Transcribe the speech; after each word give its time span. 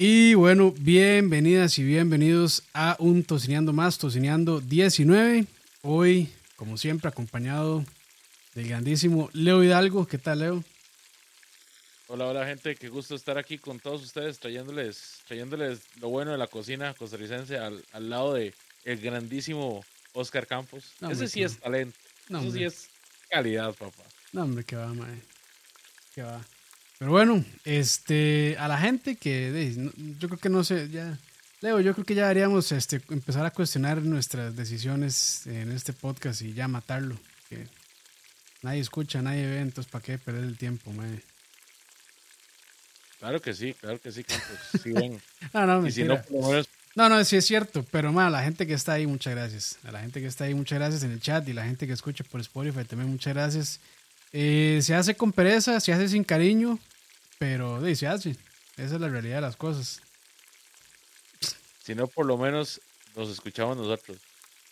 Y 0.00 0.34
bueno, 0.34 0.72
bienvenidas 0.78 1.76
y 1.80 1.82
bienvenidos 1.82 2.62
a 2.72 2.94
un 3.00 3.24
Tocineando 3.24 3.72
más, 3.72 3.98
Tocineando 3.98 4.60
19. 4.60 5.44
Hoy, 5.82 6.32
como 6.54 6.78
siempre, 6.78 7.08
acompañado 7.08 7.84
del 8.54 8.68
grandísimo 8.68 9.28
Leo 9.32 9.64
Hidalgo. 9.64 10.06
¿Qué 10.06 10.16
tal, 10.16 10.38
Leo? 10.38 10.64
Hola, 12.06 12.26
hola 12.26 12.46
gente, 12.46 12.76
qué 12.76 12.88
gusto 12.88 13.16
estar 13.16 13.38
aquí 13.38 13.58
con 13.58 13.80
todos 13.80 14.04
ustedes 14.04 14.38
trayéndoles, 14.38 15.18
trayéndoles 15.26 15.80
lo 16.00 16.10
bueno 16.10 16.30
de 16.30 16.38
la 16.38 16.46
cocina 16.46 16.94
costarricense 16.94 17.58
al, 17.58 17.84
al 17.90 18.08
lado 18.08 18.34
de 18.34 18.54
el 18.84 19.00
grandísimo 19.00 19.84
Oscar 20.12 20.46
Campos. 20.46 20.92
Ese 21.10 21.26
sí 21.26 21.42
es 21.42 21.58
talento. 21.58 21.98
Eso 22.28 22.52
sí 22.52 22.62
es 22.62 22.88
calidad, 23.28 23.74
papá. 23.74 24.04
No, 24.30 24.44
hombre, 24.44 24.62
que 24.62 24.76
va, 24.76 24.94
mae. 24.94 25.20
Que 26.14 26.22
va. 26.22 26.40
Pero 26.98 27.12
bueno, 27.12 27.44
este, 27.64 28.56
a 28.58 28.66
la 28.66 28.78
gente 28.78 29.16
que 29.16 29.72
yo 30.18 30.28
creo 30.28 30.40
que 30.40 30.48
no 30.48 30.64
sé, 30.64 30.88
ya. 30.88 31.16
Leo, 31.60 31.80
yo 31.80 31.92
creo 31.92 32.04
que 32.04 32.14
ya 32.14 32.22
deberíamos 32.22 32.70
este, 32.70 33.00
empezar 33.10 33.44
a 33.44 33.50
cuestionar 33.50 34.00
nuestras 34.02 34.54
decisiones 34.54 35.46
en 35.46 35.72
este 35.72 35.92
podcast 35.92 36.42
y 36.42 36.54
ya 36.54 36.68
matarlo. 36.68 37.16
Que 37.48 37.66
nadie 38.62 38.80
escucha, 38.80 39.22
nadie 39.22 39.46
ve, 39.46 39.60
entonces 39.60 39.90
¿para 39.90 40.04
qué 40.04 40.18
perder 40.18 40.44
el 40.44 40.56
tiempo, 40.56 40.92
mae? 40.92 41.20
Claro 43.18 43.40
que 43.40 43.54
sí, 43.54 43.74
claro 43.74 44.00
que 44.00 44.12
sí, 44.12 44.22
Campos. 44.22 44.58
Sí, 44.82 44.92
bueno. 44.92 45.20
no, 45.52 45.66
no, 45.66 45.86
y 45.86 45.90
si 45.90 46.04
no, 46.04 46.20
no, 46.94 47.08
no, 47.08 47.24
sí 47.24 47.36
es 47.36 47.44
cierto, 47.44 47.84
pero 47.90 48.12
ma, 48.12 48.30
la 48.30 48.42
gente 48.44 48.66
que 48.66 48.74
está 48.74 48.92
ahí, 48.92 49.06
muchas 49.06 49.34
gracias. 49.34 49.78
A 49.84 49.90
la 49.90 50.00
gente 50.00 50.20
que 50.20 50.26
está 50.26 50.44
ahí, 50.44 50.54
muchas 50.54 50.78
gracias 50.78 51.02
en 51.02 51.12
el 51.12 51.20
chat 51.20 51.48
y 51.48 51.52
la 51.52 51.64
gente 51.64 51.86
que 51.88 51.92
escucha 51.92 52.24
por 52.24 52.40
Spotify 52.40 52.84
también, 52.84 53.10
muchas 53.10 53.34
gracias. 53.34 53.80
Eh, 54.32 54.80
se 54.82 54.94
hace 54.94 55.14
con 55.16 55.32
pereza, 55.32 55.80
se 55.80 55.92
hace 55.92 56.08
sin 56.08 56.24
cariño, 56.24 56.78
pero 57.38 57.80
se 57.94 58.06
hace. 58.06 58.36
Esa 58.76 58.94
es 58.94 59.00
la 59.00 59.08
realidad 59.08 59.36
de 59.36 59.42
las 59.42 59.56
cosas. 59.56 60.00
Si 61.82 61.94
no, 61.94 62.06
por 62.06 62.26
lo 62.26 62.36
menos 62.36 62.80
nos 63.16 63.30
escuchamos 63.30 63.76
nosotros. 63.76 64.18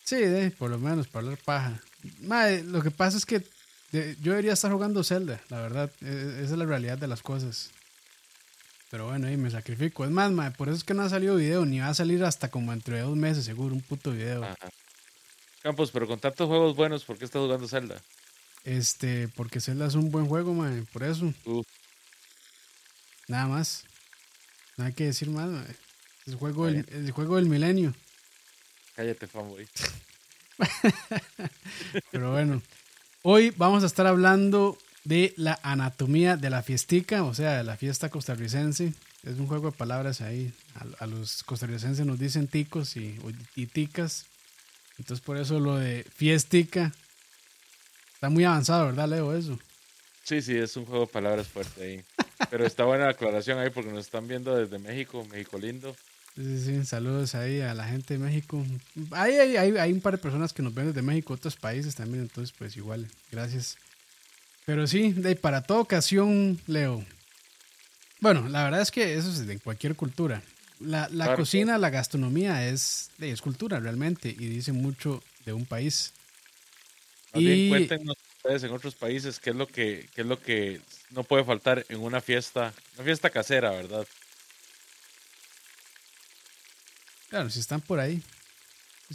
Sí, 0.04 0.16
por 0.58 0.70
lo 0.70 0.78
menos, 0.78 1.08
para 1.08 1.24
hablar 1.24 1.38
paja. 1.44 1.80
Ma, 2.20 2.48
lo 2.48 2.82
que 2.82 2.90
pasa 2.90 3.16
es 3.16 3.26
que 3.26 3.40
yo 3.90 4.32
debería 4.32 4.52
estar 4.52 4.70
jugando 4.70 5.02
Zelda, 5.02 5.40
la 5.48 5.60
verdad. 5.60 5.90
E, 6.00 6.06
e, 6.06 6.44
esa 6.44 6.52
es 6.52 6.58
la 6.58 6.66
realidad 6.66 6.98
de 6.98 7.08
las 7.08 7.22
cosas. 7.22 7.70
Pero 8.90 9.06
bueno, 9.06 9.26
ahí 9.26 9.36
me 9.36 9.50
sacrifico. 9.50 10.04
Es 10.04 10.10
más, 10.10 10.30
por 10.56 10.68
eso 10.68 10.76
es 10.76 10.84
que 10.84 10.94
no 10.94 11.02
ha 11.02 11.08
salido 11.08 11.36
video, 11.36 11.66
ni 11.66 11.80
va 11.80 11.88
a 11.88 11.94
salir 11.94 12.22
hasta 12.24 12.50
como 12.50 12.72
entre 12.72 13.00
dos 13.00 13.16
meses, 13.16 13.44
seguro, 13.44 13.74
un 13.74 13.82
puto 13.82 14.12
video. 14.12 14.46
Campos, 15.62 15.90
pero 15.90 16.06
con 16.06 16.20
tantos 16.20 16.46
juegos 16.46 16.76
buenos, 16.76 17.04
¿por 17.04 17.18
qué 17.18 17.24
estás 17.24 17.42
jugando 17.42 17.66
Zelda? 17.66 18.00
Este, 18.66 19.28
porque 19.28 19.60
Zelda 19.60 19.86
es 19.86 19.94
un 19.94 20.10
buen 20.10 20.26
juego, 20.26 20.52
man, 20.52 20.88
por 20.92 21.04
eso. 21.04 21.32
Nada 23.28 23.46
más. 23.46 23.84
Nada 24.76 24.90
que 24.90 25.04
decir 25.04 25.30
más, 25.30 25.48
man. 25.48 25.64
Es 26.26 26.32
el 26.32 26.34
juego, 26.34 26.66
del, 26.66 26.84
el 26.90 27.12
juego 27.12 27.36
del 27.36 27.46
milenio. 27.46 27.94
Cállate, 28.96 29.28
fanboy. 29.28 29.68
pero 32.10 32.32
bueno, 32.32 32.60
hoy 33.22 33.54
vamos 33.56 33.84
a 33.84 33.86
estar 33.86 34.06
hablando 34.08 34.76
de 35.04 35.32
la 35.36 35.60
anatomía 35.62 36.36
de 36.36 36.50
la 36.50 36.64
fiestica, 36.64 37.22
o 37.22 37.34
sea, 37.34 37.58
de 37.58 37.64
la 37.64 37.76
fiesta 37.76 38.10
costarricense. 38.10 38.94
Es 39.22 39.38
un 39.38 39.46
juego 39.46 39.70
de 39.70 39.76
palabras 39.76 40.20
ahí. 40.22 40.52
A, 40.98 41.06
los 41.06 41.44
costarricenses 41.44 42.04
nos 42.04 42.18
dicen 42.18 42.48
ticos 42.48 42.96
y, 42.96 43.16
ticas. 43.72 44.26
Entonces 44.98 45.24
por 45.24 45.36
eso 45.36 45.60
lo 45.60 45.76
de 45.76 46.04
fiestica 46.16 46.92
está 48.16 48.30
muy 48.30 48.44
avanzado, 48.44 48.86
¿verdad, 48.86 49.08
Leo? 49.08 49.36
Eso. 49.36 49.58
Sí, 50.24 50.40
sí, 50.40 50.56
es 50.56 50.74
un 50.76 50.86
juego 50.86 51.04
de 51.04 51.12
palabras 51.12 51.46
fuerte 51.46 51.84
ahí. 51.84 52.04
Pero 52.50 52.66
está 52.66 52.84
buena 52.84 53.04
la 53.04 53.10
aclaración 53.10 53.58
ahí 53.58 53.68
porque 53.68 53.92
nos 53.92 54.06
están 54.06 54.26
viendo 54.26 54.56
desde 54.56 54.78
México, 54.78 55.26
México 55.30 55.58
lindo. 55.58 55.94
Sí, 56.34 56.58
sí, 56.64 56.84
saludos 56.86 57.34
ahí 57.34 57.60
a 57.60 57.74
la 57.74 57.86
gente 57.86 58.14
de 58.14 58.18
México. 58.18 58.64
Hay, 59.10 59.34
hay, 59.34 59.56
hay, 59.56 59.76
hay 59.76 59.92
un 59.92 60.00
par 60.00 60.14
de 60.14 60.18
personas 60.18 60.54
que 60.54 60.62
nos 60.62 60.74
ven 60.74 60.88
desde 60.88 61.02
México, 61.02 61.34
otros 61.34 61.56
países 61.56 61.94
también, 61.94 62.22
entonces 62.22 62.54
pues 62.56 62.76
igual, 62.76 63.06
gracias. 63.30 63.76
Pero 64.64 64.86
sí, 64.86 65.12
de, 65.12 65.36
para 65.36 65.62
toda 65.62 65.80
ocasión, 65.80 66.58
Leo. 66.66 67.04
Bueno, 68.20 68.48
la 68.48 68.64
verdad 68.64 68.80
es 68.80 68.90
que 68.90 69.14
eso 69.14 69.28
es 69.28 69.46
de 69.46 69.58
cualquier 69.58 69.94
cultura. 69.94 70.42
La, 70.80 71.08
la 71.10 71.36
cocina, 71.36 71.78
la 71.78 71.90
gastronomía 71.90 72.66
es, 72.66 73.10
es 73.18 73.42
cultura 73.42 73.78
realmente 73.78 74.30
y 74.30 74.46
dice 74.46 74.72
mucho 74.72 75.22
de 75.44 75.52
un 75.52 75.66
país. 75.66 76.12
Y... 77.40 77.68
cuéntenos 77.68 78.16
ustedes 78.36 78.62
en 78.64 78.72
otros 78.72 78.94
países 78.94 79.40
qué 79.40 79.50
es 79.50 79.56
lo 79.56 79.66
que 79.66 80.08
qué 80.14 80.22
es 80.22 80.26
lo 80.26 80.40
que 80.40 80.80
no 81.10 81.24
puede 81.24 81.44
faltar 81.44 81.84
en 81.88 82.00
una 82.00 82.20
fiesta, 82.20 82.72
una 82.94 83.04
fiesta 83.04 83.30
casera, 83.30 83.70
¿verdad? 83.70 84.06
Claro, 87.28 87.50
si 87.50 87.60
están 87.60 87.80
por 87.80 87.98
ahí, 87.98 88.22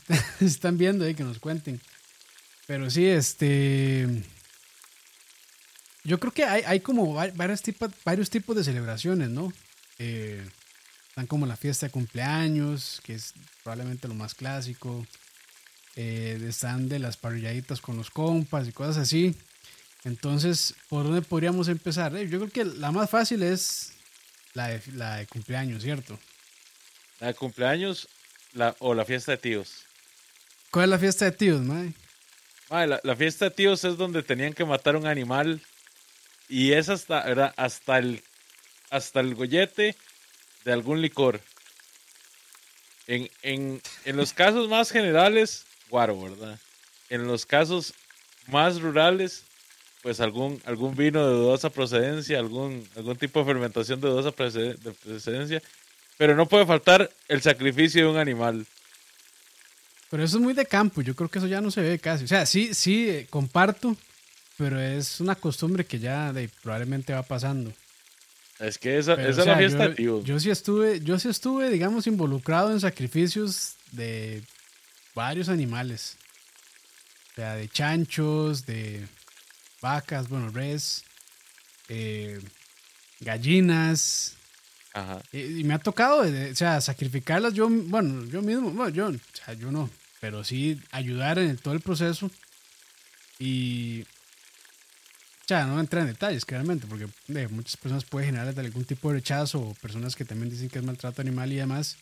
si 0.39 0.45
están 0.45 0.77
viendo 0.77 1.05
ahí 1.05 1.15
que 1.15 1.23
nos 1.23 1.39
cuenten. 1.39 1.79
Pero 2.67 2.89
sí, 2.89 3.05
este, 3.05 4.07
yo 6.03 6.19
creo 6.19 6.33
que 6.33 6.43
hay, 6.43 6.63
hay 6.65 6.79
como 6.79 7.13
varios 7.13 7.61
tipos, 7.61 7.91
varios 8.03 8.29
tipos 8.29 8.55
de 8.55 8.63
celebraciones, 8.63 9.29
¿no? 9.29 9.51
Eh, 9.99 10.43
están 11.09 11.27
como 11.27 11.45
la 11.45 11.57
fiesta 11.57 11.87
de 11.87 11.91
cumpleaños, 11.91 13.01
que 13.03 13.15
es 13.15 13.33
probablemente 13.63 14.07
lo 14.07 14.13
más 14.13 14.33
clásico. 14.33 15.05
Eh, 15.95 16.39
están 16.47 16.87
de 16.87 16.99
las 16.99 17.17
parrilladitas 17.17 17.81
con 17.81 17.97
los 17.97 18.09
compas 18.09 18.67
y 18.67 18.71
cosas 18.71 18.97
así. 18.97 19.35
Entonces, 20.03 20.73
¿por 20.89 21.03
dónde 21.03 21.21
podríamos 21.21 21.67
empezar? 21.67 22.15
Eh, 22.15 22.27
yo 22.29 22.39
creo 22.39 22.51
que 22.51 22.65
la 22.79 22.91
más 22.91 23.09
fácil 23.09 23.43
es 23.43 23.93
la 24.53 24.69
de, 24.69 24.81
la 24.93 25.17
de 25.17 25.27
cumpleaños, 25.27 25.83
¿cierto? 25.83 26.17
La 27.19 27.27
de 27.27 27.33
cumpleaños 27.33 28.07
la, 28.53 28.75
o 28.79 28.93
la 28.93 29.05
fiesta 29.05 29.33
de 29.33 29.37
tíos. 29.37 29.85
¿Cuál 30.71 30.85
es 30.85 30.89
la 30.89 30.99
fiesta 30.99 31.25
de 31.25 31.31
tíos, 31.31 31.61
Mae? 31.61 31.93
la, 32.69 32.99
la, 33.03 33.15
fiesta 33.15 33.45
de 33.45 33.51
tíos 33.51 33.83
es 33.83 33.97
donde 33.97 34.23
tenían 34.23 34.53
que 34.53 34.63
matar 34.63 34.95
un 34.95 35.05
animal 35.05 35.61
y 36.47 36.71
es 36.71 36.87
hasta, 36.87 37.23
¿verdad? 37.25 37.53
hasta 37.57 37.97
el 37.97 38.23
hasta 38.91 39.21
el 39.21 39.33
gollete 39.33 39.95
de 40.65 40.71
algún 40.71 41.01
licor. 41.01 41.41
En, 43.07 43.29
en, 43.41 43.81
en 44.05 44.17
los 44.17 44.33
casos 44.33 44.69
más 44.69 44.91
generales, 44.91 45.65
guaro, 45.91 46.19
¿verdad? 46.19 46.57
En 47.09 47.27
los 47.27 47.45
casos 47.45 47.93
más 48.47 48.81
rurales, 48.81 49.43
pues 50.01 50.19
algún, 50.19 50.59
algún 50.65 50.95
vino 50.95 51.27
de 51.27 51.33
dudosa 51.33 51.69
procedencia, 51.69 52.39
algún, 52.39 52.87
algún 52.95 53.15
tipo 53.17 53.39
de 53.39 53.45
fermentación 53.45 54.01
de 54.01 54.07
dudosa 54.07 54.31
procedencia, 54.31 55.61
pero 56.17 56.35
no 56.35 56.47
puede 56.47 56.65
faltar 56.65 57.11
el 57.27 57.41
sacrificio 57.43 58.05
de 58.05 58.11
un 58.11 58.17
animal. 58.17 58.65
Pero 60.09 60.23
eso 60.23 60.37
es 60.37 60.43
muy 60.43 60.53
de 60.53 60.65
campo, 60.65 61.01
yo 61.01 61.15
creo 61.15 61.29
que 61.29 61.37
eso 61.37 61.47
ya 61.47 61.61
no 61.61 61.69
se 61.69 61.81
ve 61.81 61.99
casi. 61.99 62.23
O 62.23 62.27
sea, 62.27 62.47
sí, 62.47 62.73
sí, 62.73 63.09
eh, 63.09 63.27
comparto 63.29 63.95
pero 64.61 64.79
es 64.79 65.19
una 65.19 65.33
costumbre 65.33 65.85
que 65.85 65.97
ya 65.97 66.31
probablemente 66.61 67.13
va 67.13 67.23
pasando. 67.23 67.73
Es 68.59 68.77
que 68.77 68.99
esa, 68.99 69.13
es 69.13 69.37
la 69.37 69.57
fiesta, 69.57 69.87
yo, 69.87 69.95
tío. 69.95 70.23
Yo 70.23 70.39
sí 70.39 70.51
estuve, 70.51 70.99
yo 70.99 71.17
sí 71.17 71.29
estuve, 71.29 71.71
digamos, 71.71 72.05
involucrado 72.05 72.71
en 72.71 72.79
sacrificios 72.79 73.73
de 73.91 74.43
varios 75.15 75.49
animales. 75.49 76.17
O 77.31 77.35
sea, 77.35 77.55
de 77.55 77.69
chanchos, 77.69 78.65
de 78.65 79.07
vacas, 79.81 80.29
bueno, 80.29 80.49
res, 80.49 81.03
eh, 81.89 82.39
gallinas. 83.19 84.35
Ajá. 84.93 85.21
Y, 85.31 85.63
me 85.63 85.73
ha 85.73 85.79
tocado, 85.79 86.21
o 86.21 86.55
sea, 86.55 86.81
sacrificarlas 86.81 87.53
yo, 87.53 87.69
bueno, 87.69 88.25
yo 88.25 88.41
mismo, 88.41 88.71
bueno, 88.71 88.89
yo, 88.89 89.07
o 89.07 89.35
sea, 89.45 89.53
yo 89.53 89.71
no, 89.71 89.89
pero 90.19 90.43
sí 90.43 90.81
ayudar 90.91 91.39
en 91.39 91.57
todo 91.57 91.73
el 91.73 91.81
proceso. 91.81 92.29
Y 93.39 94.05
sea, 95.51 95.65
no 95.65 95.79
entra 95.79 96.01
en 96.01 96.07
detalles, 96.07 96.45
claramente, 96.45 96.87
porque 96.87 97.07
muchas 97.49 97.75
personas 97.75 98.05
pueden 98.05 98.27
generar 98.27 98.57
algún 98.57 98.85
tipo 98.85 99.09
de 99.09 99.15
rechazo 99.15 99.59
o 99.59 99.73
personas 99.75 100.15
que 100.15 100.23
también 100.23 100.49
dicen 100.49 100.69
que 100.69 100.79
es 100.79 100.85
maltrato 100.85 101.21
animal 101.21 101.51
y 101.51 101.57
demás. 101.57 101.97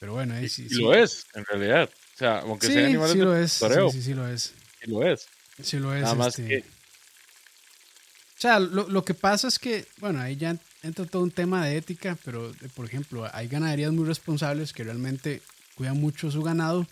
Pero 0.00 0.14
bueno, 0.14 0.34
ahí 0.34 0.48
sí, 0.48 0.66
y 0.70 0.74
lo 0.76 0.94
es, 0.94 1.26
en 1.34 1.44
realidad. 1.44 1.90
O 2.14 2.16
sea, 2.16 2.40
aunque 2.40 2.68
sea 2.68 2.86
animales 2.86 3.12
sí 3.12 3.18
lo 3.18 3.36
es. 3.36 3.52
sí, 3.92 4.02
sí, 4.02 4.14
lo 4.14 4.28
es. 4.28 4.52
Sí 4.80 4.90
lo 4.90 5.06
es. 5.06 5.26
Sí 5.62 5.78
lo 5.78 5.94
es. 5.94 6.02
Nada 6.02 6.14
más 6.14 6.38
este. 6.38 6.48
que... 6.48 6.58
O 6.60 8.40
sea, 8.44 8.58
lo, 8.58 8.88
lo, 8.88 9.04
que 9.04 9.14
pasa 9.14 9.48
es 9.48 9.58
que, 9.58 9.86
bueno, 9.98 10.20
ahí 10.20 10.36
ya 10.36 10.56
entra 10.82 11.06
todo 11.06 11.22
un 11.22 11.30
tema 11.30 11.64
de 11.64 11.76
ética, 11.76 12.18
pero, 12.24 12.52
por 12.74 12.84
ejemplo, 12.84 13.28
hay 13.32 13.48
ganaderías 13.48 13.92
muy 13.92 14.04
responsables 14.04 14.72
que 14.72 14.84
realmente 14.84 15.40
cuidan 15.76 15.98
mucho 15.98 16.30
su 16.30 16.42
ganado 16.42 16.86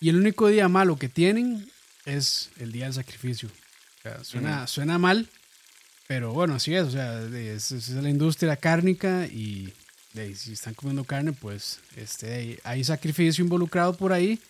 y 0.00 0.08
el 0.08 0.16
único 0.16 0.48
día 0.48 0.68
malo 0.68 0.96
que 0.96 1.08
tienen 1.08 1.70
es 2.04 2.50
el 2.58 2.72
día 2.72 2.84
del 2.84 2.94
sacrificio 2.94 3.48
suena, 4.22 4.66
suena 4.66 4.98
mal, 4.98 5.28
pero 6.06 6.32
bueno, 6.32 6.54
así 6.54 6.74
es. 6.74 6.84
O 6.84 6.90
sea, 6.90 7.22
es, 7.22 7.88
la 7.90 8.08
industria 8.08 8.56
cárnica 8.56 9.26
y 9.26 9.72
si 10.34 10.52
están 10.52 10.74
comiendo 10.74 11.04
carne, 11.04 11.32
pues 11.32 11.80
este, 11.96 12.58
hay 12.64 12.84
sacrificio 12.84 13.42
involucrado 13.44 13.96
por 13.96 14.12
ahí. 14.12 14.40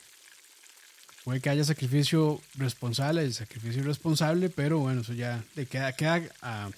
Puede 1.24 1.40
que 1.40 1.50
haya 1.50 1.64
sacrificio 1.64 2.40
responsable 2.54 3.24
y 3.26 3.32
sacrificio 3.32 3.82
irresponsable, 3.82 4.48
pero 4.48 4.78
bueno, 4.78 5.00
eso 5.00 5.12
ya 5.12 5.42
queda, 5.68 5.92
queda 5.92 6.22
a, 6.40 6.70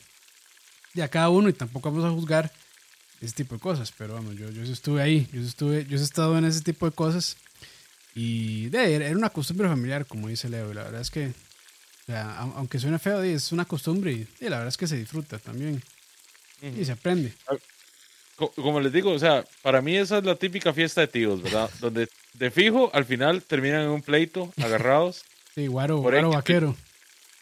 de 0.94 1.02
a 1.02 1.08
cada 1.08 1.28
uno 1.28 1.48
y 1.50 1.52
tampoco 1.52 1.90
vamos 1.90 2.06
a 2.06 2.10
juzgar 2.14 2.50
ese 3.20 3.34
tipo 3.34 3.54
de 3.56 3.60
cosas. 3.60 3.92
Pero 3.98 4.14
vamos, 4.14 4.36
yo, 4.36 4.48
yo 4.50 4.62
estuve 4.62 5.02
ahí, 5.02 5.28
yo 5.32 5.42
estuve, 5.42 5.84
yo 5.84 5.98
he 5.98 6.02
estado 6.02 6.38
en 6.38 6.46
ese 6.46 6.62
tipo 6.62 6.86
de 6.86 6.92
cosas. 6.92 7.36
Y 8.14 8.68
de, 8.70 8.94
era 8.94 9.10
una 9.16 9.28
costumbre 9.30 9.68
familiar, 9.68 10.06
como 10.06 10.28
dice 10.28 10.48
Leo. 10.48 10.70
y 10.70 10.74
La 10.74 10.84
verdad 10.84 11.02
es 11.02 11.10
que, 11.10 11.26
o 11.28 12.06
sea, 12.06 12.40
au- 12.40 12.54
aunque 12.56 12.78
suene 12.78 12.98
feo, 12.98 13.22
es 13.22 13.52
una 13.52 13.66
costumbre 13.66 14.12
y, 14.12 14.26
y 14.40 14.44
la 14.48 14.56
verdad 14.56 14.68
es 14.68 14.76
que 14.78 14.86
se 14.88 14.96
disfruta 14.96 15.38
también. 15.38 15.82
Y 16.80 16.84
se 16.86 16.92
aprende. 16.92 17.34
Co- 18.38 18.52
Como 18.52 18.80
les 18.80 18.92
digo, 18.92 19.10
o 19.10 19.18
sea, 19.18 19.44
para 19.62 19.82
mí 19.82 19.96
esa 19.96 20.18
es 20.18 20.24
la 20.24 20.36
típica 20.36 20.72
fiesta 20.72 21.00
de 21.02 21.08
tíos, 21.08 21.42
¿verdad? 21.42 21.68
Donde 21.80 22.08
de 22.34 22.50
fijo 22.50 22.90
al 22.94 23.04
final 23.04 23.42
terminan 23.42 23.82
en 23.82 23.88
un 23.88 24.02
pleito, 24.02 24.52
agarrados, 24.62 25.24
Sí, 25.54 25.66
guaro, 25.66 26.00
Por 26.00 26.12
guaro 26.12 26.30
vaquero. 26.30 26.76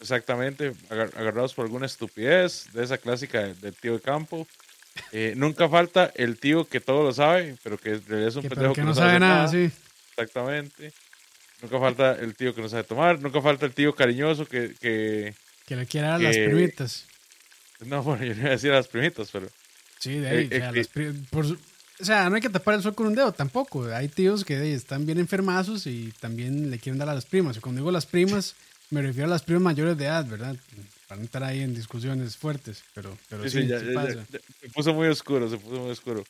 exactamente, 0.00 0.72
agar- 0.88 1.10
agarrados 1.16 1.52
por 1.54 1.66
alguna 1.66 1.84
estupidez, 1.86 2.66
de 2.72 2.82
esa 2.84 2.96
clásica 2.98 3.42
de- 3.42 3.54
del 3.54 3.74
tío 3.74 3.92
de 3.94 4.00
campo. 4.00 4.46
Eh, 5.12 5.34
nunca 5.36 5.68
falta 5.68 6.10
el 6.14 6.38
tío 6.38 6.66
que 6.66 6.80
todo 6.80 7.02
lo 7.04 7.12
sabe, 7.12 7.56
pero 7.62 7.76
que 7.76 7.90
en 7.90 8.06
realidad 8.06 8.28
es 8.30 8.36
un 8.36 8.42
Que, 8.42 8.48
pendejo 8.48 8.72
pero 8.72 8.82
que 8.86 8.88
no 8.88 8.94
sabe 8.94 9.18
nada, 9.20 9.46
sí. 9.48 9.70
Exactamente. 10.10 10.92
Nunca 11.60 11.78
falta 11.78 12.12
el 12.14 12.34
tío 12.34 12.54
que 12.54 12.62
no 12.62 12.68
sabe 12.70 12.84
tomar, 12.84 13.20
nunca 13.20 13.42
falta 13.42 13.66
el 13.66 13.72
tío 13.74 13.94
cariñoso 13.94 14.46
que, 14.46 14.74
que... 14.80 15.34
Que 15.66 15.76
le 15.76 15.84
quiere 15.86 16.06
dar 16.06 16.20
las 16.20 16.34
Que- 16.36 16.44
primitas. 16.46 17.06
No, 17.80 18.02
bueno, 18.02 18.24
yo 18.24 18.32
no 18.34 18.40
iba 18.40 18.48
a 18.48 18.52
decir 18.52 18.72
a 18.72 18.76
las 18.76 18.88
primitas, 18.88 19.28
pero... 19.30 19.48
Sí, 20.00 20.18
de 20.18 20.28
ahí. 20.28 20.36
Eh, 20.36 20.46
o, 20.46 20.58
sea, 20.58 20.70
eh, 20.70 20.74
las 20.74 20.88
por 21.30 21.46
o 21.98 22.04
sea, 22.04 22.28
no 22.28 22.36
hay 22.36 22.42
que 22.42 22.50
tapar 22.50 22.74
el 22.74 22.82
sol 22.82 22.94
con 22.94 23.06
un 23.06 23.14
dedo 23.14 23.32
tampoco. 23.32 23.84
Hay 23.86 24.08
tíos 24.08 24.44
que 24.44 24.56
de 24.58 24.66
ahí, 24.66 24.72
están 24.72 25.06
bien 25.06 25.18
enfermazos 25.18 25.86
y 25.86 26.12
también 26.20 26.70
le 26.70 26.78
quieren 26.78 26.98
dar 26.98 27.08
a 27.08 27.14
las 27.14 27.24
primas. 27.24 27.56
Y 27.56 27.60
cuando 27.60 27.80
digo 27.80 27.90
las 27.90 28.04
primas, 28.06 28.54
me 28.90 29.00
refiero 29.02 29.26
a 29.26 29.30
las 29.30 29.42
primas 29.42 29.62
mayores 29.62 29.96
de 29.96 30.04
edad, 30.04 30.26
¿verdad? 30.26 30.56
Para 31.08 31.18
no 31.20 31.24
estar 31.24 31.42
ahí 31.42 31.60
en 31.62 31.74
discusiones 31.74 32.36
fuertes, 32.36 32.82
pero, 32.94 33.16
pero 33.30 33.44
Sí, 33.44 33.50
sí, 33.50 33.62
sí, 33.62 33.68
ya- 33.68 33.78
sí 33.78 33.84
ya- 33.86 33.92
ya- 33.92 33.94
pasa. 33.94 34.26
ya- 34.30 34.38
se 34.60 34.68
puso 34.70 34.92
muy 34.92 35.08
oscuro, 35.08 35.48
se 35.48 35.56
puso 35.56 35.80
muy 35.80 35.90
oscuro. 35.90 36.24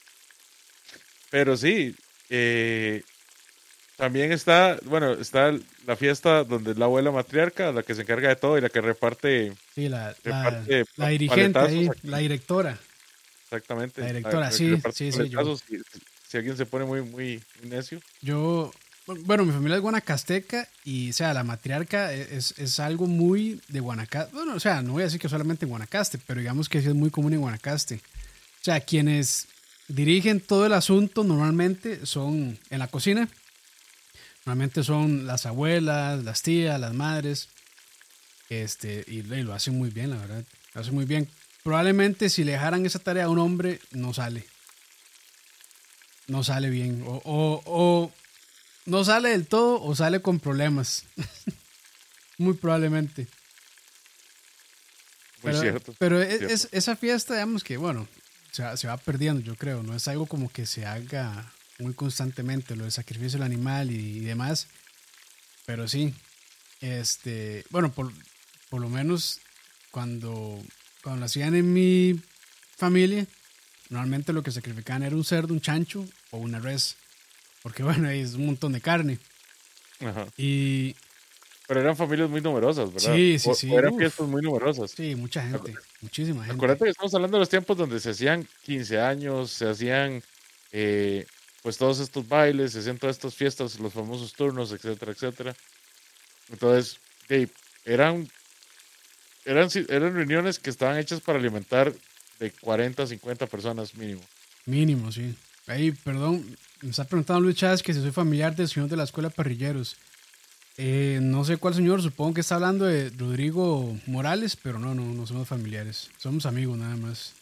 Pero 1.30 1.56
sí, 1.56 1.94
eh, 2.30 3.02
también 3.96 4.30
está, 4.30 4.78
bueno, 4.84 5.12
está 5.12 5.52
la 5.86 5.96
fiesta 5.96 6.44
donde 6.44 6.72
es 6.72 6.78
la 6.78 6.84
abuela 6.84 7.10
matriarca, 7.10 7.72
la 7.72 7.82
que 7.82 7.94
se 7.94 8.02
encarga 8.02 8.28
de 8.28 8.36
todo 8.36 8.56
y 8.56 8.60
la 8.60 8.68
que 8.68 8.80
reparte 8.80 9.52
Sí, 9.74 9.88
la, 9.88 10.14
la, 10.22 10.50
reparte 10.50 10.84
la 10.96 11.04
pa- 11.04 11.08
dirigente 11.10 11.58
ahí, 11.58 11.90
la 12.02 12.18
directora. 12.18 12.78
Exactamente. 13.46 14.00
La 14.02 14.08
directora, 14.08 14.48
que 14.50 14.56
sí, 14.56 14.76
sí, 14.92 15.12
sí, 15.12 15.28
yo- 15.28 15.56
Si, 15.56 15.78
si 16.28 16.36
alguien 16.36 16.56
se 16.56 16.66
pone 16.66 16.84
muy, 16.84 17.02
muy, 17.02 17.42
muy 17.60 17.70
necio. 17.70 18.00
Yo, 18.20 18.72
bueno, 19.06 19.44
mi 19.44 19.52
familia 19.52 19.76
es 19.76 19.82
guanacasteca 19.82 20.68
y, 20.84 21.10
o 21.10 21.12
sea, 21.12 21.32
la 21.32 21.44
matriarca 21.44 22.12
e, 22.12 22.36
es, 22.36 22.54
es 22.58 22.80
algo 22.80 23.06
muy 23.06 23.60
de 23.68 23.80
Guanacaste. 23.80 24.34
Bueno, 24.34 24.54
o 24.54 24.60
sea, 24.60 24.82
no 24.82 24.92
voy 24.92 25.02
a 25.02 25.04
decir 25.06 25.20
que 25.20 25.28
solamente 25.28 25.64
en 25.64 25.70
Guanacaste, 25.70 26.18
pero 26.26 26.40
digamos 26.40 26.68
que 26.68 26.80
sí 26.82 26.88
es 26.88 26.94
muy 26.94 27.10
común 27.10 27.32
en 27.32 27.40
Guanacaste. 27.40 27.94
O 27.96 28.64
sea, 28.64 28.80
quienes 28.80 29.46
dirigen 29.88 30.40
todo 30.40 30.66
el 30.66 30.72
asunto 30.72 31.22
normalmente 31.22 32.04
son 32.06 32.58
en 32.70 32.78
la 32.80 32.88
cocina. 32.88 33.28
Normalmente 34.44 34.82
son 34.82 35.26
las 35.26 35.46
abuelas, 35.46 36.22
las 36.24 36.42
tías, 36.42 36.78
las 36.80 36.92
madres. 36.94 37.48
Este, 38.48 39.04
y, 39.06 39.18
y 39.18 39.42
lo 39.42 39.54
hacen 39.54 39.76
muy 39.76 39.90
bien, 39.90 40.10
la 40.10 40.16
verdad. 40.18 40.44
Lo 40.74 40.80
hacen 40.80 40.94
muy 40.94 41.04
bien. 41.04 41.28
Probablemente 41.66 42.30
si 42.30 42.44
le 42.44 42.52
dejaran 42.52 42.86
esa 42.86 43.00
tarea 43.00 43.24
a 43.24 43.28
un 43.28 43.40
hombre, 43.40 43.80
no 43.90 44.14
sale. 44.14 44.46
No 46.28 46.44
sale 46.44 46.70
bien. 46.70 47.02
O, 47.04 47.20
o, 47.24 47.62
o 47.66 48.12
no 48.84 49.04
sale 49.04 49.30
del 49.30 49.48
todo 49.48 49.82
o 49.82 49.96
sale 49.96 50.22
con 50.22 50.38
problemas. 50.38 51.02
muy 52.38 52.54
probablemente. 52.54 53.22
Muy 55.42 55.50
pero, 55.50 55.60
cierto. 55.60 55.94
Pero 55.98 56.22
es- 56.22 56.38
cierto. 56.38 56.54
es- 56.54 56.68
esa 56.70 56.94
fiesta, 56.94 57.34
digamos 57.34 57.64
que, 57.64 57.76
bueno, 57.78 58.06
se, 58.52 58.62
va- 58.62 58.76
se 58.76 58.86
va 58.86 58.96
perdiendo, 58.96 59.40
yo 59.40 59.56
creo. 59.56 59.82
No 59.82 59.96
es 59.96 60.06
algo 60.06 60.26
como 60.26 60.48
que 60.48 60.66
se 60.66 60.86
haga 60.86 61.52
muy 61.80 61.94
constantemente, 61.94 62.76
lo 62.76 62.84
del 62.84 62.92
sacrificio 62.92 63.40
del 63.40 63.46
animal 63.46 63.90
y, 63.90 63.96
y 64.18 64.20
demás. 64.20 64.68
Pero 65.64 65.88
sí, 65.88 66.14
este, 66.80 67.64
bueno, 67.70 67.90
por, 67.92 68.12
por 68.70 68.80
lo 68.80 68.88
menos 68.88 69.40
cuando, 69.90 70.62
cuando 71.06 71.20
lo 71.20 71.26
hacían 71.26 71.54
en 71.54 71.72
mi 71.72 72.20
familia, 72.76 73.24
normalmente 73.90 74.32
lo 74.32 74.42
que 74.42 74.50
sacrificaban 74.50 75.04
era 75.04 75.14
un 75.14 75.22
cerdo, 75.24 75.54
un 75.54 75.60
chancho 75.60 76.04
o 76.32 76.38
una 76.38 76.58
res. 76.58 76.96
Porque 77.62 77.82
bueno, 77.84 78.08
ahí 78.08 78.18
es 78.18 78.34
un 78.34 78.46
montón 78.46 78.72
de 78.72 78.80
carne. 78.80 79.20
Ajá. 80.00 80.26
Y 80.36 80.96
Pero 81.68 81.78
eran 81.80 81.96
familias 81.96 82.28
muy 82.28 82.40
numerosas, 82.40 82.92
¿verdad? 82.92 83.14
Sí, 83.14 83.38
sí, 83.38 83.50
sí, 83.54 83.70
o 83.70 83.78
eran 83.78 83.92
uf. 83.92 84.00
fiestas 84.00 84.26
muy 84.26 84.42
numerosas. 84.42 84.90
sí, 84.90 85.14
mucha 85.14 85.48
gente, 85.48 85.74
muchísima 86.00 86.40
gente. 86.40 86.56
Acuérdate 86.56 86.82
que 86.86 86.90
estamos 86.90 87.14
hablando 87.14 87.36
de 87.36 87.40
los 87.42 87.48
tiempos 87.50 87.76
donde 87.76 88.00
se 88.00 88.10
hacían 88.10 88.44
15 88.64 88.98
años, 88.98 89.52
se 89.52 89.68
hacían 89.68 90.20
eh, 90.72 91.24
pues 91.62 91.78
todos 91.78 92.00
estos 92.00 92.26
bailes, 92.26 92.72
se 92.72 92.80
hacían 92.80 92.98
todas 92.98 93.14
estas 93.14 93.32
fiestas, 93.36 93.78
los 93.78 93.92
famosos 93.92 94.32
turnos, 94.32 94.72
etcétera, 94.72 95.12
etcétera. 95.12 95.54
Entonces, 96.50 96.98
de- 97.28 97.48
eran, 97.84 98.28
eran, 99.46 99.70
eran 99.88 100.14
reuniones 100.14 100.58
que 100.58 100.70
estaban 100.70 100.98
hechas 100.98 101.20
para 101.20 101.38
alimentar 101.38 101.92
de 102.38 102.50
40 102.50 103.02
a 103.02 103.06
50 103.06 103.46
personas 103.46 103.94
mínimo. 103.94 104.20
Mínimo, 104.66 105.10
sí. 105.12 105.34
Ahí, 105.66 105.92
perdón, 105.92 106.44
me 106.82 106.90
está 106.90 107.04
preguntando 107.04 107.40
Luis 107.40 107.56
Chávez 107.56 107.82
que 107.82 107.94
si 107.94 108.00
soy 108.00 108.10
familiar 108.10 108.54
del 108.54 108.68
señor 108.68 108.88
de 108.88 108.96
la 108.96 109.04
escuela 109.04 109.30
Parrilleros. 109.30 109.96
Eh, 110.76 111.20
no 111.22 111.44
sé 111.44 111.56
cuál 111.56 111.74
señor, 111.74 112.02
supongo 112.02 112.34
que 112.34 112.40
está 112.42 112.56
hablando 112.56 112.84
de 112.84 113.08
Rodrigo 113.10 113.96
Morales, 114.06 114.56
pero 114.56 114.78
no, 114.78 114.94
no, 114.94 115.04
no 115.04 115.26
somos 115.26 115.48
familiares. 115.48 116.10
Somos 116.18 116.44
amigos 116.44 116.76
nada 116.76 116.96
más. 116.96 117.32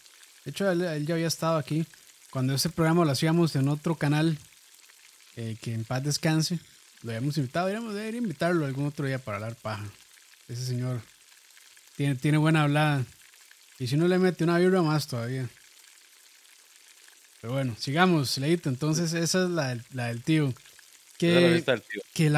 De 0.45 0.51
hecho, 0.51 0.71
él, 0.71 0.83
él 0.83 1.07
ya 1.07 1.15
había 1.15 1.27
estado 1.27 1.57
aquí. 1.57 1.87
Cuando 2.31 2.55
este 2.55 2.69
programa 2.69 3.05
lo 3.05 3.11
hacíamos 3.11 3.57
en 3.57 3.69
otro 3.69 3.97
canal, 3.97 4.39
eh, 5.37 5.57
que 5.61 5.73
en 5.73 5.85
paz 5.85 6.05
descanse, 6.05 6.61
lo 7.03 7.11
habíamos 7.11 7.37
invitado. 7.39 7.67
Deberíamos 7.67 7.95
debería 7.95 8.19
invitarlo 8.19 8.67
algún 8.67 8.87
otro 8.87 9.07
día 9.07 9.19
para 9.19 9.39
hablar 9.39 9.57
paja. 9.57 9.85
Ese 10.49 10.65
señor 10.65 11.01
tiene, 11.97 12.15
tiene 12.17 12.39
buena 12.39 12.63
hablada. 12.63 13.05
Y 13.79 13.87
si 13.89 13.97
no 13.97 14.07
le 14.09 14.19
mete 14.19 14.45
una 14.45 14.59
vibra 14.59 14.83
más 14.83 15.07
todavía. 15.07 15.49
Pero 17.41 17.53
bueno, 17.55 17.77
sigamos, 17.79 18.39
Leito. 18.39 18.69
Entonces, 18.69 19.13
esa 19.13 19.45
es 19.45 19.51
la, 19.51 19.69
del- 19.69 19.85
la 19.93 20.07
del 20.09 20.23
tío. 20.23 20.49
Es 21.21 21.67
la 21.67 21.75
Que, 21.77 21.81
tío. 21.91 22.03
que 22.13 22.29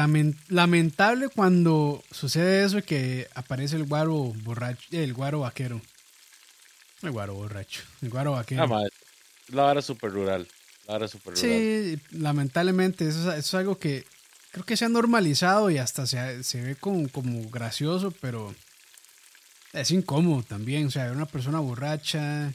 lamentable 0.49 1.29
cuando 1.29 2.03
sucede 2.11 2.63
eso 2.63 2.81
que 2.83 3.27
aparece 3.35 3.75
el 3.75 3.83
guaro 3.85 4.13
borracho, 4.43 4.81
el 4.91 5.13
guaro 5.13 5.41
vaquero. 5.41 5.81
El 7.01 7.11
guaro 7.11 7.33
borracho, 7.35 7.81
el 8.01 8.09
guaro 8.09 8.31
vaquero. 8.33 8.63
Ah, 8.63 8.67
madre. 8.67 8.89
La 9.49 9.63
vara 9.63 9.81
super 9.81 10.11
rural. 10.11 10.47
La 10.87 10.93
vara 10.93 11.07
super 11.07 11.33
rural. 11.33 11.39
Sí, 11.41 11.99
lamentablemente, 12.11 13.07
eso, 13.07 13.19
es- 13.31 13.39
eso 13.39 13.57
es 13.57 13.61
algo 13.61 13.77
que 13.77 14.05
creo 14.51 14.65
que 14.65 14.77
se 14.77 14.85
ha 14.85 14.89
normalizado 14.89 15.69
y 15.69 15.77
hasta 15.79 16.05
se, 16.07 16.43
se 16.43 16.61
ve 16.61 16.75
como, 16.75 17.09
como 17.09 17.49
gracioso, 17.49 18.11
pero 18.21 18.53
es 19.73 19.91
incómodo 19.91 20.43
también. 20.43 20.87
O 20.87 20.91
sea, 20.91 21.05
ver 21.05 21.15
una 21.15 21.25
persona 21.25 21.59
borracha. 21.59 22.53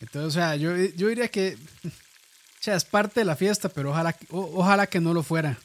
Entonces, 0.00 0.26
o 0.28 0.30
sea, 0.30 0.56
yo, 0.56 0.76
yo 0.76 1.08
diría 1.08 1.28
que, 1.28 1.56
o 1.84 1.90
sea, 2.60 2.76
es 2.76 2.84
parte 2.84 3.20
de 3.20 3.24
la 3.26 3.36
fiesta, 3.36 3.68
pero 3.68 3.90
ojalá, 3.90 4.12
que- 4.12 4.26
o- 4.30 4.52
ojalá 4.60 4.86
que 4.86 5.00
no 5.00 5.14
lo 5.14 5.22
fuera. 5.22 5.58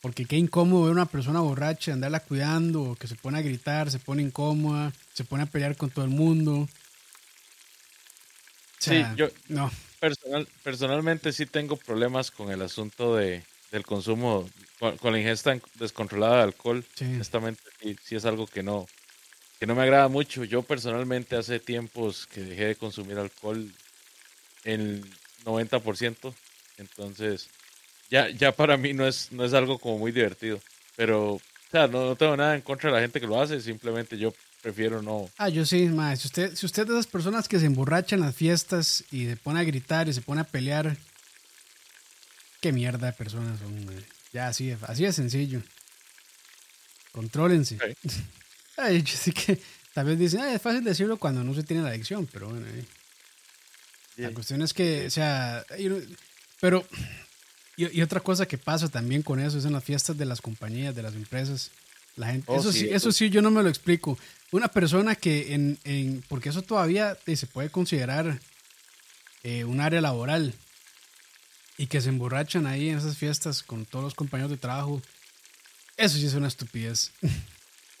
Porque 0.00 0.26
qué 0.26 0.36
incómodo 0.36 0.82
ver 0.84 0.92
una 0.92 1.06
persona 1.06 1.40
borracha, 1.40 1.92
andarla 1.92 2.20
cuidando, 2.20 2.82
o 2.82 2.94
que 2.96 3.06
se 3.08 3.14
pone 3.14 3.38
a 3.38 3.42
gritar, 3.42 3.90
se 3.90 3.98
pone 3.98 4.22
incómoda, 4.22 4.92
se 5.14 5.24
pone 5.24 5.44
a 5.44 5.46
pelear 5.46 5.76
con 5.76 5.90
todo 5.90 6.04
el 6.04 6.10
mundo. 6.10 6.60
O 6.60 6.68
sea, 8.78 9.10
Sí, 9.10 9.16
yo- 9.16 9.28
No, 9.48 9.70
Personal, 10.00 10.46
personalmente 10.62 11.32
sí 11.32 11.46
tengo 11.46 11.76
problemas 11.78 12.30
con 12.30 12.50
el 12.50 12.60
asunto 12.60 13.16
de, 13.16 13.42
del 13.72 13.86
consumo, 13.86 14.46
con, 14.78 14.98
con 14.98 15.12
la 15.14 15.18
ingesta 15.18 15.58
descontrolada 15.76 16.36
de 16.36 16.42
alcohol. 16.42 16.84
sí. 16.94 17.06
Honestamente, 17.06 17.62
sí, 17.80 17.96
sí 18.04 18.14
es 18.16 18.26
algo 18.26 18.46
que 18.46 18.62
no, 18.62 18.86
que 19.58 19.66
no 19.66 19.74
me 19.74 19.82
agrada 19.82 20.08
mucho. 20.08 20.44
Yo 20.44 20.62
personalmente 20.62 21.36
hace 21.36 21.58
tiempos 21.60 22.26
que 22.26 22.42
dejé 22.42 22.66
de 22.66 22.76
consumir 22.76 23.18
alcohol 23.18 23.70
el 24.64 25.04
90%. 25.44 26.34
Entonces, 26.78 27.48
ya, 28.10 28.28
ya 28.30 28.52
para 28.52 28.76
mí 28.76 28.92
no 28.92 29.06
es, 29.06 29.30
no 29.32 29.44
es 29.44 29.54
algo 29.54 29.78
como 29.78 29.98
muy 29.98 30.12
divertido. 30.12 30.60
Pero, 30.96 31.34
o 31.34 31.40
sea, 31.70 31.86
no, 31.86 32.06
no 32.06 32.16
tengo 32.16 32.36
nada 32.36 32.54
en 32.54 32.62
contra 32.62 32.90
de 32.90 32.96
la 32.96 33.02
gente 33.02 33.20
que 33.20 33.26
lo 33.26 33.40
hace. 33.40 33.60
Simplemente 33.60 34.18
yo 34.18 34.34
prefiero 34.62 35.02
no. 35.02 35.30
Ah, 35.36 35.48
yo 35.48 35.64
sí, 35.66 35.86
ma, 35.86 36.16
Si 36.16 36.26
usted, 36.26 36.54
si 36.54 36.66
usted 36.66 36.82
es 36.82 36.88
de 36.88 36.94
esas 36.94 37.06
personas 37.06 37.48
que 37.48 37.58
se 37.58 37.66
emborrachan 37.66 38.20
en 38.20 38.26
las 38.26 38.34
fiestas 38.34 39.04
y 39.10 39.26
se 39.26 39.36
pone 39.36 39.60
a 39.60 39.64
gritar 39.64 40.08
y 40.08 40.12
se 40.12 40.22
pone 40.22 40.40
a 40.40 40.44
pelear, 40.44 40.96
qué 42.60 42.72
mierda 42.72 43.08
de 43.08 43.12
personas 43.12 43.58
son, 43.60 43.84
ma. 43.84 43.92
Ya, 44.32 44.48
así, 44.48 44.74
así 44.88 45.04
de 45.04 45.12
sencillo. 45.12 45.62
Contrólense. 47.12 47.76
Ok. 47.76 48.12
Ay, 48.76 49.02
yo 49.02 49.16
sí 49.16 49.32
que 49.32 49.60
tal 49.92 50.06
vez 50.06 50.18
dicen, 50.18 50.40
"Ay, 50.40 50.54
es 50.56 50.62
fácil 50.62 50.82
decirlo 50.84 51.16
cuando 51.18 51.42
no 51.44 51.54
se 51.54 51.62
tiene 51.62 51.82
la 51.82 51.90
adicción, 51.90 52.26
pero 52.32 52.48
bueno. 52.48 52.66
eh. 52.66 52.84
La 54.16 54.30
cuestión 54.30 54.62
es 54.62 54.72
que, 54.72 55.06
o 55.06 55.10
sea, 55.10 55.64
pero, 56.60 56.86
y, 57.76 57.98
y 57.98 58.02
otra 58.02 58.20
cosa 58.20 58.46
que 58.46 58.58
pasa 58.58 58.88
también 58.88 59.22
con 59.22 59.40
eso 59.40 59.58
es 59.58 59.64
en 59.64 59.72
las 59.72 59.82
fiestas 59.82 60.16
de 60.16 60.24
las 60.24 60.40
compañías, 60.40 60.94
de 60.94 61.02
las 61.02 61.14
empresas. 61.14 61.70
La 62.16 62.28
gente, 62.28 62.46
Oh, 62.48 62.60
eso 62.60 62.72
sí, 62.72 62.88
eso 62.90 63.10
sí 63.10 63.28
yo 63.28 63.42
no 63.42 63.50
me 63.50 63.60
lo 63.62 63.68
explico. 63.68 64.16
Una 64.52 64.68
persona 64.68 65.16
que 65.16 65.52
en, 65.54 65.78
en 65.82 66.22
porque 66.28 66.50
eso 66.50 66.62
todavía 66.62 67.18
eh, 67.26 67.34
se 67.34 67.48
puede 67.48 67.70
considerar 67.70 68.38
eh, 69.42 69.64
un 69.64 69.80
área 69.80 70.00
laboral 70.00 70.54
y 71.76 71.88
que 71.88 72.00
se 72.00 72.10
emborrachan 72.10 72.66
ahí 72.68 72.88
en 72.90 72.98
esas 72.98 73.16
fiestas 73.18 73.64
con 73.64 73.84
todos 73.84 74.04
los 74.04 74.14
compañeros 74.14 74.52
de 74.52 74.58
trabajo. 74.58 75.02
Eso 75.96 76.18
sí 76.18 76.26
es 76.26 76.34
una 76.34 76.46
estupidez. 76.48 77.10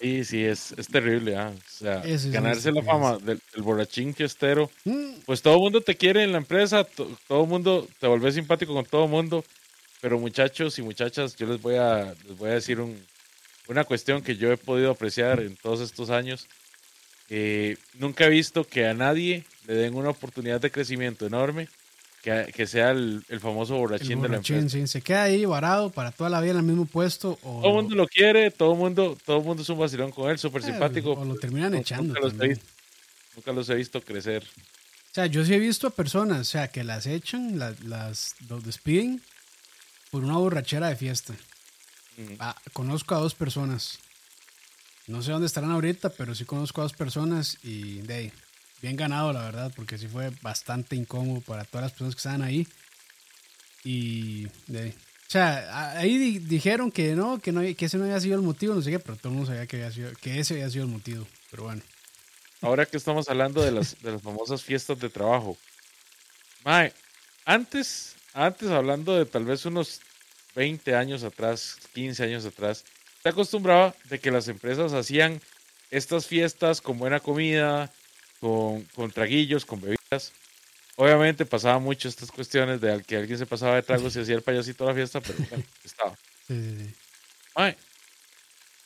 Sí, 0.00 0.24
sí, 0.24 0.44
es, 0.44 0.72
es 0.76 0.88
terrible. 0.88 1.36
ah, 1.36 1.52
O 1.56 1.70
sea, 1.70 2.02
Eso 2.04 2.30
ganarse 2.30 2.70
la 2.72 2.82
fama 2.82 3.18
del, 3.18 3.40
del 3.54 3.62
borrachín 3.62 4.14
fiestero. 4.14 4.70
Mm, 4.84 5.14
Pues 5.24 5.40
todo 5.40 5.54
el 5.54 5.60
mundo 5.60 5.80
te 5.80 5.94
quiere 5.96 6.22
en 6.24 6.32
la 6.32 6.38
empresa, 6.38 6.84
to- 6.84 7.16
todo 7.28 7.44
el 7.44 7.48
mundo 7.48 7.88
te 8.00 8.06
volvés 8.06 8.34
simpático 8.34 8.74
con 8.74 8.84
todo 8.84 9.04
el 9.04 9.10
mundo. 9.10 9.44
Pero 10.00 10.18
muchachos 10.18 10.78
y 10.78 10.82
muchachas, 10.82 11.34
yo 11.36 11.46
les 11.46 11.62
voy 11.62 11.76
a, 11.76 12.14
les 12.26 12.36
voy 12.36 12.50
a 12.50 12.54
decir 12.54 12.78
un, 12.80 13.02
una 13.68 13.84
cuestión 13.84 14.20
que 14.22 14.36
yo 14.36 14.52
he 14.52 14.58
podido 14.58 14.90
apreciar 14.90 15.40
en 15.40 15.56
todos 15.56 15.80
estos 15.80 16.10
años. 16.10 16.46
Eh, 17.30 17.76
nunca 17.94 18.26
he 18.26 18.30
visto 18.30 18.64
que 18.64 18.86
a 18.86 18.92
nadie 18.92 19.44
le 19.66 19.74
den 19.74 19.94
una 19.94 20.10
oportunidad 20.10 20.60
de 20.60 20.70
crecimiento 20.70 21.26
enorme 21.26 21.68
que, 22.24 22.50
que 22.54 22.66
sea 22.66 22.90
el, 22.90 23.22
el 23.28 23.38
famoso 23.38 23.74
el 23.74 23.80
borrachín 23.80 24.08
de 24.08 24.28
la 24.28 24.36
borrachín, 24.36 24.56
empresa. 24.56 24.78
sí, 24.78 24.86
se 24.86 25.02
queda 25.02 25.24
ahí 25.24 25.44
varado 25.44 25.90
para 25.90 26.10
toda 26.10 26.30
la 26.30 26.40
vida 26.40 26.52
en 26.52 26.56
el 26.58 26.62
mismo 26.64 26.86
puesto 26.86 27.38
o, 27.42 27.60
Todo 27.60 27.68
el 27.68 27.74
mundo 27.74 27.94
lo 27.96 28.06
quiere, 28.08 28.50
todo 28.50 28.72
el 28.72 28.78
mundo, 28.78 29.18
todo 29.26 29.42
mundo 29.42 29.62
es 29.62 29.68
un 29.68 29.78
vacilón 29.78 30.10
con 30.10 30.30
él, 30.30 30.38
súper 30.38 30.62
eh, 30.62 30.66
simpático. 30.66 31.12
o 31.12 31.24
lo 31.24 31.36
terminan 31.36 31.72
Nunca 31.72 31.82
echando. 31.82 32.14
los 32.14 32.24
he 32.32 32.36
también. 32.36 32.50
visto. 32.58 32.66
Nunca 33.36 33.52
los 33.52 33.68
he 33.68 33.74
visto 33.74 34.00
crecer. 34.00 34.42
O 34.42 35.14
sea, 35.14 35.26
yo 35.26 35.44
sí 35.44 35.52
he 35.54 35.58
visto 35.58 35.86
a 35.86 35.90
personas, 35.90 36.40
o 36.40 36.44
sea, 36.44 36.68
que 36.68 36.82
las 36.82 37.06
echan, 37.06 37.58
la- 37.58 37.74
las, 37.84 38.34
los 38.48 38.64
despiden 38.64 39.20
por 40.10 40.24
una 40.24 40.38
borrachera 40.38 40.88
de 40.88 40.96
fiesta. 40.96 41.34
Ujú. 42.16 42.36
Ah, 42.38 42.56
conozco 42.72 43.14
a 43.14 43.18
dos 43.18 43.34
personas. 43.34 43.98
No 45.06 45.22
sé 45.22 45.30
dónde 45.32 45.46
estarán 45.46 45.70
ahorita, 45.72 46.08
pero 46.10 46.34
sí 46.34 46.44
conozco 46.46 46.80
a 46.80 46.84
dos 46.84 46.94
personas 46.94 47.58
y 47.62 47.98
de 48.02 48.14
ahí, 48.14 48.32
bien 48.84 48.96
ganado, 48.96 49.32
la 49.32 49.44
verdad, 49.44 49.72
porque 49.74 49.96
sí 49.96 50.08
fue 50.08 50.30
bastante 50.42 50.94
incómodo 50.94 51.40
para 51.40 51.64
todas 51.64 51.84
las 51.84 51.92
personas 51.92 52.14
que 52.14 52.18
estaban 52.18 52.42
ahí. 52.42 52.68
Y 53.82 54.46
de. 54.66 54.90
O 54.90 55.30
sea, 55.34 55.96
ahí 55.98 56.18
di- 56.18 56.38
dijeron 56.38 56.92
que 56.92 57.14
no, 57.14 57.38
que 57.40 57.50
no, 57.50 57.62
que 57.62 57.86
ese 57.86 57.96
no 57.96 58.04
había 58.04 58.20
sido 58.20 58.36
el 58.36 58.42
motivo, 58.42 58.74
no 58.74 58.82
sé 58.82 58.90
qué, 58.90 58.98
pero 58.98 59.16
todo 59.16 59.30
el 59.30 59.36
mundo 59.36 59.50
sabía 59.50 59.66
que, 59.66 59.76
había 59.76 59.90
sido, 59.90 60.12
ese 60.22 60.54
había 60.54 60.68
sido 60.68 60.84
el 60.84 60.90
motivo. 60.90 61.26
Pero 61.50 61.62
bueno. 61.64 61.80
Ahora 62.60 62.84
que 62.84 62.98
estamos 62.98 63.26
hablando 63.30 63.62
de 63.62 63.72
las, 63.72 64.00
de 64.02 64.12
las 64.12 64.20
famosas 64.22 64.62
fiestas 64.62 65.00
de 65.00 65.08
trabajo. 65.08 65.56
Mae, 66.62 66.92
antes, 67.46 68.16
antes 68.34 68.68
hablando 68.68 69.16
de 69.16 69.24
tal 69.24 69.46
vez 69.46 69.64
unos 69.64 70.00
20 70.54 70.94
años 70.94 71.24
atrás, 71.24 71.78
15 71.94 72.22
años 72.22 72.44
atrás, 72.44 72.84
se 73.22 73.30
acostumbraba 73.30 73.94
de 74.10 74.18
que 74.20 74.30
las 74.30 74.46
empresas 74.48 74.92
hacían 74.92 75.40
estas 75.90 76.26
fiestas 76.26 76.82
con 76.82 76.98
buena 76.98 77.20
comida, 77.20 77.90
con, 78.44 78.82
con 78.94 79.10
traguillos, 79.10 79.64
con 79.64 79.80
bebidas. 79.80 80.30
Obviamente 80.96 81.46
pasaba 81.46 81.78
mucho 81.78 82.08
estas 82.08 82.30
cuestiones 82.30 82.78
de 82.78 83.02
que 83.02 83.16
alguien 83.16 83.38
se 83.38 83.46
pasaba 83.46 83.76
de 83.76 83.82
tragos 83.82 84.14
y 84.14 84.20
hacía 84.20 84.34
el 84.34 84.42
payasito 84.42 84.84
a 84.84 84.88
la 84.88 84.94
fiesta, 84.94 85.22
pero 85.22 85.38
bueno, 85.48 85.64
estaba. 85.84 86.14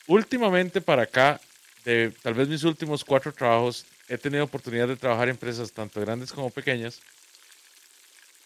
Últimamente 0.07 0.81
para 0.81 1.03
acá, 1.03 1.41
de 1.85 2.12
tal 2.23 2.35
vez 2.35 2.47
mis 2.47 2.62
últimos 2.62 3.05
cuatro 3.05 3.33
trabajos, 3.33 3.85
he 4.09 4.17
tenido 4.17 4.45
oportunidad 4.45 4.87
de 4.87 4.95
trabajar 4.95 5.25
en 5.25 5.35
empresas 5.35 5.73
tanto 5.73 6.00
grandes 6.00 6.31
como 6.31 6.50
pequeñas. 6.50 7.00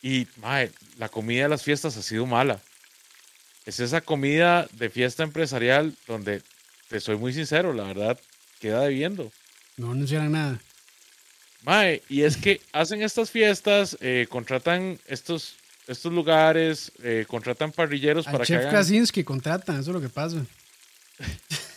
Y 0.00 0.26
mae, 0.36 0.72
la 0.96 1.10
comida 1.10 1.42
de 1.42 1.50
las 1.50 1.62
fiestas 1.62 1.94
ha 1.98 2.02
sido 2.02 2.24
mala. 2.24 2.58
Es 3.66 3.80
esa 3.80 4.00
comida 4.00 4.66
de 4.72 4.88
fiesta 4.88 5.24
empresarial 5.24 5.94
donde, 6.06 6.42
te 6.88 7.00
soy 7.00 7.18
muy 7.18 7.34
sincero, 7.34 7.74
la 7.74 7.84
verdad, 7.84 8.18
queda 8.60 8.80
debiendo. 8.80 9.30
No 9.76 9.92
anunciaron 9.92 10.32
nada. 10.32 10.58
Mae, 11.62 12.02
y 12.08 12.22
es 12.22 12.36
que 12.36 12.60
hacen 12.72 13.02
estas 13.02 13.30
fiestas, 13.30 13.96
eh, 14.00 14.26
contratan 14.28 14.98
estos, 15.06 15.56
estos 15.86 16.12
lugares, 16.12 16.92
eh, 17.02 17.24
contratan 17.28 17.70
parrilleros 17.70 18.26
Al 18.26 18.32
para 18.32 18.44
que 18.44 18.48
chef 18.48 18.60
hagan... 18.60 18.70
Krasinski 18.72 19.22
contratan, 19.22 19.80
eso 19.80 19.90
es 19.90 19.94
lo 19.94 20.00
que 20.00 20.08
pasa. 20.08 20.44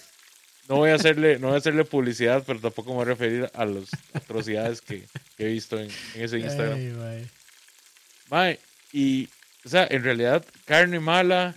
No 0.68 0.78
voy 0.78 0.90
a 0.90 0.96
hacerle, 0.96 1.38
no 1.38 1.50
voy 1.50 1.56
a 1.58 1.60
hacerle 1.60 1.86
publicidad, 1.86 2.44
pero 2.46 2.60
tampoco 2.60 2.90
me 2.90 2.96
voy 2.96 3.04
a 3.04 3.10
referir 3.10 3.52
a 3.54 3.66
las 3.66 3.88
atrocidades 4.14 4.82
que, 4.82 5.06
que 5.38 5.46
he 5.46 5.48
visto 5.48 5.78
en, 5.78 5.92
en 6.16 6.24
ese 6.24 6.40
Instagram. 6.40 6.80
Ay, 6.80 6.88
mae. 6.88 7.30
Mae, 8.32 8.60
y, 8.92 9.30
o 9.64 9.70
sea, 9.70 9.88
en 9.88 10.04
realidad, 10.04 10.44
carne 10.66 11.00
mala, 11.00 11.54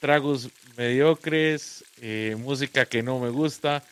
tragos 0.00 0.48
mediocres, 0.78 1.84
eh, 2.00 2.34
música 2.38 2.86
que 2.86 3.02
no 3.02 3.18
me 3.18 3.28
gusta. 3.28 3.82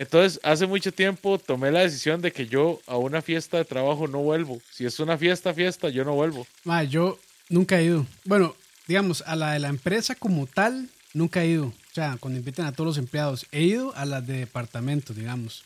Entonces, 0.00 0.40
hace 0.42 0.66
mucho 0.66 0.92
tiempo 0.92 1.38
tomé 1.38 1.70
la 1.70 1.80
decisión 1.80 2.22
de 2.22 2.32
que 2.32 2.46
yo 2.46 2.80
a 2.86 2.96
una 2.96 3.20
fiesta 3.20 3.58
de 3.58 3.66
trabajo 3.66 4.08
no 4.08 4.20
vuelvo. 4.20 4.58
Si 4.72 4.86
es 4.86 4.98
una 4.98 5.18
fiesta, 5.18 5.52
fiesta, 5.52 5.90
yo 5.90 6.06
no 6.06 6.14
vuelvo. 6.14 6.46
Ma, 6.64 6.84
yo 6.84 7.18
nunca 7.50 7.78
he 7.78 7.84
ido. 7.84 8.06
Bueno, 8.24 8.56
digamos, 8.88 9.22
a 9.26 9.36
la 9.36 9.52
de 9.52 9.58
la 9.58 9.68
empresa 9.68 10.14
como 10.14 10.46
tal, 10.46 10.88
nunca 11.12 11.42
he 11.42 11.48
ido. 11.48 11.66
O 11.66 11.94
sea, 11.94 12.16
cuando 12.18 12.38
invitan 12.38 12.64
a 12.64 12.72
todos 12.72 12.86
los 12.86 12.96
empleados. 12.96 13.44
He 13.52 13.60
ido 13.60 13.94
a 13.94 14.06
las 14.06 14.26
de 14.26 14.38
departamentos, 14.38 15.14
digamos. 15.14 15.64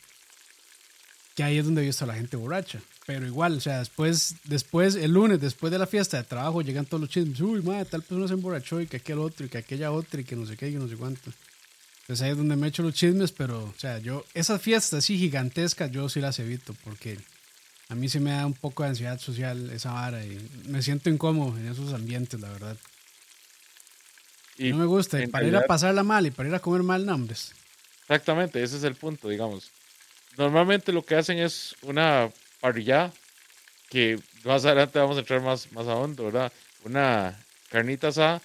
Que 1.37 1.45
ahí 1.45 1.59
es 1.59 1.65
donde 1.65 1.83
he 1.83 1.87
visto 1.87 2.03
a 2.03 2.09
la 2.09 2.15
gente 2.15 2.37
borracha. 2.37 2.81
Pero 3.07 3.27
igual, 3.29 3.59
o 3.59 3.61
sea, 3.61 3.79
después, 3.79 4.35
después, 4.43 4.97
el 4.97 5.13
lunes, 5.13 5.41
después 5.41 5.71
de 5.71 5.79
la 5.79 5.87
fiesta 5.87 6.17
de 6.17 6.25
trabajo, 6.25 6.61
llegan 6.61 6.87
todos 6.87 7.03
los 7.03 7.11
chismes. 7.11 7.41
Uy, 7.41 7.63
madre, 7.63 7.85
tal 7.85 8.03
persona 8.03 8.27
se 8.27 8.35
emborrachó 8.35 8.81
y 8.81 8.89
que 8.89 8.97
aquel 8.97 9.21
otro 9.21 9.47
y 9.47 9.49
que 9.49 9.59
aquella 9.59 9.93
otra 9.93 10.23
y 10.23 10.25
que 10.25 10.35
no 10.35 10.45
sé 10.45 10.57
qué 10.57 10.71
y 10.71 10.75
no 10.75 10.89
sé 10.89 10.97
cuánto. 10.97 11.31
Entonces 12.05 12.23
ahí 12.25 12.31
es 12.33 12.37
donde 12.37 12.57
me 12.57 12.69
echo 12.69 12.83
los 12.83 12.93
chismes, 12.95 13.33
pero, 13.33 13.65
o 13.65 13.75
sea, 13.79 13.99
yo, 13.99 14.25
esas 14.35 14.61
fiestas 14.61 14.99
así 14.99 15.17
gigantescas, 15.19 15.91
yo 15.91 16.09
sí 16.11 16.21
las 16.21 16.39
evito 16.39 16.75
porque 16.85 17.19
a 17.89 17.95
mí 17.95 18.09
se 18.11 18.21
me 18.21 18.31
da 18.33 18.45
un 18.45 18.53
poco 18.53 18.83
de 18.83 18.91
ansiedad 18.91 19.19
social 19.19 19.71
esa 19.71 19.93
vara 19.93 20.23
y 20.25 20.39
me 20.67 20.83
siento 20.83 21.09
incómodo 21.09 21.57
en 21.57 21.67
esos 21.67 21.95
ambientes, 21.95 22.39
la 22.41 22.51
verdad. 22.51 22.77
Y 24.59 24.71
no 24.71 24.77
me 24.79 24.85
gusta. 24.87 25.21
Y 25.23 25.27
para 25.29 25.45
ir 25.45 25.51
realidad- 25.53 25.65
a 25.65 25.67
pasarla 25.67 26.03
mal 26.03 26.27
y 26.27 26.31
para 26.31 26.49
ir 26.49 26.55
a 26.55 26.61
comer 26.61 26.83
mal, 26.83 27.07
no, 27.07 27.15
hombres. 27.15 27.53
Exactamente, 28.03 28.63
ese 28.63 28.77
es 28.77 28.85
el 28.85 28.95
punto, 28.95 29.29
digamos. 29.31 29.71
Normalmente 30.37 30.93
lo 30.93 31.05
que 31.05 31.15
hacen 31.17 31.39
es 31.39 31.75
una 31.83 32.31
parrillada, 32.61 33.13
que 33.89 34.21
más 34.45 34.65
adelante 34.65 34.99
vamos 34.99 35.17
a 35.17 35.21
entrar 35.21 35.41
más, 35.41 35.73
más 35.73 35.87
a 35.87 35.95
hondo, 35.95 36.25
¿verdad? 36.25 36.53
Una 36.85 37.39
carnita 37.71 38.09
asada, 38.09 38.43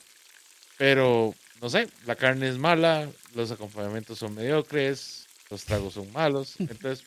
pero 0.77 1.35
no 1.61 1.69
sé, 1.69 1.89
la 2.05 2.15
carne 2.15 2.49
es 2.49 2.57
mala, 2.57 3.09
los 3.35 3.51
acompañamientos 3.51 4.19
son 4.19 4.35
mediocres, 4.35 5.27
los 5.49 5.63
tragos 5.65 5.93
son 5.93 6.11
malos. 6.11 6.55
Entonces, 6.59 7.05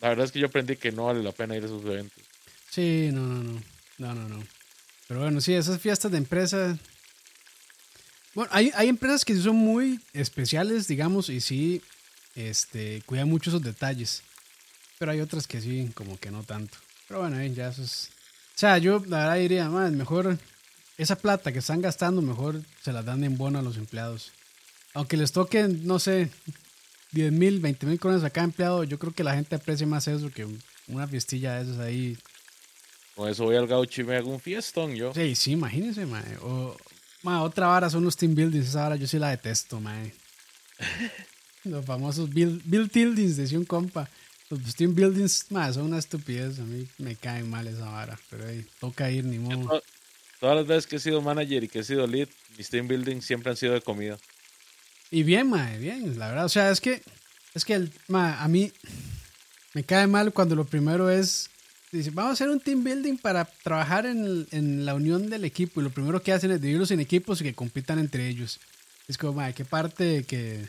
la 0.00 0.08
verdad 0.10 0.26
es 0.26 0.32
que 0.32 0.40
yo 0.40 0.46
aprendí 0.46 0.76
que 0.76 0.92
no 0.92 1.06
vale 1.06 1.22
la 1.22 1.32
pena 1.32 1.56
ir 1.56 1.62
a 1.62 1.66
esos 1.66 1.84
eventos. 1.84 2.22
Sí, 2.70 3.10
no, 3.12 3.22
no, 3.22 3.42
no. 3.42 3.62
No, 3.98 4.14
no, 4.14 4.28
no. 4.28 4.44
Pero 5.08 5.20
bueno, 5.20 5.40
sí, 5.40 5.54
esas 5.54 5.80
fiestas 5.80 6.10
de 6.10 6.18
empresa. 6.18 6.78
Bueno, 8.34 8.50
hay, 8.52 8.70
hay 8.74 8.88
empresas 8.88 9.24
que 9.24 9.34
sí 9.34 9.42
son 9.42 9.56
muy 9.56 10.00
especiales, 10.12 10.86
digamos, 10.86 11.30
y 11.30 11.40
sí 11.40 11.80
este, 12.34 13.02
cuidan 13.06 13.28
mucho 13.28 13.50
esos 13.50 13.62
detalles. 13.62 14.22
Pero 14.98 15.12
hay 15.12 15.20
otras 15.20 15.46
que 15.46 15.60
sí, 15.60 15.90
como 15.94 16.18
que 16.18 16.30
no 16.30 16.42
tanto. 16.42 16.76
Pero 17.08 17.20
bueno, 17.20 17.42
ya 17.46 17.68
eso 17.68 17.82
es. 17.82 18.10
O 18.54 18.58
sea, 18.58 18.78
yo 18.78 19.02
la 19.06 19.18
verdad 19.18 19.36
diría, 19.36 19.68
más 19.68 19.92
mejor 19.92 20.38
esa 20.98 21.16
plata 21.16 21.52
que 21.52 21.58
están 21.58 21.80
gastando, 21.80 22.22
mejor 22.22 22.62
se 22.82 22.92
la 22.92 23.02
dan 23.02 23.24
en 23.24 23.36
bono 23.36 23.58
a 23.58 23.62
los 23.62 23.76
empleados. 23.76 24.32
Aunque 24.94 25.16
les 25.16 25.32
toquen, 25.32 25.86
no 25.86 25.98
sé, 25.98 26.30
10 27.12 27.32
mil, 27.32 27.60
20 27.60 27.86
mil 27.86 28.00
coronas 28.00 28.24
a 28.24 28.30
cada 28.30 28.44
empleado, 28.44 28.84
yo 28.84 28.98
creo 28.98 29.12
que 29.12 29.24
la 29.24 29.34
gente 29.34 29.56
aprecia 29.56 29.86
más 29.86 30.08
eso 30.08 30.30
que 30.30 30.46
una 30.88 31.06
fiestilla 31.06 31.56
de 31.56 31.62
esas 31.64 31.78
ahí. 31.78 32.16
Con 33.14 33.28
eso 33.28 33.44
voy 33.44 33.56
al 33.56 33.66
gaucho 33.66 34.02
y 34.02 34.04
me 34.04 34.16
hago 34.16 34.30
un 34.30 34.40
fiestón 34.40 34.94
yo. 34.94 35.12
Sí, 35.14 35.34
sí, 35.34 35.52
imagínense, 35.52 36.06
mae. 36.06 36.36
O, 36.42 36.76
mae, 37.22 37.40
otra 37.40 37.66
vara 37.66 37.90
son 37.90 38.04
los 38.04 38.16
team 38.16 38.34
buildings. 38.34 38.68
Esa 38.68 38.82
vara 38.82 38.96
yo 38.96 39.06
sí 39.06 39.18
la 39.18 39.30
detesto, 39.30 39.80
mae. 39.80 40.14
los 41.64 41.84
famosos 41.84 42.28
build, 42.30 42.62
build 42.64 42.92
buildings, 42.92 43.36
decía 43.36 43.58
un 43.58 43.64
compa. 43.64 44.08
Los 44.50 44.74
team 44.76 44.94
buildings, 44.94 45.46
mae, 45.50 45.72
son 45.72 45.84
una 45.84 45.98
estupidez. 45.98 46.58
A 46.58 46.64
mí 46.64 46.86
me 46.98 47.16
caen 47.16 47.48
mal 47.48 47.66
esa 47.66 47.86
vara. 47.86 48.18
Pero 48.28 48.46
ahí 48.48 48.66
toca 48.80 49.10
ir, 49.10 49.24
ni 49.24 49.38
modo. 49.38 49.82
Todas 50.40 50.56
las 50.56 50.66
veces 50.66 50.86
que 50.86 50.96
he 50.96 51.00
sido 51.00 51.22
manager 51.22 51.64
y 51.64 51.68
que 51.68 51.78
he 51.80 51.84
sido 51.84 52.06
lead, 52.06 52.28
mis 52.58 52.68
team 52.68 52.86
building 52.88 53.20
siempre 53.22 53.50
han 53.50 53.56
sido 53.56 53.72
de 53.74 53.80
comida. 53.80 54.18
Y 55.10 55.22
bien, 55.22 55.48
mae, 55.48 55.78
bien, 55.78 56.18
la 56.18 56.28
verdad. 56.28 56.44
O 56.44 56.48
sea, 56.48 56.70
es 56.70 56.80
que, 56.80 57.02
es 57.54 57.64
que 57.64 57.74
el, 57.74 57.92
mae, 58.08 58.34
a 58.38 58.48
mí 58.48 58.72
me 59.74 59.84
cae 59.84 60.06
mal 60.06 60.32
cuando 60.32 60.54
lo 60.54 60.64
primero 60.64 61.08
es, 61.10 61.48
dice, 61.92 62.10
vamos 62.10 62.30
a 62.30 62.32
hacer 62.34 62.48
un 62.50 62.60
team 62.60 62.82
building 62.84 63.16
para 63.16 63.44
trabajar 63.62 64.04
en, 64.06 64.24
el- 64.24 64.48
en 64.50 64.84
la 64.84 64.94
unión 64.94 65.30
del 65.30 65.44
equipo. 65.44 65.80
Y 65.80 65.84
lo 65.84 65.90
primero 65.90 66.22
que 66.22 66.32
hacen 66.32 66.50
es 66.50 66.60
dividirlos 66.60 66.90
en 66.90 67.00
equipos 67.00 67.40
y 67.40 67.44
que 67.44 67.54
compitan 67.54 67.98
entre 67.98 68.28
ellos. 68.28 68.58
Es 69.08 69.16
como, 69.16 69.34
mae, 69.34 69.54
qué 69.54 69.64
parte 69.64 70.04
de 70.04 70.24
que, 70.24 70.68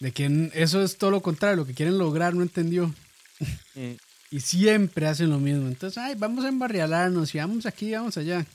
de 0.00 0.12
que 0.12 0.24
n- 0.26 0.50
eso 0.54 0.82
es 0.82 0.96
todo 0.96 1.10
lo 1.10 1.20
contrario, 1.20 1.56
lo 1.56 1.66
que 1.66 1.74
quieren 1.74 1.98
lograr, 1.98 2.34
no 2.34 2.42
entendió. 2.42 2.94
Mm. 3.74 3.92
Y 4.32 4.40
siempre 4.40 5.06
hacen 5.06 5.28
lo 5.28 5.38
mismo. 5.38 5.68
Entonces, 5.68 5.98
ay, 5.98 6.14
vamos 6.16 6.42
a 6.46 6.48
embarrialarnos 6.48 7.34
y 7.34 7.38
vamos 7.38 7.66
aquí, 7.66 7.92
vamos 7.92 8.16
allá. 8.16 8.46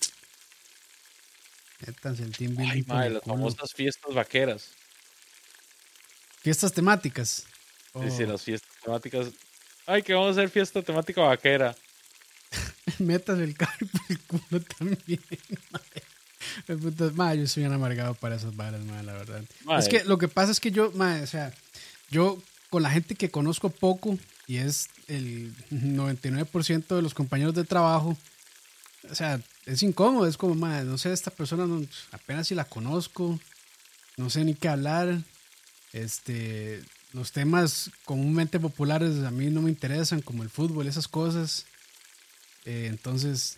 Métanse 1.86 2.24
el 2.24 2.36
team 2.36 2.56
building. 2.56 2.72
Ay, 2.72 2.84
madre, 2.88 3.10
las 3.12 3.24
famosas 3.24 3.74
fiestas 3.74 4.14
vaqueras. 4.14 4.70
Fiestas 6.42 6.74
temáticas. 6.74 7.46
Sí, 7.94 8.12
sí, 8.12 8.24
Oh. 8.24 8.28
las 8.28 8.42
fiestas 8.44 8.72
temáticas. 8.84 9.28
Ay, 9.86 10.04
que 10.04 10.14
vamos 10.14 10.30
a 10.30 10.32
hacer 10.32 10.50
fiesta 10.50 10.82
temática 10.82 11.22
vaquera. 11.22 11.76
Metas 13.00 13.40
el 13.40 13.56
carro 13.56 13.88
por 13.92 14.02
el 14.10 14.20
culo 14.22 14.62
también. 14.78 15.22
Madre, 17.16 17.40
yo 17.42 17.48
soy 17.48 17.66
un 17.66 17.74
amargado 17.74 18.14
para 18.16 18.36
esas 18.36 18.56
balas, 18.56 18.82
madre, 18.82 19.04
la 19.04 19.14
verdad. 19.14 19.44
Es 19.78 19.88
que 19.88 20.04
lo 20.06 20.18
que 20.18 20.28
pasa 20.28 20.52
es 20.52 20.60
que 20.60 20.72
yo, 20.72 20.92
madre, 20.94 21.22
o 21.24 21.28
sea, 21.28 21.54
yo 22.10 22.42
con 22.70 22.84
la 22.84 22.90
gente 22.90 23.16
que 23.16 23.30
conozco 23.30 23.70
poco, 23.70 24.18
y 24.48 24.58
es 24.58 24.88
el 25.08 25.54
99% 25.72 26.96
de 26.96 27.02
los 27.02 27.14
compañeros 27.14 27.54
de 27.54 27.64
trabajo, 27.64 28.18
o 29.10 29.16
sea, 29.16 29.40
es 29.68 29.84
incómodo, 29.84 30.28
es 30.28 30.38
como, 30.38 30.56
madre, 30.56 30.86
no 30.86 30.98
sé, 30.98 31.12
esta 31.12 31.30
persona 31.30 31.68
apenas 32.12 32.48
si 32.48 32.56
la 32.56 32.64
conozco, 32.64 33.38
no 34.16 34.30
sé 34.30 34.46
ni 34.46 34.56
qué 34.56 34.70
hablar, 34.70 35.20
este, 35.92 36.82
los 37.12 37.34
temas 37.34 37.92
comúnmente 38.06 38.60
populares 38.60 39.24
a 39.26 39.32
mí 39.32 39.48
no 39.48 39.62
me 39.62 39.70
interesan, 39.70 40.22
como 40.22 40.44
el 40.44 40.50
fútbol, 40.50 40.88
esas 40.88 41.10
cosas. 41.10 41.66
Eh, 42.66 42.88
entonces, 42.90 43.58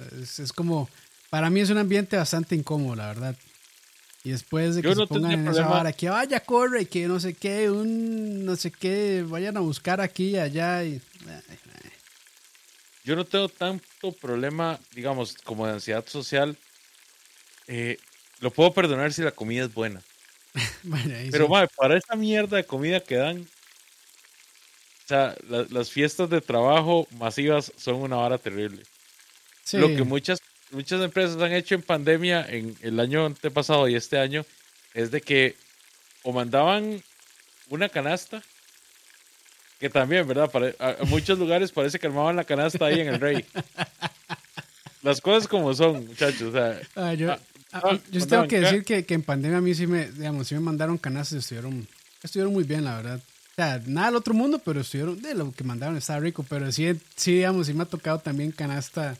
es, 0.20 0.52
como, 0.52 0.88
para 1.30 1.48
mí 1.48 1.60
es 1.60 1.70
un 1.70 1.78
ambiente 1.78 2.16
bastante 2.16 2.56
incómodo, 2.56 2.96
la 2.96 3.06
verdad. 3.06 3.36
Y 4.24 4.30
después 4.30 4.74
de 4.74 4.82
que 4.82 4.94
se 4.94 5.06
pongan 5.06 5.32
en 5.32 5.48
esa 5.48 5.70
hora, 5.70 5.92
que 5.92 6.08
vaya, 6.08 6.40
corre, 6.40 6.86
que 6.86 7.06
no 7.06 7.20
sé 7.20 7.34
qué, 7.34 7.70
un 7.70 8.44
no 8.44 8.56
sé 8.56 8.72
qué, 8.72 9.24
vayan 9.28 9.56
a 9.58 9.60
buscar 9.60 10.00
aquí 10.00 10.30
y 10.30 10.38
allá. 10.38 10.82
Y, 10.82 11.00
Yo 13.04 13.16
no 13.16 13.24
tengo 13.26 13.48
tanto 13.48 14.12
problema, 14.12 14.80
digamos, 14.94 15.34
como 15.44 15.66
de 15.66 15.74
ansiedad 15.74 16.06
social. 16.06 16.56
Eh, 17.66 17.98
lo 18.40 18.50
puedo 18.50 18.72
perdonar 18.72 19.12
si 19.12 19.22
la 19.22 19.30
comida 19.30 19.64
es 19.64 19.74
buena. 19.74 20.02
Pero, 21.30 21.48
para 21.76 21.98
esa 21.98 22.16
mierda 22.16 22.56
de 22.56 22.64
comida 22.64 23.00
que 23.00 23.16
dan, 23.16 23.46
o 25.04 25.06
sea, 25.06 25.36
las 25.48 25.90
fiestas 25.90 26.30
de 26.30 26.40
trabajo 26.40 27.06
masivas 27.18 27.72
son 27.76 27.96
una 27.96 28.16
vara 28.16 28.38
terrible. 28.38 28.82
Lo 29.72 29.88
que 29.88 30.02
muchas, 30.02 30.38
muchas 30.70 31.02
empresas 31.02 31.40
han 31.42 31.52
hecho 31.52 31.74
en 31.74 31.82
pandemia 31.82 32.46
en 32.48 32.76
el 32.80 32.98
año 33.00 33.26
antepasado 33.26 33.88
y 33.88 33.96
este 33.96 34.18
año 34.18 34.46
es 34.94 35.10
de 35.10 35.20
que 35.20 35.56
o 36.22 36.32
mandaban 36.32 37.02
una 37.68 37.88
canasta, 37.90 38.42
que 39.78 39.90
también, 39.90 40.26
¿verdad? 40.26 40.50
Para, 40.50 40.74
a, 40.78 41.04
muchos 41.04 41.38
lugares 41.38 41.72
parece 41.72 41.98
que 41.98 42.06
armaban 42.06 42.36
la 42.36 42.44
canasta 42.44 42.86
ahí 42.86 43.00
en 43.00 43.08
el 43.08 43.20
Rey. 43.20 43.44
Las 45.02 45.20
cosas 45.20 45.46
como 45.46 45.74
son, 45.74 46.06
muchachos. 46.06 46.42
O 46.42 46.52
sea, 46.52 46.80
ah, 46.96 47.12
yo, 47.12 47.36
ah, 47.72 47.98
yo 48.10 48.26
tengo 48.26 48.48
que 48.48 48.60
decir 48.60 48.84
que, 48.84 49.04
que, 49.04 49.14
en 49.14 49.22
pandemia 49.22 49.58
a 49.58 49.60
mí 49.60 49.74
sí 49.74 49.86
me, 49.86 50.10
digamos, 50.10 50.48
sí 50.48 50.54
me 50.54 50.60
mandaron 50.60 50.96
canastas 50.96 51.36
y 51.36 51.38
estuvieron, 51.40 51.86
estuvieron 52.22 52.52
muy 52.52 52.64
bien, 52.64 52.84
la 52.84 52.96
verdad. 52.96 53.20
O 53.52 53.54
sea, 53.54 53.80
nada 53.86 54.06
del 54.08 54.16
otro 54.16 54.34
mundo, 54.34 54.60
pero 54.64 54.80
estuvieron, 54.80 55.20
de 55.20 55.34
lo 55.34 55.52
que 55.52 55.62
mandaron 55.62 55.96
estaba 55.96 56.20
rico, 56.20 56.44
pero 56.48 56.72
sí, 56.72 56.98
sí, 57.16 57.34
digamos, 57.34 57.66
sí 57.66 57.74
me 57.74 57.82
ha 57.82 57.86
tocado 57.86 58.18
también 58.18 58.50
canasta, 58.50 59.16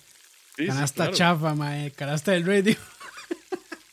canasta 0.56 1.10
chafa, 1.12 1.54
mae, 1.54 1.90
canasta 1.90 2.32
del 2.32 2.46
radio. 2.46 2.76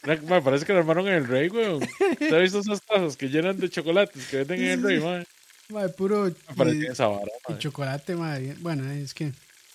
Me 0.04 0.42
parece 0.42 0.66
que 0.66 0.74
lo 0.74 0.80
armaron 0.80 1.08
en 1.08 1.14
el 1.14 1.28
Rey, 1.28 1.48
weón. 1.50 1.80
¿Te 2.18 2.36
has 2.36 2.42
visto 2.42 2.60
esas 2.60 2.82
tazas 2.82 3.16
que 3.16 3.30
llenan 3.30 3.60
de 3.60 3.70
chocolates 3.70 4.26
que 4.28 4.38
venden 4.38 4.64
en 4.64 4.70
el 4.72 4.84
Rey, 4.84 5.00
mae? 5.00 5.28
Mae, 5.72 5.90
puro. 5.90 6.32
Parece 6.56 6.88
esa 6.88 7.08
vara, 7.08 7.32
Y 7.50 7.58
chocolate, 7.58 8.16
mae. 8.16 8.56
Bueno, 8.60 8.90
es 8.92 9.14
que. 9.14 9.32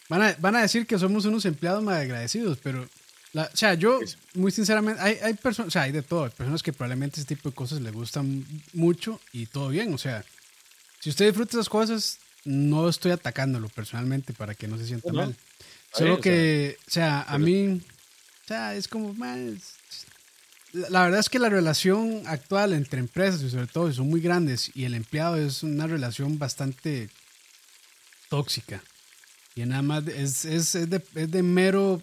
Van 0.09 0.23
a, 0.23 0.37
van 0.39 0.55
a 0.57 0.63
decir 0.63 0.87
que 0.87 0.99
somos 0.99 1.25
unos 1.25 1.45
empleados 1.45 1.83
más 1.83 1.99
agradecidos, 1.99 2.59
pero. 2.63 2.89
o 3.35 3.47
sea, 3.55 3.75
yo, 3.75 3.99
muy 4.35 4.53
sinceramente, 4.53 5.01
hay, 5.01 5.19
hay 5.23 5.35
personas, 5.35 5.69
o 5.69 5.71
sea, 5.73 5.83
hay 5.83 5.93
de 5.93 6.03
todo. 6.03 6.25
Hay 6.25 6.31
personas 6.31 6.63
que 6.63 6.73
probablemente 6.73 7.21
ese 7.21 7.27
tipo 7.27 7.49
de 7.49 7.55
cosas 7.55 7.81
les 7.81 7.93
gustan 7.93 8.45
mucho 8.73 9.21
y 9.33 9.47
todo 9.47 9.69
bien. 9.69 9.93
O 9.93 9.99
sea, 9.99 10.25
si 11.01 11.11
usted 11.11 11.27
disfruta 11.27 11.57
esas 11.57 11.69
cosas, 11.69 12.19
no 12.45 12.89
estoy 12.89 13.13
atacándolo 13.13 13.69
personalmente 13.69 14.33
para 14.33 14.55
que 14.55 14.69
no 14.69 14.79
se 14.79 14.87
sienta 14.87 15.13
mal. 15.13 15.35
Solo 15.93 16.21
que, 16.21 16.77
o 16.87 16.91
sea, 16.91 17.23
a 17.23 17.39
mí, 17.39 17.81
o 18.45 18.47
sea, 18.47 18.75
es 18.75 18.87
como 18.87 19.15
más... 19.15 19.77
La 20.91 21.05
verdad 21.05 21.21
es 21.21 21.29
que 21.29 21.39
la 21.39 21.49
relación 21.49 22.23
actual 22.27 22.73
entre 22.73 23.01
empresas, 23.01 23.43
y 23.43 23.51
sobre 23.51 23.67
todo 23.67 23.93
son 23.93 24.09
muy 24.09 24.21
grandes, 24.21 24.71
y 24.75 24.85
el 24.85 24.95
empleado 24.95 25.37
es 25.37 25.63
una 25.63 25.87
relación 25.87 26.39
bastante 26.39 27.09
tóxica. 28.29 28.83
Y 29.55 29.65
nada 29.65 29.83
más 29.83 30.07
es, 30.09 30.45
es, 30.45 30.75
es, 30.75 30.91
de, 30.91 31.03
es 31.15 31.31
de 31.31 31.43
mero 31.43 32.03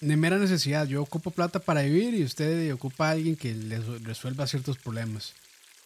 de 0.00 0.16
mera 0.16 0.38
necesidad. 0.38 0.86
Yo 0.86 1.02
ocupo 1.02 1.30
plata 1.30 1.58
para 1.58 1.82
vivir 1.82 2.14
y 2.14 2.24
usted 2.24 2.72
ocupa 2.72 3.08
a 3.08 3.12
alguien 3.12 3.36
que 3.36 3.54
le 3.54 3.80
resuelva 4.00 4.46
ciertos 4.46 4.78
problemas. 4.78 5.32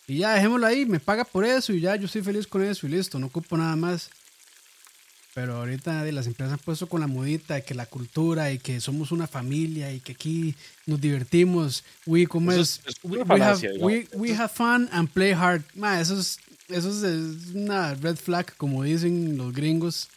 Y 0.07 0.19
ya 0.19 0.35
dejémoslo 0.35 0.67
ahí, 0.67 0.87
me 0.87 1.01
paga 1.01 1.25
por 1.25 1.45
eso 1.45 1.73
y 1.73 1.81
ya 1.81 1.95
yo 1.97 2.07
estoy 2.07 2.23
feliz 2.23 2.47
con 2.47 2.63
eso 2.63 2.87
y 2.87 2.91
listo, 2.91 3.19
no 3.19 3.29
ocupo 3.29 3.57
nada 3.57 3.77
más. 3.77 4.11
Pero 5.35 5.57
ahorita 5.57 6.05
las 6.05 6.27
empresas 6.27 6.55
han 6.55 6.59
puesto 6.59 6.89
con 6.89 7.01
la 7.01 7.07
modita 7.07 7.55
de 7.55 7.63
que 7.63 7.75
la 7.75 7.87
cultura 7.87 8.51
y 8.51 8.59
que 8.59 8.81
somos 8.81 9.13
una 9.13 9.29
familia 9.29 9.93
y 9.93 10.01
que 10.01 10.13
aquí 10.13 10.57
nos 10.87 11.01
divertimos. 11.01 11.85
We, 12.05 12.27
¿cómo 12.27 12.51
es? 12.51 12.81
we, 13.05 13.21
have, 14.35 14.49
fun 14.49 14.89
and 14.91 15.09
play 15.09 15.33
hard. 15.33 15.63
eso, 16.01 16.19
es, 16.19 16.39
eso 16.69 16.91
es 16.91 17.55
una 17.55 17.95
red 17.95 18.17
flag, 18.17 18.57
como 18.57 18.83
dicen 18.83 19.37
los 19.37 19.53
gringos. 19.53 20.09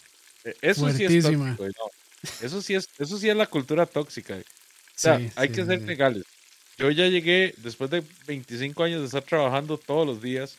E, 0.44 0.56
eso 0.62 0.92
sí 0.92 1.06
es 1.06 1.24
tóxico, 1.24 1.68
Eso 2.42 2.62
sí 2.62 2.74
es, 2.74 2.90
eso 2.98 3.18
sí 3.20 3.30
es 3.30 3.36
la 3.36 3.46
cultura 3.46 3.86
tóxica. 3.86 4.36
O 4.36 4.42
sea, 4.96 5.22
hay 5.36 5.50
que 5.50 5.64
ser 5.64 5.82
legales. 5.84 6.24
Yo 6.78 6.90
ya 6.90 7.08
llegué, 7.08 7.54
después 7.58 7.92
de 7.92 8.04
25 8.26 8.84
años 8.84 9.02
de 9.02 9.06
estar 9.06 9.22
trabajando 9.22 9.78
todos 9.78 10.08
los 10.08 10.22
días, 10.24 10.58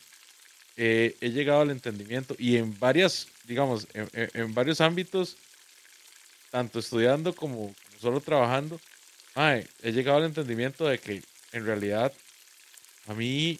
eh, 0.77 1.15
he 1.21 1.29
llegado 1.29 1.61
al 1.61 1.71
entendimiento 1.71 2.35
y 2.37 2.57
en 2.57 2.77
varias, 2.79 3.27
digamos, 3.45 3.87
en, 3.93 4.53
varios 4.53 4.81
ámbitos, 4.81 5.37
tanto 6.51 6.79
estudiando 6.79 7.33
como, 7.33 7.73
solo 7.99 8.19
trabajando, 8.19 8.79
he 9.35 9.91
llegado 9.91 10.17
al 10.17 10.25
entendimiento 10.25 10.85
de 10.85 10.97
que 10.97 11.21
en 11.51 11.65
realidad 11.65 12.13
a 13.07 13.13
mí 13.13 13.59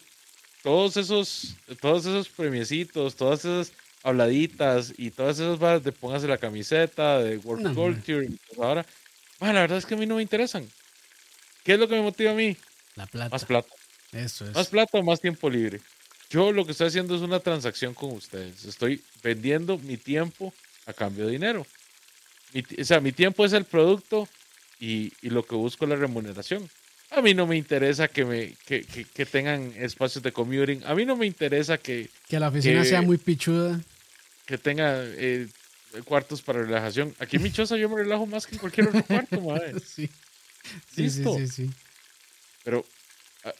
todos 0.62 0.96
esos, 0.96 1.54
todos 1.80 2.06
esos 2.06 2.28
premiecitos, 2.28 3.14
todas 3.16 3.44
esas 3.44 3.72
habladitas 4.02 4.92
y 4.96 5.10
todas 5.10 5.38
esas 5.38 5.58
barras 5.58 5.84
de 5.84 5.92
póngase 5.92 6.28
la 6.28 6.38
camiseta, 6.38 7.18
de 7.20 7.38
work 7.38 7.74
culture, 7.74 8.28
ahora, 8.58 8.86
la 9.40 9.52
verdad 9.52 9.78
es 9.78 9.86
que 9.86 9.94
a 9.94 9.96
mí 9.96 10.06
no 10.06 10.16
me 10.16 10.22
interesan. 10.22 10.68
¿Qué 11.64 11.74
es 11.74 11.78
lo 11.78 11.88
que 11.88 11.96
me 11.96 12.02
motiva 12.02 12.30
a 12.30 12.34
mí? 12.34 12.56
La 12.94 13.06
plata. 13.06 13.30
Más 13.30 13.44
plata. 13.44 13.68
Eso 14.12 14.48
es. 14.48 14.54
Más 14.54 14.68
plata 14.68 14.98
o 14.98 15.02
más 15.02 15.20
tiempo 15.20 15.50
libre. 15.50 15.80
Yo 16.30 16.52
lo 16.52 16.64
que 16.64 16.72
estoy 16.72 16.88
haciendo 16.88 17.14
es 17.14 17.22
una 17.22 17.40
transacción 17.40 17.94
con 17.94 18.12
ustedes. 18.12 18.64
Estoy 18.64 19.02
vendiendo 19.22 19.78
mi 19.78 19.96
tiempo 19.96 20.52
a 20.86 20.92
cambio 20.92 21.26
de 21.26 21.32
dinero. 21.32 21.66
o 22.54 22.84
sea, 22.84 23.00
mi 23.00 23.12
tiempo 23.12 23.44
es 23.44 23.52
el 23.52 23.64
producto 23.64 24.28
y, 24.80 25.12
lo 25.22 25.44
que 25.44 25.54
busco 25.54 25.84
es 25.84 25.90
la 25.90 25.96
remuneración. 25.96 26.68
A 27.10 27.22
mí 27.22 27.34
no 27.34 27.46
me 27.46 27.56
interesa 27.56 28.08
que, 28.08 28.24
me, 28.24 28.54
que, 28.66 29.26
tengan 29.26 29.72
espacios 29.76 30.22
de 30.24 30.32
commuting. 30.32 30.82
A 30.84 30.94
mí 30.94 31.04
no 31.04 31.16
me 31.16 31.26
interesa 31.26 31.78
que... 31.78 32.10
Que 32.28 32.40
la 32.40 32.48
oficina 32.48 32.84
sea 32.84 33.02
muy 33.02 33.16
pichuda. 33.16 33.80
Que 34.44 34.58
tenga 34.58 35.02
eh, 35.04 35.46
cuartos 36.04 36.42
para 36.42 36.62
relajación. 36.62 37.14
Aquí 37.20 37.36
en 37.36 37.42
mi 37.44 37.52
choza 37.52 37.76
yo 37.76 37.88
me 37.88 37.96
relajo 37.96 38.26
más 38.26 38.46
que 38.46 38.56
en 38.56 38.60
cualquier 38.60 38.88
otro 38.88 39.04
cuarto, 39.04 39.40
madre. 39.42 39.74
Sí. 39.80 40.10
Sí, 40.94 41.08
sí, 41.10 41.24
sí, 41.24 41.48
sí. 41.48 41.70
Pero 42.64 42.84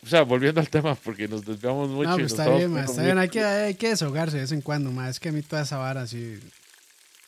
o 0.03 0.07
sea, 0.07 0.23
volviendo 0.23 0.61
al 0.61 0.69
tema, 0.69 0.95
porque 0.95 1.29
nos 1.29 1.45
desviamos 1.45 1.89
mucho. 1.91 2.11
No, 2.11 2.17
pues 2.17 2.33
está 2.33 2.49
bien, 2.49 2.77
está 2.77 3.03
bien. 3.03 3.19
Hay 3.19 3.29
que, 3.29 3.43
hay 3.43 3.75
que 3.75 3.91
desahogarse 3.91 4.37
de 4.37 4.43
vez 4.43 4.53
en 4.53 4.61
cuando, 4.61 4.91
más. 4.91 5.11
Es 5.11 5.21
que 5.21 5.29
a 5.29 5.33
mí 5.33 5.43
toda 5.43 5.63
esa 5.63 5.79
vara 5.79 6.03
así. 6.03 6.39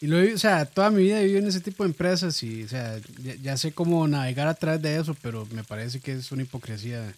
Y 0.00 0.06
lo, 0.06 0.18
o 0.18 0.38
sea, 0.38 0.64
toda 0.64 0.90
mi 0.90 1.02
vida 1.02 1.20
he 1.20 1.24
vivido 1.24 1.40
en 1.40 1.48
ese 1.48 1.60
tipo 1.60 1.82
de 1.82 1.90
empresas 1.90 2.40
y, 2.42 2.62
o 2.62 2.68
sea, 2.68 3.00
ya, 3.42 3.56
sé 3.56 3.72
cómo 3.72 4.06
navegar 4.06 4.46
a 4.46 4.54
través 4.54 4.80
de 4.82 4.96
eso, 4.96 5.16
pero 5.22 5.46
me 5.46 5.64
parece 5.64 6.00
que 6.00 6.12
es 6.12 6.30
una 6.30 6.42
hipocresía 6.42 7.14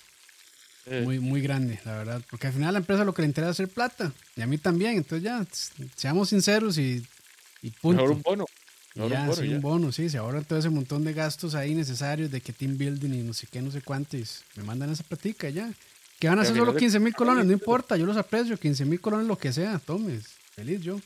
eh. 0.87 1.03
muy, 1.03 1.21
muy 1.21 1.43
grande, 1.43 1.79
la 1.85 1.97
verdad. 1.97 2.23
Porque 2.31 2.47
al 2.47 2.55
final 2.55 2.71
a 2.71 2.73
la 2.73 2.79
empresa 2.79 3.05
lo 3.05 3.13
que 3.13 3.23
le 3.23 3.29
interesa 3.29 3.51
es 3.51 3.57
hacer 3.57 3.69
plata. 3.69 4.13
Y 4.37 4.43
a 4.43 4.47
mí 4.47 4.59
también. 4.59 4.97
Entonces 4.97 5.23
ya, 5.23 5.45
seamos 5.95 6.31
sinceros 6.31 6.79
y, 6.79 7.07
y 7.63 7.71
punto. 7.71 8.03
Mejor 8.03 8.17
un 8.17 8.23
bono 8.23 8.47
ya, 8.95 9.29
un 9.29 9.37
sí, 9.37 9.49
un 9.49 9.61
bono, 9.61 9.93
sí, 9.93 10.11
se 10.11 10.19
ahorran 10.19 10.45
todo 10.45 10.59
ese 10.59 10.69
montón 10.69 11.05
de 11.05 11.13
gastos 11.13 11.55
ahí 11.55 11.75
necesarios 11.75 12.31
de 12.31 12.41
que 12.41 12.53
team 12.53 12.77
building 12.77 13.11
y 13.13 13.23
no 13.23 13.33
sé 13.33 13.47
qué, 13.47 13.63
no 13.63 13.71
sé 13.71 13.83
cuántos. 13.83 14.45
Me 14.57 14.63
mandan 14.63 14.91
esa 14.91 15.05
platica 15.05 15.49
ya. 15.49 15.71
Que 16.19 16.29
van 16.29 16.39
a 16.39 16.45
ser 16.45 16.55
solo 16.55 16.77
15 16.77 17.01
mil 17.01 17.15
colones, 17.15 17.47
no 17.47 17.53
importa, 17.53 17.97
yo 17.97 18.05
los 18.05 18.17
aprecio, 18.17 18.59
15 18.59 18.85
mil 18.85 19.01
colones, 19.01 19.27
lo 19.27 19.39
que 19.39 19.53
sea, 19.53 19.79
tomes, 19.79 20.27
feliz 20.55 20.83
yo. 20.83 21.01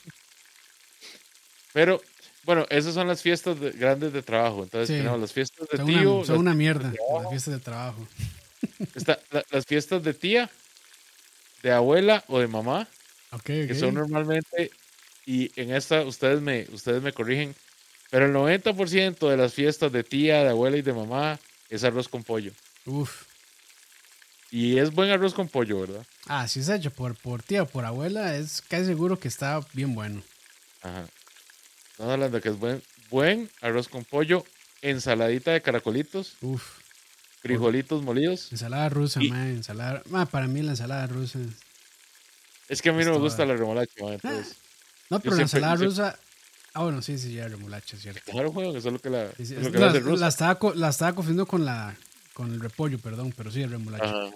Pero, 1.71 2.01
bueno, 2.43 2.65
esas 2.69 2.93
son 2.93 3.07
las 3.07 3.21
fiestas 3.21 3.57
grandes 3.59 4.11
de 4.11 4.21
trabajo. 4.21 4.63
Entonces, 4.63 4.97
tenemos 4.97 5.21
las 5.21 5.31
fiestas 5.31 5.69
de 5.69 5.85
tío. 5.85 6.25
son 6.25 6.39
una 6.39 6.53
mierda, 6.53 6.91
las 7.21 7.29
fiestas 7.29 7.53
de 7.53 7.59
trabajo. 7.61 8.05
Está, 8.95 9.19
las 9.51 9.65
fiestas 9.65 10.03
de 10.03 10.13
tía, 10.13 10.49
de 11.63 11.71
abuela 11.71 12.23
o 12.27 12.39
de 12.39 12.47
mamá, 12.47 12.87
okay, 13.31 13.67
que 13.67 13.75
son 13.75 13.93
normalmente, 13.93 14.69
y 15.25 15.49
en 15.59 15.73
esta 15.73 16.01
ustedes 16.01 16.41
me, 16.41 16.67
ustedes 16.73 17.01
me 17.01 17.13
corrigen, 17.13 17.55
pero 18.15 18.27
el 18.27 18.33
90% 18.61 19.29
de 19.29 19.35
las 19.35 19.53
fiestas 19.53 19.91
de 19.91 20.01
tía, 20.01 20.41
de 20.41 20.51
abuela 20.51 20.77
y 20.77 20.81
de 20.81 20.93
mamá 20.93 21.37
es 21.69 21.83
arroz 21.83 22.07
con 22.07 22.23
pollo. 22.23 22.53
Uf. 22.85 23.23
Y 24.51 24.77
es 24.77 24.93
buen 24.93 25.11
arroz 25.11 25.33
con 25.33 25.49
pollo, 25.49 25.81
¿verdad? 25.81 26.05
Ah, 26.25 26.47
si 26.47 26.61
es 26.61 26.69
hecho 26.69 26.91
por, 26.91 27.15
por 27.17 27.43
tía 27.43 27.63
o 27.63 27.65
por 27.65 27.83
abuela, 27.83 28.37
es 28.37 28.61
casi 28.61 28.85
seguro 28.85 29.19
que 29.19 29.27
está 29.27 29.59
bien 29.73 29.93
bueno. 29.93 30.23
Ajá. 30.81 31.05
No 31.99 32.09
hablando 32.09 32.39
que 32.39 32.47
es 32.47 32.57
buen, 32.57 32.81
buen 33.09 33.49
arroz 33.59 33.89
con 33.89 34.05
pollo, 34.05 34.45
ensaladita 34.81 35.51
de 35.51 35.61
caracolitos, 35.61 36.37
Uf. 36.39 36.63
frijolitos 37.41 38.01
molidos. 38.01 38.49
Ensalada 38.49 38.87
rusa, 38.87 39.21
Y- 39.21 39.29
mae. 39.29 39.49
Ensalada. 39.49 40.03
mae, 40.05 40.25
para 40.25 40.47
mí 40.47 40.61
la 40.61 40.71
ensalada 40.71 41.05
rusa. 41.07 41.39
Es 42.69 42.81
que 42.81 42.91
a 42.91 42.93
mí 42.93 43.03
no 43.03 43.11
me 43.11 43.19
gusta 43.19 43.45
la 43.45 43.57
remolacha, 43.57 43.91
mae, 44.01 44.13
entonces. 44.13 44.55
No, 45.09 45.19
pero 45.19 45.35
la 45.35 45.41
ensalada 45.41 45.75
rusa. 45.75 46.17
Ah, 46.77 46.83
bueno, 46.83 47.01
sí, 47.01 47.17
sí, 47.17 47.33
ya 47.33 47.47
remolacha, 47.47 47.95
cierto. 47.97 48.19
Claro, 48.31 48.49
weón, 48.49 48.75
eso 48.75 48.89
es 48.89 48.93
lo 48.93 48.99
que 48.99 49.09
la, 49.09 49.31
Sí, 49.37 49.45
sí, 49.45 49.55
es 49.55 49.61
lo 49.61 49.67
es- 49.67 49.71
que 49.71 49.79
la 49.79 49.93
la, 49.93 50.15
la 50.17 50.27
estaba, 50.27 50.59
la 50.75 50.89
estaba 50.89 51.15
confundiendo 51.15 51.45
con 51.47 51.63
la 51.65 51.95
con 52.33 52.51
el 52.51 52.59
repollo, 52.59 52.99
perdón, 52.99 53.33
pero 53.35 53.49
sí, 53.49 53.61
el 53.61 53.71
remolacha. 53.71 54.05
Ajá. 54.09 54.29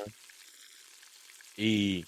Y, 1.58 2.06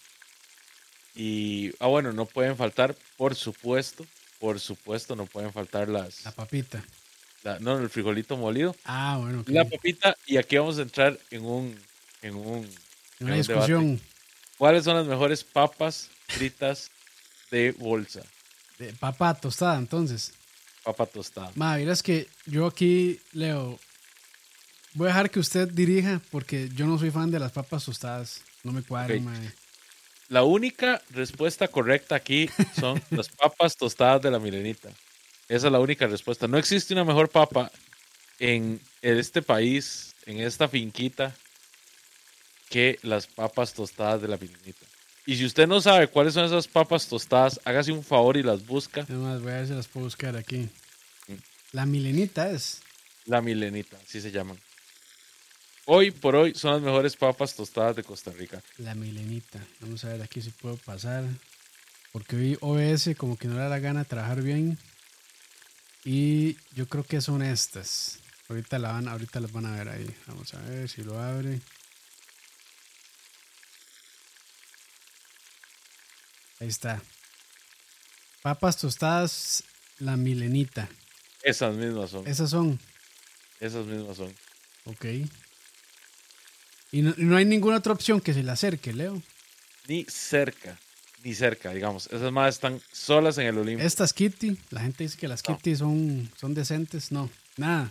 y, 1.15 1.71
ah, 1.79 1.87
bueno, 1.87 2.13
no 2.13 2.25
pueden 2.25 2.55
faltar, 2.55 2.95
por 3.17 3.35
supuesto, 3.35 4.05
por 4.39 4.59
supuesto, 4.61 5.15
no 5.17 5.25
pueden 5.25 5.51
faltar 5.51 5.89
las, 5.89 6.23
La 6.23 6.31
papita. 6.31 6.81
la- 7.43 7.59
no, 7.59 7.77
el 7.77 7.89
frijolito 7.89 8.37
molido, 8.37 8.73
Ah, 8.85 9.17
bueno. 9.19 9.41
ok. 9.41 9.49
la 9.49 9.65
papita, 9.65 10.15
y 10.25 10.37
aquí 10.37 10.57
vamos 10.57 10.79
a 10.79 10.83
entrar 10.83 11.19
en 11.29 11.43
un, 11.43 11.77
en 12.21 12.35
un, 12.35 12.59
Una 12.59 12.67
en 13.19 13.31
un 13.31 13.37
discusión 13.37 14.01
¿Cuáles 14.57 14.85
son 14.85 14.95
las 14.95 15.05
mejores 15.07 15.43
papas 15.43 16.07
fritas 16.27 16.89
de 17.49 17.71
bolsa? 17.73 18.21
De 18.81 18.93
papa 18.93 19.33
tostada, 19.35 19.77
entonces. 19.77 20.33
Papa 20.83 21.05
tostada. 21.05 21.51
Ma, 21.55 21.77
verás 21.77 22.01
que 22.01 22.27
yo 22.45 22.65
aquí, 22.65 23.19
Leo, 23.33 23.79
voy 24.95 25.05
a 25.05 25.09
dejar 25.09 25.29
que 25.29 25.39
usted 25.39 25.67
dirija 25.69 26.19
porque 26.31 26.69
yo 26.75 26.85
no 26.87 26.97
soy 26.97 27.11
fan 27.11 27.31
de 27.31 27.39
las 27.39 27.51
papas 27.51 27.85
tostadas. 27.85 28.41
No 28.63 28.71
me 28.71 28.81
cuadran, 28.83 29.19
Ok. 29.19 29.23
mae. 29.23 29.51
La 30.29 30.43
única 30.43 31.01
respuesta 31.09 31.67
correcta 31.67 32.15
aquí 32.15 32.49
son 32.79 33.01
las 33.11 33.29
papas 33.29 33.75
tostadas 33.75 34.21
de 34.21 34.31
la 34.31 34.39
milenita. 34.39 34.89
Esa 35.49 35.67
es 35.67 35.71
la 35.73 35.79
única 35.79 36.07
respuesta. 36.07 36.47
No 36.47 36.57
existe 36.57 36.93
una 36.93 37.03
mejor 37.03 37.29
papa 37.29 37.69
en 38.39 38.79
este 39.01 39.41
país, 39.41 40.15
en 40.25 40.39
esta 40.39 40.67
finquita, 40.69 41.35
que 42.69 42.97
las 43.03 43.27
papas 43.27 43.73
tostadas 43.73 44.21
de 44.21 44.29
la 44.29 44.37
milenita. 44.37 44.85
Y 45.25 45.36
si 45.36 45.45
usted 45.45 45.67
no 45.67 45.81
sabe 45.81 46.07
cuáles 46.07 46.34
son 46.34 46.45
esas 46.45 46.67
papas 46.67 47.07
tostadas, 47.07 47.60
hágase 47.63 47.91
un 47.91 48.03
favor 48.03 48.38
y 48.38 48.43
las 48.43 48.65
busca. 48.65 49.01
Además, 49.01 49.41
voy 49.41 49.51
a 49.51 49.55
ver 49.55 49.67
si 49.67 49.73
las 49.73 49.88
puedo 49.88 50.05
buscar 50.05 50.36
aquí. 50.36 50.69
Mm. 51.27 51.34
La 51.73 51.86
milenita 51.86 52.49
es. 52.49 52.81
La 53.25 53.41
milenita, 53.41 53.97
así 54.03 54.19
se 54.19 54.31
llaman. 54.31 54.57
Hoy 55.86 56.12
por 56.12 56.36
hoy 56.36 56.53
son 56.55 56.73
las 56.73 56.81
mejores 56.81 57.15
papas 57.15 57.55
tostadas 57.55 57.95
de 57.95 58.03
Costa 58.03 58.31
Rica. 58.31 58.62
La 58.77 58.95
milenita. 58.95 59.60
Vamos 59.79 60.03
a 60.05 60.10
ver 60.10 60.21
aquí 60.21 60.41
si 60.41 60.49
puedo 60.49 60.77
pasar. 60.77 61.23
Porque 62.12 62.36
hoy 62.36 62.57
OBS 62.62 63.15
como 63.17 63.38
que 63.38 63.47
no 63.47 63.55
le 63.55 63.62
da 63.62 63.69
la 63.69 63.79
gana 63.79 64.01
de 64.01 64.05
trabajar 64.05 64.41
bien. 64.41 64.77
Y 66.03 66.57
yo 66.73 66.88
creo 66.88 67.03
que 67.03 67.21
son 67.21 67.41
estas. 67.41 68.19
Ahorita, 68.49 68.79
la 68.79 68.91
van, 68.91 69.07
ahorita 69.07 69.39
las 69.39 69.51
van 69.51 69.65
a 69.65 69.75
ver 69.75 69.89
ahí. 69.89 70.15
Vamos 70.27 70.53
a 70.53 70.60
ver 70.62 70.89
si 70.89 71.03
lo 71.03 71.19
abre. 71.19 71.62
Ahí 76.62 76.67
está. 76.67 77.02
Papas 78.43 78.78
tostadas, 78.78 79.63
la 79.97 80.15
milenita. 80.15 80.88
Esas 81.41 81.76
mismas 81.76 82.12
son. 82.12 82.28
Esas 82.28 82.52
son. 82.52 82.80
Esas 83.60 83.86
mismas 83.88 84.17
son. 84.17 84.32
Ok. 84.86 85.06
Y 86.91 87.02
no, 87.02 87.15
no 87.17 87.36
hay 87.36 87.45
ninguna 87.45 87.78
otra 87.78 87.93
opción 87.93 88.21
que 88.21 88.34
se 88.34 88.43
le 88.43 88.52
acerque, 88.52 88.93
Leo. 88.93 89.24
Ni 89.88 90.06
cerca, 90.06 90.78
ni 91.24 91.34
cerca, 91.34 91.74
digamos. 91.74 92.06
Esas 92.08 92.32
más 92.32 92.54
están 92.54 92.80
solas 92.91 93.39
en 93.39 93.47
el 93.47 93.58
Olimpo. 93.58 93.84
Estas 93.84 94.13
Kitty, 94.13 94.56
la 94.69 94.82
gente 94.82 95.04
dice 95.04 95.17
que 95.17 95.28
las 95.28 95.41
No. 95.47 95.58
Kitty 95.58 95.76
son, 95.76 96.32
son 96.38 96.54
decentes. 96.54 97.12
No, 97.12 97.28
nada. 97.58 97.89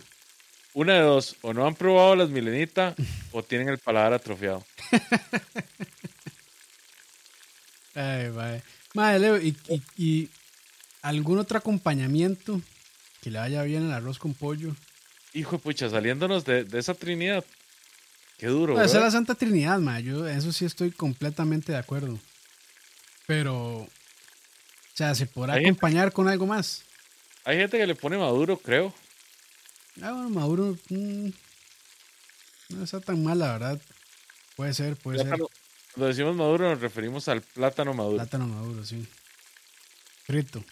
Una 0.73 0.93
de 0.93 1.01
dos, 1.01 1.35
o 1.41 1.53
no 1.53 1.67
han 1.67 1.75
probado 1.75 2.15
las 2.15 2.29
milenita 2.29 2.95
o 3.33 3.43
tienen 3.43 3.67
el 3.67 3.79
paladar 3.79 4.13
atrofiado. 4.13 4.65
Ay, 7.95 8.29
vaya. 8.29 8.63
Madre, 8.93 9.19
Leo, 9.19 9.37
y, 9.41 9.55
y- 9.69 9.81
y 10.03 10.29
algún 11.01 11.39
otro 11.39 11.57
acompañamiento 11.57 12.61
que 13.21 13.31
le 13.31 13.39
vaya 13.39 13.63
bien 13.63 13.85
el 13.85 13.91
arroz 13.91 14.17
con 14.19 14.33
pollo. 14.33 14.75
Hijo 15.33 15.57
de 15.57 15.59
pucha, 15.59 15.89
saliéndonos 15.89 16.43
de, 16.45 16.63
de 16.65 16.79
esa 16.79 16.93
trinidad. 16.93 17.43
Qué 18.37 18.47
duro, 18.47 18.81
esa 18.81 18.97
es 18.97 19.03
la 19.03 19.11
Santa 19.11 19.35
Trinidad, 19.35 19.77
ma. 19.79 19.99
Yo 19.99 20.27
eso 20.27 20.51
sí 20.51 20.65
estoy 20.65 20.91
completamente 20.91 21.71
de 21.71 21.77
acuerdo. 21.77 22.19
Pero, 23.27 23.55
o 23.83 23.89
sea, 24.95 25.13
se 25.15 25.27
podrá 25.27 25.53
Hay 25.53 25.59
gente- 25.63 25.69
acompañar 25.77 26.11
con 26.11 26.27
algo 26.27 26.47
más. 26.47 26.83
Hay 27.45 27.57
gente 27.57 27.77
que 27.77 27.85
le 27.87 27.95
pone 27.95 28.17
maduro, 28.17 28.57
creo. 28.57 28.93
Ah, 30.01 30.11
bueno, 30.11 30.29
Maduro 30.31 30.77
mm, 30.89 31.29
no 32.69 32.83
está 32.83 32.99
tan 32.99 33.23
mal, 33.23 33.37
la 33.39 33.51
verdad. 33.53 33.81
Puede 34.55 34.73
ser, 34.73 34.95
puede 34.95 35.23
Plátano- 35.23 35.47
Cuando 35.93 36.07
decimos 36.07 36.35
maduro 36.35 36.69
nos 36.69 36.79
referimos 36.81 37.27
al 37.27 37.41
plátano 37.41 37.93
maduro. 37.93 38.17
Plátano 38.17 38.47
maduro, 38.47 38.85
sí. 38.85 39.05
Frito. 40.25 40.63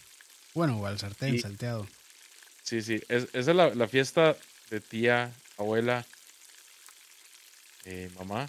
Bueno, 0.54 0.78
o 0.78 0.86
al 0.86 0.98
sartén, 0.98 1.34
Y- 1.34 1.38
salteado. 1.40 1.86
Sí, 2.62 2.82
sí. 2.82 3.00
Es- 3.08 3.28
esa 3.32 3.50
es 3.50 3.56
la, 3.56 3.74
la 3.74 3.88
fiesta 3.88 4.36
de 4.70 4.80
tía, 4.80 5.32
abuela, 5.58 6.06
eh, 7.84 8.10
mamá. 8.18 8.48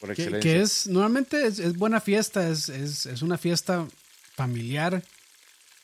Por 0.00 0.10
excelencia. 0.12 0.40
que 0.52 0.60
es, 0.60 0.86
normalmente 0.86 1.46
es, 1.46 1.58
es 1.58 1.76
buena 1.76 2.00
fiesta, 2.00 2.48
es, 2.48 2.68
es, 2.70 3.04
es 3.06 3.20
una 3.22 3.36
fiesta 3.36 3.86
familiar. 4.34 5.02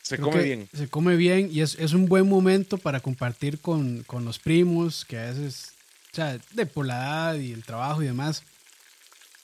Se 0.02 0.16
Creo 0.16 0.30
come 0.30 0.42
bien. 0.42 0.68
Se 0.74 0.88
come 0.88 1.16
bien 1.16 1.50
y 1.52 1.60
es, 1.60 1.74
es 1.76 1.92
un 1.92 2.06
buen 2.06 2.28
momento 2.28 2.78
para 2.78 3.00
compartir 3.00 3.60
con, 3.60 4.04
con 4.04 4.24
los 4.24 4.38
primos, 4.38 5.04
que 5.04 5.18
a 5.18 5.26
veces, 5.26 5.72
o 6.12 6.16
sea, 6.16 6.38
de 6.52 6.66
por 6.66 6.86
la 6.86 6.96
edad 6.96 7.34
y 7.36 7.52
el 7.52 7.64
trabajo 7.64 8.02
y 8.02 8.06
demás. 8.06 8.42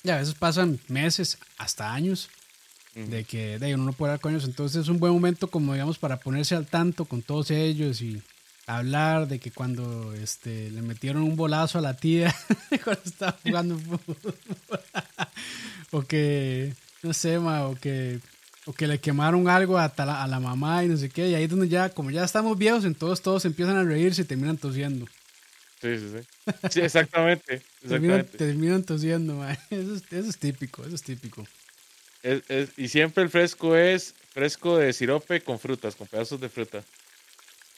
Y 0.04 0.10
a 0.10 0.16
veces 0.16 0.34
pasan 0.34 0.80
meses, 0.88 1.38
hasta 1.58 1.92
años, 1.92 2.28
de 2.94 3.24
que 3.24 3.58
de 3.58 3.66
ahí 3.66 3.74
uno 3.74 3.84
no 3.84 3.92
puede 3.92 4.10
hablar 4.10 4.20
con 4.20 4.32
ellos. 4.32 4.44
Entonces 4.44 4.82
es 4.82 4.88
un 4.88 4.98
buen 4.98 5.12
momento 5.12 5.48
como 5.48 5.72
digamos 5.72 5.98
para 5.98 6.18
ponerse 6.18 6.54
al 6.54 6.66
tanto 6.66 7.04
con 7.06 7.22
todos 7.22 7.50
ellos 7.50 8.02
y 8.02 8.20
hablar 8.66 9.28
de 9.28 9.38
que 9.38 9.50
cuando 9.50 10.12
este 10.14 10.70
le 10.70 10.82
metieron 10.82 11.22
un 11.22 11.36
bolazo 11.36 11.78
a 11.78 11.82
la 11.82 11.94
tía 11.96 12.34
cuando 12.84 13.02
estaba 13.04 13.38
jugando 13.42 13.78
fútbol. 13.78 14.34
o 15.90 16.02
que 16.02 16.74
no 17.02 17.12
sé, 17.12 17.38
ma, 17.38 17.66
o 17.66 17.74
que 17.74 18.20
o 18.64 18.72
que 18.72 18.86
le 18.86 19.00
quemaron 19.00 19.48
algo 19.48 19.76
a, 19.78 19.88
ta- 19.88 20.22
a 20.22 20.26
la 20.28 20.38
mamá 20.38 20.84
y 20.84 20.88
no 20.88 20.96
sé 20.96 21.08
qué, 21.10 21.28
y 21.28 21.34
ahí 21.34 21.44
es 21.44 21.50
donde 21.50 21.68
ya, 21.68 21.88
como 21.88 22.10
ya 22.12 22.22
estamos 22.22 22.56
viejos, 22.56 22.84
entonces 22.84 23.20
todos 23.22 23.44
empiezan 23.44 23.76
a 23.76 23.82
reírse 23.82 24.22
y 24.22 24.24
terminan 24.24 24.56
tosiendo. 24.56 25.06
Sí, 25.82 25.98
sí, 25.98 26.08
sí. 26.10 26.52
Sí, 26.70 26.80
exactamente. 26.80 27.60
Exactamente. 27.82 28.38
terminan 28.38 28.84
tosiendo, 28.84 29.34
ma. 29.34 29.52
Eso, 29.70 29.94
es, 29.96 30.02
eso 30.12 30.30
es 30.30 30.38
típico, 30.38 30.84
eso 30.84 30.94
es 30.94 31.02
típico. 31.02 31.46
Es- 32.22 32.42
es- 32.48 32.70
y 32.76 32.88
siempre 32.88 33.22
el 33.24 33.30
fresco 33.30 33.76
es 33.76 34.14
fresco 34.32 34.78
de 34.78 34.92
sirope 34.92 35.42
con 35.42 35.58
frutas, 35.58 35.96
con 35.96 36.06
pedazos 36.06 36.40
de 36.40 36.48
fruta. 36.48 36.84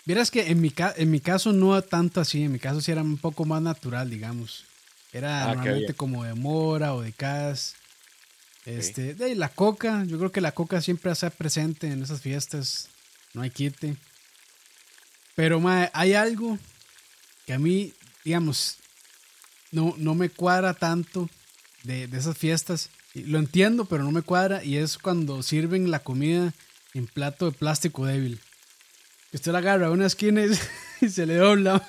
Vieras 0.05 0.31
que 0.31 0.51
en 0.51 0.61
mi, 0.61 0.73
en 0.97 1.11
mi 1.11 1.21
caso 1.21 1.53
no 1.55 1.81
tanto 1.81 2.21
así, 2.21 2.43
en 2.45 2.53
mi 2.53 2.59
caso 2.59 2.83
sí 2.83 2.93
era 2.93 3.01
un 3.03 3.17
poco 3.17 3.47
más 3.47 3.63
natural, 3.63 4.11
digamos. 4.11 4.65
Era 5.15 5.45
Ah, 5.45 5.55
normalmente 5.55 5.95
como 5.95 6.25
de 6.25 6.35
mora 6.35 6.95
o 6.95 7.01
de 7.01 7.13
cas. 7.13 7.75
Este, 8.67 9.15
de 9.15 9.35
la 9.35 9.49
coca, 9.49 10.05
yo 10.05 10.19
creo 10.19 10.31
que 10.33 10.41
la 10.43 10.53
coca 10.53 10.81
siempre 10.83 11.11
está 11.13 11.31
presente 11.31 11.87
en 11.87 12.03
esas 12.03 12.21
fiestas, 12.21 12.89
no 13.33 13.41
hay 13.43 13.51
quite. 13.51 13.97
Pero 15.35 15.59
mae, 15.61 15.91
hay 15.95 16.15
algo 16.15 16.59
que 17.47 17.53
a 17.53 17.59
mí, 17.59 17.93
digamos, 18.25 18.77
no, 19.73 19.95
no 19.99 20.15
me 20.15 20.29
cuadra 20.31 20.75
tanto 20.75 21.29
de, 21.83 22.07
de 22.07 22.19
esas 22.19 22.37
fiestas. 22.39 22.91
Lo 23.15 23.39
entiendo, 23.39 23.85
pero 23.85 24.03
no 24.03 24.11
me 24.11 24.23
cuadra. 24.23 24.65
Y 24.65 24.77
es 24.77 24.99
cuando 24.99 25.43
sirven 25.43 25.91
la 25.91 25.99
comida 26.01 26.53
en 26.95 27.07
plato 27.07 27.47
de 27.47 27.53
plástico 27.57 28.07
débil. 28.07 28.41
Que 29.31 29.37
usted 29.37 29.53
la 29.53 29.59
agarra 29.59 29.87
a 29.87 29.91
una 29.91 30.07
esquina 30.07 30.43
y, 30.45 31.09
se- 31.09 31.27
le 31.27 31.37
dobla. 31.37 31.83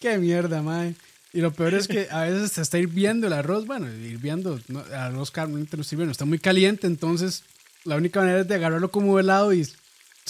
Qué 0.00 0.18
mierda, 0.18 0.62
mae. 0.62 0.94
Y 1.32 1.40
lo 1.40 1.52
peor 1.52 1.74
es 1.74 1.86
que 1.86 2.08
a 2.10 2.22
veces 2.22 2.52
se 2.52 2.62
está 2.62 2.78
hirviendo 2.78 3.28
el 3.28 3.32
arroz. 3.32 3.66
Bueno, 3.66 3.86
hirviendo, 3.88 4.60
no, 4.68 4.84
el 4.84 4.94
arroz 4.94 5.32
no 5.36 6.10
está 6.10 6.24
muy 6.24 6.38
caliente. 6.40 6.86
Entonces, 6.88 7.44
la 7.84 7.96
única 7.96 8.20
manera 8.20 8.40
es 8.40 8.48
de 8.48 8.54
agarrarlo 8.56 8.90
como 8.90 9.16
de 9.16 9.22
lado 9.22 9.52
y 9.52 9.66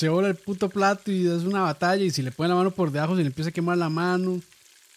se 0.01 0.07
dobla 0.07 0.29
el 0.29 0.35
puto 0.35 0.69
plato 0.69 1.13
y 1.13 1.27
es 1.27 1.43
una 1.45 1.63
batalla. 1.63 2.03
Y 2.05 2.11
si 2.11 2.23
le 2.23 2.33
ponen 2.33 2.51
la 2.51 2.57
mano 2.57 2.71
por 2.71 2.91
debajo, 2.91 3.15
se 3.17 3.23
le 3.23 3.29
empieza 3.29 3.51
a 3.51 3.53
quemar 3.53 3.79
la 3.79 3.89
mano. 3.89 4.41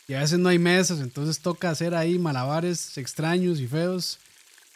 Y 0.07 0.13
a 0.15 0.19
veces 0.19 0.39
no 0.39 0.49
hay 0.49 0.59
mesas, 0.59 0.99
entonces 0.99 1.39
toca 1.39 1.69
hacer 1.69 1.95
ahí 1.95 2.19
malabares 2.19 2.97
extraños 2.97 3.59
y 3.59 3.67
feos. 3.67 4.19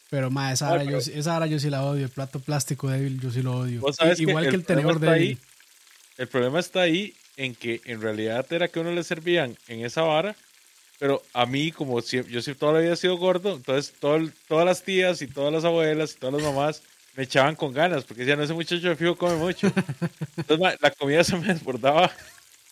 Pero, 0.10 0.30
ma, 0.32 0.54
esa 0.54 0.72
hora, 0.72 0.84
pero- 0.86 1.00
yo, 1.02 1.12
esa 1.14 1.36
hora 1.36 1.48
yo 1.48 1.60
sí 1.60 1.70
la 1.70 1.84
odio. 1.84 2.06
El 2.06 2.12
plato 2.12 2.40
plástico 2.40 2.90
débil, 2.90 3.20
yo 3.20 3.30
sí 3.32 3.42
lo 3.42 3.58
odio. 3.58 3.82
Igual 4.18 4.46
que 4.46 4.50
que, 4.50 4.56
el 4.56 4.62
el 4.62 4.66
tenedor 4.66 5.00
débil. 5.00 5.14
ahí. 5.16 5.38
El 6.18 6.28
problema 6.28 6.60
está 6.60 6.82
ahí 6.82 7.14
en 7.36 7.54
que 7.56 7.82
en 7.86 8.02
realidad 8.02 8.46
era 8.52 8.68
que 8.70 8.80
uno 8.80 8.92
le 8.92 9.04
servían 9.04 9.58
en 9.68 9.86
esa 9.86 10.02
vara, 10.04 10.36
pero 10.98 11.22
a 11.34 11.46
mí, 11.46 11.72
como 11.72 12.00
sie- 12.02 12.26
yo 12.28 12.42
siempre 12.42 12.60
toda 12.60 12.74
la 12.74 12.80
vida 12.80 12.94
he 12.94 12.98
sido 12.98 13.18
gordo, 13.18 13.56
entonces 13.56 13.94
todo 14.00 14.18
todas 14.48 14.66
las 14.66 14.82
tías 14.84 15.22
y 15.22 15.28
todas 15.28 15.54
las 15.54 15.64
abuelas 15.66 16.14
y 16.14 16.20
todas 16.20 16.42
las 16.42 16.44
mamás 16.52 16.82
me 17.18 17.24
echaban 17.24 17.56
con 17.56 17.74
ganas, 17.74 18.06
porque 18.06 18.22
decían, 18.24 18.40
ese 18.42 18.54
muchacho 18.54 18.88
de 18.90 18.96
fijo 18.96 19.18
come 19.18 19.36
mucho. 19.36 19.68
Entonces, 20.38 20.60
ma, 20.60 20.74
la 20.80 20.92
comida 20.92 21.24
se 21.24 21.36
me 21.36 21.48
desbordaba, 21.48 22.12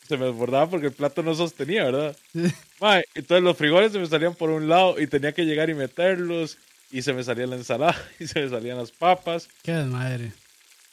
se 0.07 0.15
me 0.17 0.27
desbordaba 0.27 0.69
porque 0.69 0.87
el 0.87 0.93
plato 0.93 1.23
no 1.23 1.33
sostenía, 1.35 1.83
¿verdad? 1.85 2.15
Ma, 2.79 3.01
entonces 3.15 3.43
los 3.43 3.57
frijoles 3.57 3.91
se 3.91 3.99
me 3.99 4.05
salían 4.05 4.35
por 4.35 4.51
un 4.51 4.69
lado 4.69 4.99
y 5.01 5.07
tenía 5.07 5.33
que 5.33 5.45
llegar 5.45 5.69
y 5.69 5.73
meterlos, 5.73 6.57
y 6.91 7.01
se 7.01 7.11
me 7.13 7.23
salía 7.23 7.47
la 7.47 7.55
ensalada, 7.55 7.95
y 8.19 8.27
se 8.27 8.41
me 8.43 8.49
salían 8.49 8.77
las 8.77 8.91
papas. 8.91 9.49
Qué 9.63 9.73
desmadre. 9.73 10.31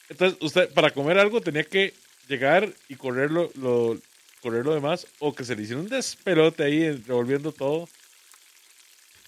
Entonces, 0.09 0.39
usted, 0.43 0.73
para 0.73 0.91
comer 0.91 1.19
algo, 1.19 1.41
tenía 1.41 1.65
que 1.65 1.93
llegar 2.29 2.69
y 2.89 2.97
correr 2.97 3.31
lo, 3.31 3.51
lo- 3.55 3.99
correr 4.43 4.65
lo 4.65 4.75
demás, 4.75 5.07
o 5.21 5.35
que 5.35 5.45
se 5.45 5.55
le 5.55 5.63
hiciera 5.63 5.81
un 5.81 5.89
despelote 5.89 6.65
ahí, 6.65 6.91
revolviendo 7.07 7.53
todo. 7.53 7.89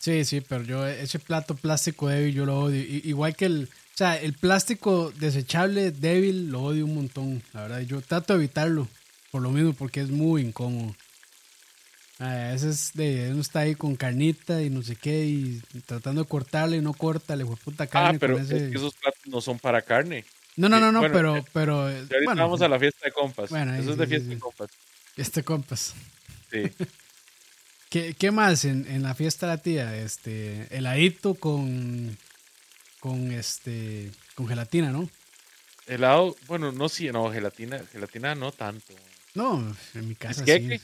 Sí, 0.01 0.25
sí, 0.25 0.41
pero 0.41 0.63
yo 0.65 0.87
ese 0.87 1.19
plato 1.19 1.55
plástico 1.55 2.09
débil 2.09 2.35
yo 2.35 2.47
lo 2.47 2.59
odio. 2.59 2.81
I- 2.83 3.03
igual 3.05 3.37
que 3.37 3.47
el, 3.47 3.69
o 3.95 3.97
sea, 3.97 4.17
el 4.17 4.33
plástico 4.33 5.13
desechable 5.13 5.93
débil 5.93 6.51
lo 6.51 6.63
odio 6.63 6.85
un 6.85 6.97
montón, 6.97 7.43
la 7.53 7.63
verdad. 7.63 7.81
Yo 7.83 8.01
trato 8.01 8.33
de 8.33 8.41
evitarlo 8.41 8.89
por 9.31 9.41
lo 9.41 9.51
mismo, 9.51 9.73
porque 9.73 10.01
es 10.01 10.11
muy 10.11 10.43
incómodo. 10.43 10.97
A 12.19 12.35
veces 12.53 12.91
de, 12.95 13.31
uno 13.31 13.41
está 13.41 13.61
ahí 13.61 13.77
con 13.77 13.95
carnita 13.95 14.63
y 14.63 14.71
no 14.71 14.83
sé 14.83 14.97
qué, 14.97 15.27
y 15.27 15.63
tratando 15.87 16.23
de 16.23 16.29
cortarle 16.29 16.79
y 16.79 16.81
no 16.81 16.93
corta, 16.93 17.37
le 17.37 17.45
fue 17.45 17.55
puta 17.55 17.87
carne. 17.87 18.17
Ah, 18.17 18.19
pero 18.19 18.35
con 18.35 18.43
es 18.43 18.49
que 18.49 18.77
esos 18.77 18.95
platos 18.95 19.21
no 19.27 19.41
son 19.41 19.61
para 19.61 19.81
carne. 19.83 20.25
No, 20.57 20.69
no, 20.69 20.81
no, 20.81 20.91
no, 20.91 20.99
bueno, 20.99 21.15
pero, 21.15 21.37
eh, 21.37 21.45
pero, 21.53 21.81
ahorita 21.83 22.17
bueno, 22.25 22.43
vamos 22.43 22.63
a 22.63 22.69
la 22.69 22.81
fiesta 22.81 23.01
de 23.05 23.13
compas. 23.13 23.51
Bueno, 23.51 23.75
Eso 23.75 23.93
es 23.93 23.97
de 23.97 24.07
fiesta 24.09 24.29
sí. 24.29 24.35
de 24.35 24.41
compas. 24.41 24.71
este 25.17 25.45
compas. 25.45 25.95
Sí. 26.51 26.63
¿Qué, 27.91 28.15
qué 28.15 28.33
más 28.33 28.65
en, 28.65 28.87
en 28.89 29.05
la 29.05 29.15
fiesta 29.15 29.47
de 29.47 29.53
la 29.53 29.59
tía? 29.63 29.97
Este, 29.97 30.67
heladito 30.77 31.35
con, 31.35 32.17
con 33.05 33.33
este, 33.33 34.11
con 34.35 34.49
gelatina, 34.49 34.91
¿no? 34.91 35.11
Helado, 35.87 36.35
bueno, 36.47 36.73
no 36.73 36.89
sí, 36.89 37.11
no, 37.13 37.31
gelatina, 37.31 37.85
gelatina 37.93 38.35
no 38.35 38.51
tanto. 38.51 38.95
No, 39.35 39.77
en 39.93 40.09
mi 40.09 40.15
casa 40.15 40.43
¿Qué 40.43 40.59
sí. 40.59 40.69
que? 40.69 40.81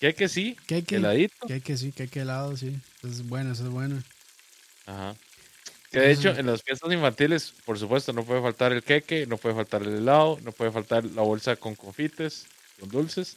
¿Qué 0.00 0.14
que 0.16 0.28
sí? 0.28 0.56
¿Qué 0.66 0.82
que? 0.82 0.96
Heladito. 0.96 1.46
Que 1.46 1.60
que 1.60 1.76
sí, 1.76 1.94
helado, 2.14 2.56
sí. 2.56 2.76
Eso 2.98 3.06
es 3.06 3.28
bueno, 3.28 3.52
eso 3.52 3.62
es 3.62 3.70
bueno. 3.70 4.02
Ajá. 4.86 5.14
Que 5.92 6.00
de 6.00 6.10
hecho, 6.10 6.30
en 6.30 6.46
las 6.46 6.64
fiestas 6.64 6.92
infantiles, 6.92 7.54
por 7.64 7.78
supuesto, 7.78 8.12
no 8.12 8.24
puede 8.24 8.42
faltar 8.42 8.72
el 8.72 8.82
queque, 8.82 9.24
no 9.28 9.36
puede 9.36 9.54
faltar 9.54 9.82
el 9.84 9.98
helado, 9.98 10.36
no 10.42 10.50
puede 10.50 10.72
faltar 10.72 11.04
la 11.04 11.22
bolsa 11.22 11.54
con 11.54 11.76
confites, 11.76 12.46
con 12.80 12.88
dulces. 12.88 13.36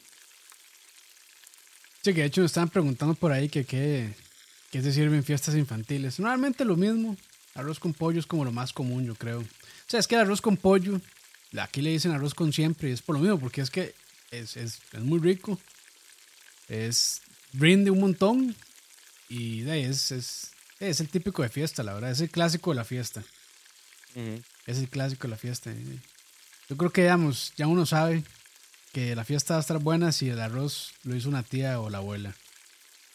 Sí, 2.02 2.12
que 2.12 2.22
de 2.22 2.26
hecho 2.26 2.40
me 2.40 2.48
estaban 2.48 2.70
preguntando 2.70 3.14
por 3.14 3.30
ahí 3.30 3.48
que 3.48 3.64
qué, 3.64 4.12
qué 4.72 4.82
se 4.82 4.92
sirve 4.92 5.14
en 5.14 5.22
fiestas 5.22 5.54
infantiles. 5.54 6.18
Normalmente 6.18 6.64
lo 6.64 6.74
mismo. 6.74 7.16
Arroz 7.54 7.78
con 7.78 7.94
pollo 7.94 8.20
es 8.20 8.26
como 8.26 8.44
lo 8.44 8.52
más 8.52 8.72
común, 8.72 9.06
yo 9.06 9.14
creo. 9.14 9.40
O 9.40 9.46
sea, 9.86 10.00
es 10.00 10.06
que 10.06 10.14
el 10.16 10.22
arroz 10.22 10.40
con 10.40 10.56
pollo, 10.56 11.00
aquí 11.58 11.82
le 11.82 11.90
dicen 11.90 12.12
arroz 12.12 12.34
con 12.34 12.52
siempre, 12.52 12.90
y 12.90 12.92
es 12.92 13.02
por 13.02 13.14
lo 13.14 13.20
mismo, 13.20 13.38
porque 13.38 13.60
es 13.60 13.70
que 13.70 13.94
es, 14.30 14.56
es, 14.56 14.80
es 14.92 15.00
muy 15.00 15.20
rico. 15.20 15.58
Es 16.68 17.20
rinde 17.52 17.90
un 17.90 18.00
montón. 18.00 18.56
Y 19.28 19.62
de 19.62 19.72
ahí 19.72 19.82
es, 19.84 20.10
es, 20.12 20.50
es 20.80 21.00
el 21.00 21.08
típico 21.08 21.42
de 21.42 21.48
fiesta, 21.48 21.82
la 21.82 21.94
verdad. 21.94 22.10
Es 22.10 22.20
el 22.20 22.30
clásico 22.30 22.70
de 22.70 22.76
la 22.76 22.84
fiesta. 22.84 23.22
Es 24.66 24.78
el 24.78 24.88
clásico 24.88 25.26
de 25.26 25.30
la 25.30 25.36
fiesta. 25.36 25.70
eh. 25.70 25.98
Yo 26.68 26.76
creo 26.76 26.90
que, 26.90 27.02
digamos, 27.02 27.52
ya 27.56 27.66
uno 27.66 27.84
sabe 27.84 28.24
que 28.92 29.14
la 29.16 29.24
fiesta 29.24 29.54
va 29.54 29.58
a 29.58 29.60
estar 29.60 29.78
buena 29.78 30.12
si 30.12 30.28
el 30.28 30.40
arroz 30.40 30.92
lo 31.02 31.14
hizo 31.16 31.28
una 31.28 31.42
tía 31.42 31.80
o 31.80 31.90
la 31.90 31.98
abuela. 31.98 32.34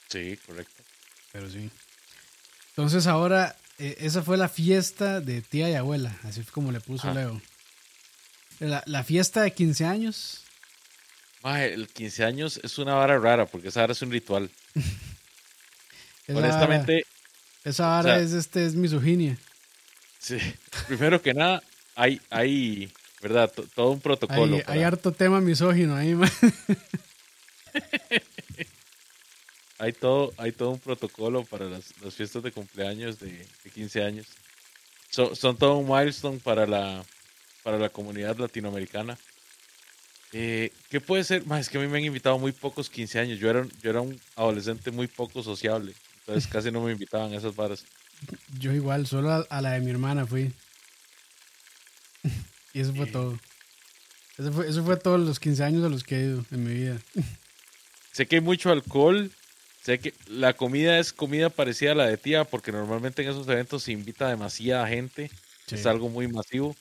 Sí, 0.10 0.38
correcto. 0.45 0.84
Pero 1.32 1.49
sí. 1.49 1.69
Entonces 2.69 3.08
ahora, 3.08 3.56
eh, 3.79 3.97
esa 3.99 4.21
fue 4.23 4.37
la 4.37 4.49
fiesta 4.49 5.19
de 5.21 5.41
tía 5.41 5.69
y 5.69 5.73
abuela. 5.75 6.15
Así 6.23 6.43
fue 6.43 6.53
como 6.53 6.71
le 6.71 6.79
puso 6.81 7.07
Ajá. 7.09 7.19
Leo. 7.19 7.41
La, 8.59 8.83
la 8.85 9.03
fiesta 9.03 9.41
de 9.41 9.51
15 9.53 9.85
años. 9.85 10.43
Maje, 11.41 11.73
el 11.73 11.87
15 11.87 12.25
años 12.25 12.59
es 12.63 12.77
una 12.77 12.93
vara 12.95 13.17
rara, 13.17 13.45
porque 13.45 13.69
esa 13.69 13.79
vara 13.81 13.93
es 13.93 14.01
un 14.01 14.11
ritual. 14.11 14.49
Esa 16.27 16.37
Honestamente, 16.37 16.93
vara- 16.93 17.05
esa 17.63 17.87
vara 17.87 17.99
o 18.13 18.17
sea- 18.17 18.19
es, 18.23 18.33
este, 18.33 18.65
es 18.65 18.75
misoginia. 18.75 19.35
sí. 20.19 20.37
Primero 20.87 21.19
que 21.21 21.33
nada, 21.33 21.63
hay, 21.95 22.21
hay 22.29 22.91
¿verdad? 23.21 23.51
To- 23.51 23.63
todo 23.73 23.89
un 23.91 23.99
protocolo. 23.99 24.57
Hay, 24.57 24.61
para- 24.61 24.73
hay 24.77 24.83
harto 24.83 25.11
tema 25.11 25.41
misógino 25.41 25.95
ahí. 25.95 26.13
hay 29.79 29.93
todo, 29.93 30.33
hay 30.37 30.51
todo 30.51 30.71
un 30.71 30.79
protocolo 30.79 31.43
para 31.45 31.65
las, 31.65 31.85
las 32.01 32.13
fiestas 32.13 32.43
de 32.43 32.51
cumpleaños 32.51 33.19
de, 33.19 33.31
de 33.63 33.69
15 33.73 34.03
años. 34.03 34.27
So- 35.09 35.35
son 35.35 35.57
todo 35.57 35.77
un 35.77 35.87
milestone 35.89 36.37
para 36.39 36.67
la, 36.67 37.03
para 37.63 37.79
la 37.79 37.89
comunidad 37.89 38.37
latinoamericana. 38.37 39.17
Eh, 40.31 40.71
¿Qué 40.89 41.01
puede 41.01 41.23
ser? 41.23 41.45
Ma, 41.47 41.59
es 41.59 41.69
que 41.69 41.77
a 41.77 41.81
mí 41.81 41.87
me 41.87 41.97
han 41.97 42.03
invitado 42.05 42.37
muy 42.37 42.51
pocos 42.51 42.89
15 42.89 43.19
años. 43.19 43.39
Yo 43.39 43.49
era, 43.49 43.65
yo 43.81 43.89
era 43.89 44.01
un 44.01 44.19
adolescente 44.35 44.91
muy 44.91 45.07
poco 45.07 45.41
sociable. 45.41 45.93
Entonces 46.19 46.47
casi 46.51 46.69
no 46.71 46.81
me 46.81 46.91
invitaban 46.91 47.33
a 47.33 47.37
esas 47.37 47.55
varas. 47.55 47.83
Yo 48.59 48.73
igual, 48.73 49.07
solo 49.07 49.31
a, 49.31 49.47
a 49.49 49.61
la 49.61 49.71
de 49.71 49.79
mi 49.79 49.89
hermana 49.91 50.27
fui. 50.27 50.51
y 52.73 52.81
eso 52.81 52.93
fue 52.93 53.07
Eh. 53.07 53.11
todo. 53.11 53.39
Eso 54.37 54.53
fue, 54.53 54.69
eso 54.69 54.83
fue 54.85 54.95
todos 54.97 55.19
los 55.19 55.39
15 55.39 55.63
años 55.63 55.83
a 55.83 55.89
los 55.89 56.03
que 56.03 56.15
he 56.17 56.23
ido 56.25 56.45
en 56.51 56.63
mi 56.63 56.73
vida. 56.73 56.97
Sé 58.11 58.25
que 58.27 58.35
hay 58.37 58.41
mucho 58.41 58.71
alcohol. 58.71 59.31
Sé 59.83 59.99
que 59.99 60.13
la 60.27 60.53
comida 60.53 60.99
es 60.99 61.13
comida 61.13 61.49
parecida 61.49 61.93
a 61.93 61.95
la 61.95 62.07
de 62.07 62.17
tía, 62.17 62.43
porque 62.43 62.71
normalmente 62.71 63.21
en 63.23 63.29
esos 63.29 63.47
eventos 63.47 63.83
se 63.83 63.91
invita 63.91 64.27
a 64.27 64.31
demasiada 64.31 64.87
gente. 64.87 65.29
Sí. 65.67 65.75
Es 65.75 65.85
algo 65.85 66.09
muy 66.09 66.27
masivo. 66.27 66.75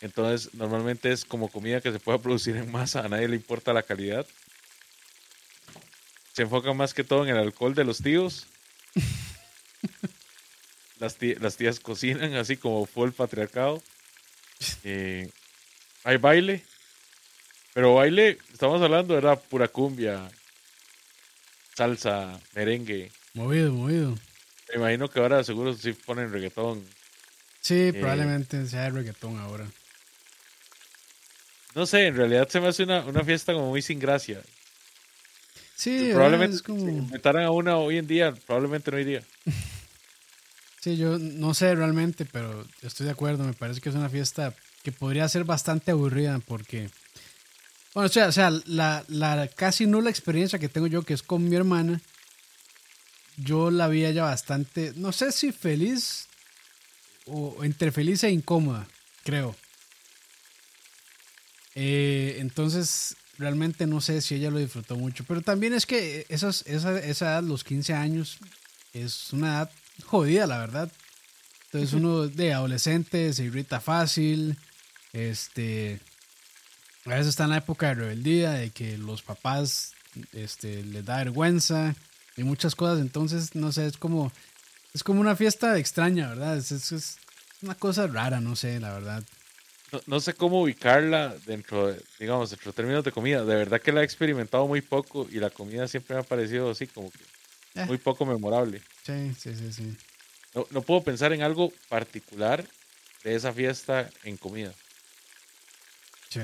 Entonces, 0.00 0.52
normalmente 0.54 1.10
es 1.12 1.24
como 1.24 1.48
comida 1.50 1.80
que 1.80 1.92
se 1.92 1.98
pueda 1.98 2.18
producir 2.22 2.56
en 2.56 2.70
masa. 2.70 3.00
A 3.04 3.08
nadie 3.08 3.28
le 3.28 3.36
importa 3.36 3.72
la 3.72 3.82
calidad. 3.82 4.26
Se 6.32 6.42
enfoca 6.42 6.72
más 6.72 6.94
que 6.94 7.04
todo 7.04 7.24
en 7.24 7.30
el 7.30 7.38
alcohol 7.38 7.74
de 7.74 7.84
los 7.84 7.98
tíos. 8.02 8.46
las, 10.98 11.16
tí- 11.16 11.34
las 11.36 11.56
tías 11.56 11.80
cocinan 11.80 12.34
así 12.34 12.56
como 12.56 12.86
fue 12.86 13.06
el 13.06 13.12
patriarcado. 13.12 13.82
Eh, 14.84 15.28
hay 16.04 16.16
baile. 16.16 16.64
Pero 17.74 17.94
baile, 17.94 18.38
estamos 18.52 18.80
hablando, 18.80 19.18
era 19.18 19.36
pura 19.36 19.68
cumbia, 19.68 20.30
salsa, 21.76 22.40
merengue. 22.54 23.10
Movido, 23.34 23.72
movido. 23.72 24.14
Me 24.68 24.76
imagino 24.76 25.08
que 25.08 25.20
ahora 25.20 25.44
seguro 25.44 25.74
sí 25.74 25.92
ponen 25.92 26.32
reggaetón. 26.32 26.84
Sí, 27.60 27.92
probablemente 27.92 28.66
sea 28.66 28.82
de 28.82 28.90
reggaetón 28.90 29.38
ahora. 29.38 29.66
No 31.74 31.86
sé, 31.86 32.06
en 32.06 32.16
realidad 32.16 32.48
se 32.48 32.60
me 32.60 32.68
hace 32.68 32.84
una, 32.84 33.00
una 33.04 33.24
fiesta 33.24 33.52
como 33.52 33.68
muy 33.68 33.82
sin 33.82 33.98
gracia. 33.98 34.40
Sí, 35.74 36.10
probablemente 36.12 36.56
es 36.56 36.62
como... 36.62 36.80
si 36.80 36.86
invitaran 36.86 37.44
a 37.44 37.50
una 37.50 37.76
hoy 37.76 37.98
en 37.98 38.06
día, 38.06 38.32
probablemente 38.46 38.90
no 38.90 38.98
iría. 38.98 39.22
Sí, 40.80 40.98
yo 40.98 41.18
no 41.18 41.54
sé 41.54 41.74
realmente, 41.74 42.26
pero 42.26 42.62
estoy 42.82 43.06
de 43.06 43.12
acuerdo. 43.12 43.42
Me 43.44 43.54
parece 43.54 43.80
que 43.80 43.88
es 43.88 43.94
una 43.94 44.10
fiesta 44.10 44.54
que 44.82 44.92
podría 44.92 45.26
ser 45.30 45.44
bastante 45.44 45.92
aburrida 45.92 46.38
porque, 46.46 46.90
bueno, 47.94 48.06
o 48.06 48.12
sea, 48.12 48.28
o 48.28 48.32
sea 48.32 48.50
la, 48.66 49.04
la 49.08 49.48
casi 49.48 49.86
nula 49.86 50.10
experiencia 50.10 50.58
que 50.58 50.68
tengo 50.68 50.86
yo, 50.86 51.02
que 51.02 51.14
es 51.14 51.22
con 51.22 51.48
mi 51.48 51.56
hermana, 51.56 52.00
yo 53.36 53.70
la 53.70 53.88
vi 53.88 54.04
ella 54.04 54.24
bastante, 54.24 54.92
no 54.96 55.12
sé 55.12 55.32
si 55.32 55.52
feliz 55.52 56.28
o 57.26 57.64
entre 57.64 57.92
feliz 57.92 58.22
e 58.24 58.30
incómoda, 58.30 58.86
creo. 59.24 59.56
Eh, 61.74 62.36
entonces, 62.38 63.16
realmente 63.38 63.86
no 63.86 64.00
sé 64.00 64.20
si 64.20 64.36
ella 64.36 64.50
lo 64.50 64.58
disfrutó 64.58 64.96
mucho, 64.96 65.24
pero 65.24 65.42
también 65.42 65.74
es 65.74 65.86
que 65.86 66.26
esas, 66.28 66.64
esa, 66.66 66.98
esa 66.98 67.32
edad, 67.32 67.42
los 67.42 67.64
15 67.64 67.94
años, 67.94 68.38
es 68.92 69.32
una 69.32 69.48
edad 69.48 69.70
jodida, 70.04 70.46
la 70.46 70.58
verdad. 70.58 70.92
Entonces 71.66 71.92
uno 71.92 72.28
de 72.28 72.52
adolescente 72.52 73.32
se 73.32 73.44
irrita 73.44 73.80
fácil, 73.80 74.56
este, 75.12 75.98
a 77.06 77.10
veces 77.10 77.28
está 77.28 77.44
en 77.44 77.50
la 77.50 77.58
época 77.58 77.88
de 77.88 77.94
rebeldía, 77.94 78.52
de 78.52 78.70
que 78.70 78.96
los 78.98 79.22
papás 79.22 79.92
este, 80.32 80.82
les 80.84 81.04
da 81.04 81.18
vergüenza 81.18 81.94
y 82.36 82.42
muchas 82.44 82.74
cosas, 82.74 83.00
entonces, 83.00 83.54
no 83.54 83.72
sé, 83.72 83.86
es 83.86 83.96
como, 83.96 84.32
es 84.94 85.02
como 85.04 85.20
una 85.20 85.36
fiesta 85.36 85.78
extraña, 85.78 86.28
¿verdad? 86.30 86.56
Es, 86.56 86.72
es- 86.72 86.92
es 86.92 87.16
una 87.62 87.74
cosa 87.74 88.06
rara, 88.06 88.40
no 88.40 88.56
sé, 88.56 88.78
la 88.80 88.92
verdad. 88.92 89.22
No, 89.92 90.00
no 90.06 90.20
sé 90.20 90.34
cómo 90.34 90.62
ubicarla 90.62 91.34
dentro, 91.46 91.88
de, 91.88 92.02
digamos, 92.18 92.50
dentro 92.50 92.72
de 92.72 92.76
términos 92.76 93.04
de 93.04 93.12
comida. 93.12 93.44
De 93.44 93.54
verdad 93.54 93.80
que 93.80 93.92
la 93.92 94.00
he 94.00 94.04
experimentado 94.04 94.66
muy 94.66 94.80
poco 94.80 95.28
y 95.30 95.36
la 95.36 95.50
comida 95.50 95.86
siempre 95.88 96.14
me 96.16 96.20
ha 96.20 96.24
parecido 96.24 96.70
así 96.70 96.86
como 96.86 97.10
que 97.10 97.18
Eh. 97.76 97.86
muy 97.86 97.98
poco 97.98 98.24
memorable. 98.26 98.80
Sí, 99.04 99.34
sí, 99.38 99.54
sí, 99.56 99.72
sí. 99.72 99.96
No, 100.54 100.66
no 100.70 100.82
puedo 100.82 101.02
pensar 101.02 101.32
en 101.32 101.42
algo 101.42 101.72
particular 101.88 102.64
de 103.24 103.34
esa 103.34 103.52
fiesta 103.52 104.08
en 104.24 104.36
comida. 104.36 104.72
Sí. 106.30 106.40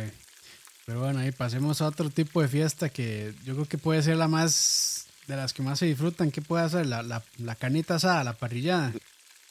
Pero 0.90 1.02
bueno, 1.02 1.20
ahí 1.20 1.30
pasemos 1.30 1.80
a 1.80 1.86
otro 1.86 2.10
tipo 2.10 2.42
de 2.42 2.48
fiesta 2.48 2.88
que 2.88 3.32
yo 3.44 3.54
creo 3.54 3.64
que 3.64 3.78
puede 3.78 4.02
ser 4.02 4.16
la 4.16 4.26
más, 4.26 5.06
de 5.28 5.36
las 5.36 5.52
que 5.52 5.62
más 5.62 5.78
se 5.78 5.86
disfrutan. 5.86 6.32
¿Qué 6.32 6.42
puede 6.42 6.64
hacer? 6.64 6.84
La, 6.86 7.04
la, 7.04 7.22
la 7.38 7.54
carnita 7.54 7.94
asada, 7.94 8.24
la 8.24 8.32
parrillada. 8.32 8.92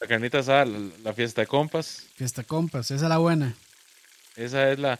La 0.01 0.07
carnita 0.07 0.39
asada, 0.39 0.65
la, 0.65 0.89
la 1.01 1.13
fiesta 1.13 1.39
de 1.39 1.47
compas. 1.47 2.03
Fiesta 2.17 2.43
compas, 2.43 2.91
esa 2.91 3.05
es 3.05 3.09
la 3.09 3.19
buena. 3.19 3.55
Esa 4.35 4.69
es 4.69 4.79
la. 4.79 4.99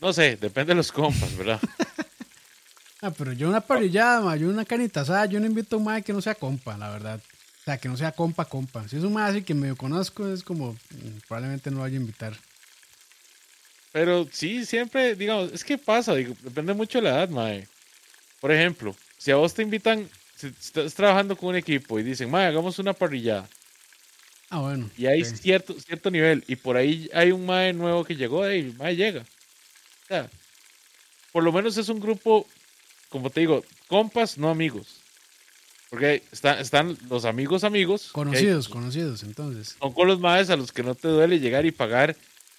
No 0.00 0.14
sé, 0.14 0.38
depende 0.40 0.70
de 0.70 0.76
los 0.76 0.90
compas, 0.90 1.36
¿verdad? 1.36 1.60
Ah, 3.02 3.10
pero 3.10 3.32
yo 3.32 3.48
una 3.48 3.60
parrillada, 3.60 4.20
ma, 4.20 4.36
yo 4.36 4.48
una 4.48 4.64
carnita 4.64 5.00
asada, 5.00 5.26
yo 5.26 5.40
no 5.40 5.46
invito 5.46 5.74
a 5.74 5.78
un 5.80 5.84
mae 5.84 6.02
que 6.02 6.12
no 6.12 6.22
sea 6.22 6.36
compa, 6.36 6.78
la 6.78 6.88
verdad. 6.88 7.20
O 7.60 7.64
sea, 7.64 7.76
que 7.76 7.88
no 7.88 7.96
sea 7.96 8.12
compa, 8.12 8.44
compa. 8.44 8.86
Si 8.88 8.96
es 8.96 9.02
un 9.02 9.12
mae 9.12 9.28
así 9.28 9.42
que 9.42 9.54
medio 9.54 9.76
conozco, 9.76 10.32
es 10.32 10.44
como, 10.44 10.72
mm, 10.72 11.18
probablemente 11.26 11.70
no 11.70 11.78
lo 11.78 11.82
vaya 11.82 11.98
a 11.98 12.00
invitar. 12.00 12.36
Pero 13.92 14.26
sí, 14.32 14.64
siempre, 14.64 15.14
digamos, 15.14 15.52
es 15.52 15.64
que 15.64 15.76
pasa, 15.78 16.14
digo, 16.14 16.34
depende 16.42 16.72
mucho 16.72 16.98
de 16.98 17.02
la 17.04 17.10
edad, 17.10 17.28
mae. 17.28 17.66
Por 18.40 18.50
ejemplo, 18.50 18.96
si 19.18 19.30
a 19.30 19.36
vos 19.36 19.52
te 19.54 19.62
invitan, 19.62 20.08
si 20.36 20.46
estás 20.48 20.94
trabajando 20.94 21.36
con 21.36 21.50
un 21.50 21.56
equipo 21.56 21.98
y 21.98 22.02
dicen, 22.02 22.30
mae, 22.30 22.46
hagamos 22.46 22.78
una 22.78 22.92
parrillada, 22.94 23.48
Ah, 24.50 24.60
bueno. 24.60 24.90
y 24.96 25.06
hay 25.06 25.24
cierto, 25.24 25.78
cierto 25.78 26.10
nivel, 26.10 26.42
y 26.48 26.56
por 26.56 26.76
ahí 26.76 27.08
hay 27.14 27.32
un 27.32 27.44
mae 27.46 27.72
nuevo 27.72 28.04
que 28.04 28.16
llegó, 28.16 28.50
y 28.50 28.60
el 28.60 28.74
mae 28.76 28.96
llega. 28.96 29.20
O 29.22 30.06
sea, 30.08 30.30
por 31.32 31.42
lo 31.44 31.52
menos 31.52 31.76
es 31.76 31.88
un 31.88 32.00
grupo, 32.00 32.46
como 33.10 33.30
te 33.30 33.40
digo, 33.40 33.64
compas, 33.88 34.38
no 34.38 34.48
amigos. 34.50 34.98
Porque 35.90 36.22
está- 36.32 36.58
están 36.60 36.96
los 37.10 37.26
amigos 37.26 37.64
amigos. 37.64 38.04
que 38.04 38.08
hay- 38.08 38.12
Conocidos, 38.24 38.68
conocidos, 38.68 39.22
entonces. 39.22 39.76
son 39.78 39.92
con 39.92 40.08
los 40.08 40.18
maes 40.20 40.48
a 40.48 40.56
los 40.56 40.72
que 40.72 40.82
no 40.82 40.94
te 40.94 41.08
duele 41.08 41.38
llegar 41.38 41.66
y 41.66 41.70
pagar, 41.70 42.16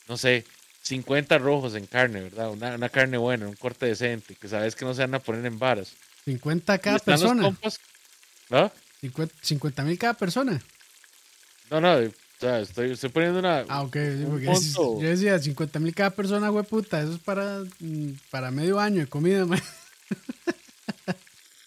no 0.08 0.18
sé, 0.18 0.46
50 0.84 1.38
rojos 1.40 1.76
en 1.76 1.86
carne, 1.88 2.22
¿verdad? 2.22 2.52
Una, 2.52 2.76
una 2.76 2.90
carne 2.90 3.18
buena, 3.18 3.48
un 3.48 3.56
corte 3.56 3.86
decente, 3.88 4.36
que 4.36 4.48
sabes 4.48 4.76
que 4.76 4.86
no 4.86 4.94
se 4.94 5.02
van 5.02 5.16
a 5.16 5.20
poner 5.20 5.46
en 5.46 5.58
varas. 5.58 5.94
50 6.26 6.76
Y 6.76 6.80
cada 6.80 6.98
están 6.98 7.14
los 7.14 7.22
persona. 7.22 7.44
compas- 7.44 7.80
¿no? 8.50 8.72
50 9.42 9.84
mil 9.84 9.98
cada 9.98 10.14
persona. 10.14 10.62
No, 11.72 11.82
no, 11.82 11.96
o 11.96 12.12
sea, 12.40 12.60
estoy, 12.60 12.92
estoy 12.92 13.10
poniendo 13.10 13.40
una... 13.40 13.66
Ah, 13.70 13.82
ok. 13.84 13.94
sí, 13.96 14.26
porque 14.28 14.46
yo 14.46 15.10
decía 15.10 15.40
50 15.40 15.80
mil 15.80 15.96
cada 15.96 16.10
persona, 16.12 16.50
güey, 16.50 16.66
puta. 16.66 17.02
Eso 17.02 17.14
es 17.14 17.20
para, 17.20 17.64
mm, 17.80 18.12
para 18.30 18.52
medio 18.52 18.80
año 18.80 19.00
de 19.02 19.08
comida, 19.08 19.46
ma. 19.46 19.58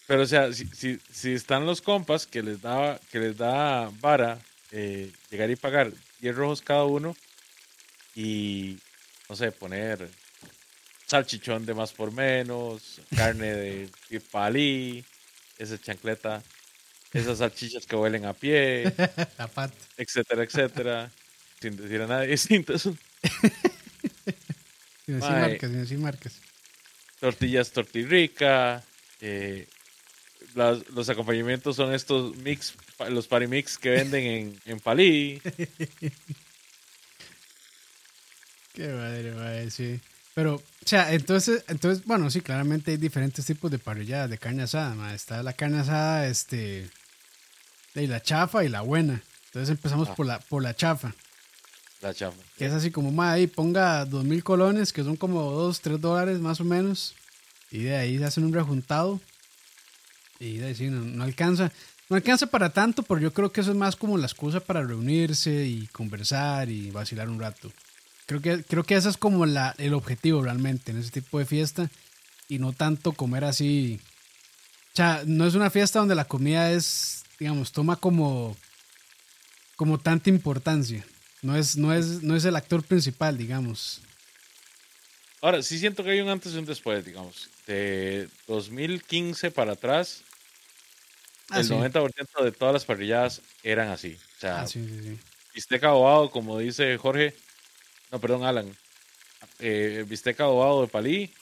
Pero, 0.07 0.21
o 0.21 0.25
sea, 0.25 0.53
si, 0.53 0.67
si, 0.67 0.99
si 1.11 1.33
están 1.33 1.65
los 1.65 1.81
compas 1.81 2.25
que 2.27 2.41
les 2.41 2.61
da, 2.61 2.99
que 3.11 3.19
les 3.19 3.35
da 3.37 3.91
vara 3.99 4.39
eh, 4.71 5.11
llegar 5.29 5.49
y 5.51 5.55
pagar 5.57 5.91
10 6.21 6.35
rojos 6.35 6.61
cada 6.61 6.85
uno 6.85 7.15
y, 8.15 8.77
no 9.29 9.35
sé, 9.35 9.51
poner 9.51 10.09
salchichón 11.05 11.65
de 11.65 11.73
más 11.73 11.91
por 11.93 12.11
menos, 12.11 13.01
carne 13.15 13.53
de, 13.53 13.89
palí, 14.31 15.03
esa 15.57 15.79
chancleta, 15.79 16.43
esas 17.13 17.37
salchichas 17.39 17.85
que 17.85 17.95
huelen 17.95 18.25
a 18.25 18.33
pie, 18.33 18.93
La 19.37 19.47
pata. 19.47 19.73
etcétera, 19.97 20.43
etcétera, 20.43 21.11
sin 21.61 21.75
decir 21.77 22.01
a 22.01 22.07
nadie 22.07 22.33
eso. 22.73 22.95
Sin 25.05 25.19
decir 25.19 25.31
marcas, 25.31 25.69
sin 25.71 25.79
decir 25.81 25.97
marcas. 25.99 26.33
tortillas 27.19 27.71
tortirrica, 27.71 28.83
eh, 29.21 29.67
las- 30.55 30.87
los 30.89 31.07
acompañamientos 31.09 31.75
son 31.75 31.93
estos 31.93 32.35
mix, 32.37 32.73
los 33.09 33.27
parimix 33.27 33.77
que 33.77 33.89
venden 33.91 34.23
en, 34.25 34.61
en 34.65 34.79
Palí. 34.79 35.41
Qué 38.77 38.87
madre, 38.89 39.31
madre, 39.33 39.71
sí. 39.71 39.99
Pero, 40.35 40.53
o 40.57 40.61
sea, 40.85 41.11
entonces, 41.13 41.63
entonces, 41.67 42.05
bueno, 42.05 42.29
sí, 42.29 42.41
claramente 42.41 42.91
hay 42.91 42.97
diferentes 42.97 43.43
tipos 43.43 43.71
de 43.71 43.79
parrilladas 43.79 44.29
de 44.29 44.37
carne 44.37 44.61
asada. 44.61 45.15
Está 45.15 45.41
la 45.41 45.53
carne 45.53 45.79
asada, 45.79 46.27
este, 46.27 46.87
de 47.95 48.07
la 48.07 48.21
chafa 48.21 48.63
y 48.63 48.69
la 48.69 48.81
buena. 48.81 49.23
Entonces 49.47 49.71
empezamos 49.71 50.09
Ah. 50.09 50.13
por 50.15 50.27
la, 50.27 50.37
por 50.39 50.61
la 50.61 50.75
chafa, 50.75 51.15
La 52.01 52.13
chafa. 52.13 52.37
que 52.55 52.67
es 52.67 52.71
así 52.73 52.91
como, 52.91 53.11
ma, 53.11 53.31
ahí 53.31 53.47
ponga 53.47 54.05
dos 54.05 54.23
mil 54.25 54.43
colones, 54.43 54.93
que 54.93 55.03
son 55.03 55.15
como 55.15 55.41
dos, 55.41 55.81
tres 55.81 55.99
dólares 55.99 56.37
más 56.39 56.61
o 56.61 56.63
menos. 56.63 57.15
Y 57.71 57.79
de 57.79 57.95
ahí 57.97 58.19
se 58.19 58.25
hacen 58.25 58.43
un 58.43 58.53
rejuntado. 58.53 59.19
Y 60.39 60.57
de 60.57 60.67
ahí 60.67 60.75
sí, 60.75 60.85
no, 60.91 61.01
no 61.01 61.23
alcanza. 61.23 61.71
No 62.09 62.15
alcanza 62.15 62.45
para 62.45 62.69
tanto, 62.69 63.01
pero 63.01 63.19
yo 63.19 63.33
creo 63.33 63.51
que 63.51 63.61
eso 63.61 63.71
es 63.71 63.77
más 63.77 63.95
como 63.95 64.19
la 64.19 64.27
excusa 64.27 64.59
para 64.59 64.83
reunirse 64.83 65.65
y 65.65 65.87
conversar 65.87 66.69
y 66.69 66.91
vacilar 66.91 67.27
un 67.27 67.39
rato. 67.39 67.71
Creo 68.27 68.41
que, 68.41 68.63
creo 68.63 68.83
que 68.83 68.95
ese 68.95 69.09
es 69.09 69.17
como 69.17 69.45
la, 69.45 69.73
el 69.79 69.93
objetivo 69.93 70.43
realmente 70.43 70.91
en 70.91 70.99
ese 70.99 71.09
tipo 71.11 71.39
de 71.39 71.45
fiesta 71.45 71.89
y 72.47 72.59
no 72.59 72.73
tanto 72.73 73.13
comer 73.13 73.43
así. 73.43 73.99
O 74.93 74.95
sea, 74.95 75.23
no 75.25 75.47
es 75.47 75.55
una 75.55 75.69
fiesta 75.69 75.99
donde 75.99 76.15
la 76.15 76.25
comida 76.25 76.71
es, 76.71 77.23
digamos, 77.39 77.71
toma 77.71 77.95
como, 77.95 78.55
como 79.75 79.97
tanta 79.97 80.29
importancia. 80.29 81.05
No 81.41 81.55
es, 81.55 81.77
no, 81.77 81.93
es, 81.93 82.21
no 82.23 82.35
es 82.35 82.45
el 82.45 82.55
actor 82.55 82.83
principal, 82.83 83.37
digamos. 83.37 84.01
Ahora, 85.41 85.61
sí 85.61 85.77
siento 85.79 86.03
que 86.03 86.11
hay 86.11 86.19
un 86.19 86.29
antes 86.29 86.53
y 86.53 86.57
un 86.57 86.65
después, 86.65 87.05
digamos. 87.05 87.49
De 87.67 88.27
2015 88.47 89.51
para 89.51 89.73
atrás, 89.73 90.21
Ah, 91.49 91.59
el 91.59 91.65
sí. 91.65 91.73
90% 91.73 92.43
de 92.43 92.51
todas 92.51 92.73
las 92.73 92.83
parrilladas 92.83 93.41
eran 93.63 93.87
así. 93.87 94.17
O 94.37 94.39
sea, 94.41 94.61
Ah, 94.61 94.67
sí, 94.67 94.85
sí, 94.85 95.17
bistec 95.55 95.81
adobado, 95.85 96.29
como 96.29 96.59
dice 96.59 96.97
Jorge, 96.97 97.33
no, 98.11 98.19
perdón, 98.19 98.43
Alan. 98.43 98.75
Eh, 99.59 100.05
bistec 100.07 100.39
adobado 100.39 100.81
de 100.81 100.87
Palí, 100.87 101.33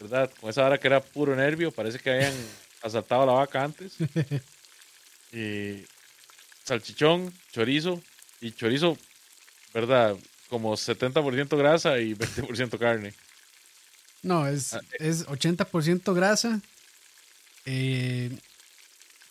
¿verdad? 0.00 0.30
Con 0.40 0.50
esa 0.50 0.64
hora 0.64 0.78
que 0.78 0.86
era 0.88 1.00
puro 1.00 1.34
nervio, 1.34 1.70
parece 1.70 1.98
que 1.98 2.10
habían 2.10 2.34
asaltado 2.82 3.22
a 3.22 3.26
la 3.26 3.32
vaca 3.32 3.64
antes. 3.64 3.94
salchichón, 6.64 7.32
chorizo, 7.52 8.02
y 8.40 8.52
chorizo, 8.52 8.96
¿verdad? 9.72 10.16
Como 10.48 10.76
70% 10.76 11.56
grasa 11.56 11.98
y 11.98 12.14
20% 12.14 12.78
carne. 12.78 13.14
No, 14.22 14.46
es, 14.46 14.74
Ah, 14.74 14.80
es 14.98 15.26
80% 15.26 16.14
grasa, 16.14 16.60
eh, 17.64 18.36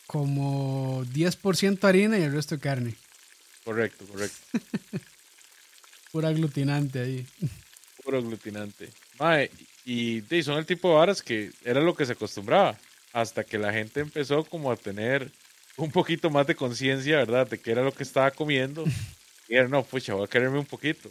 como 0.08 1.04
10% 1.06 1.88
harina 1.88 2.18
y 2.18 2.24
el 2.24 2.32
resto 2.34 2.56
de 2.56 2.62
carne. 2.62 2.96
Correcto, 3.64 4.06
correcto. 4.06 4.38
Pura 6.16 6.30
aglutinante 6.30 7.00
ahí. 7.02 7.28
Puro 8.02 8.20
aglutinante. 8.20 8.88
Mae, 9.20 9.52
y, 9.84 10.24
y 10.34 10.44
son 10.44 10.58
el 10.58 10.66
tipo 10.66 10.88
de 10.88 10.96
varas 10.96 11.22
que 11.22 11.52
era 11.66 11.82
lo 11.82 11.94
que 11.94 12.06
se 12.06 12.14
acostumbraba. 12.14 12.78
Hasta 13.12 13.44
que 13.44 13.58
la 13.58 13.74
gente 13.74 14.00
empezó 14.00 14.46
como 14.46 14.72
a 14.72 14.78
tener 14.78 15.30
un 15.76 15.92
poquito 15.92 16.30
más 16.30 16.48
de 16.48 16.56
conciencia, 16.56 17.18
¿verdad? 17.18 17.50
De 17.50 17.58
qué 17.58 17.72
era 17.72 17.84
lo 17.84 17.92
que 17.92 18.04
estaba 18.04 18.32
comiendo. 18.32 18.86
Y 19.50 19.56
era, 19.56 19.68
no, 19.68 19.84
pucha, 19.84 20.14
voy 20.14 20.24
a 20.24 20.28
quererme 20.30 20.58
un 20.58 20.66
poquito. 20.66 21.10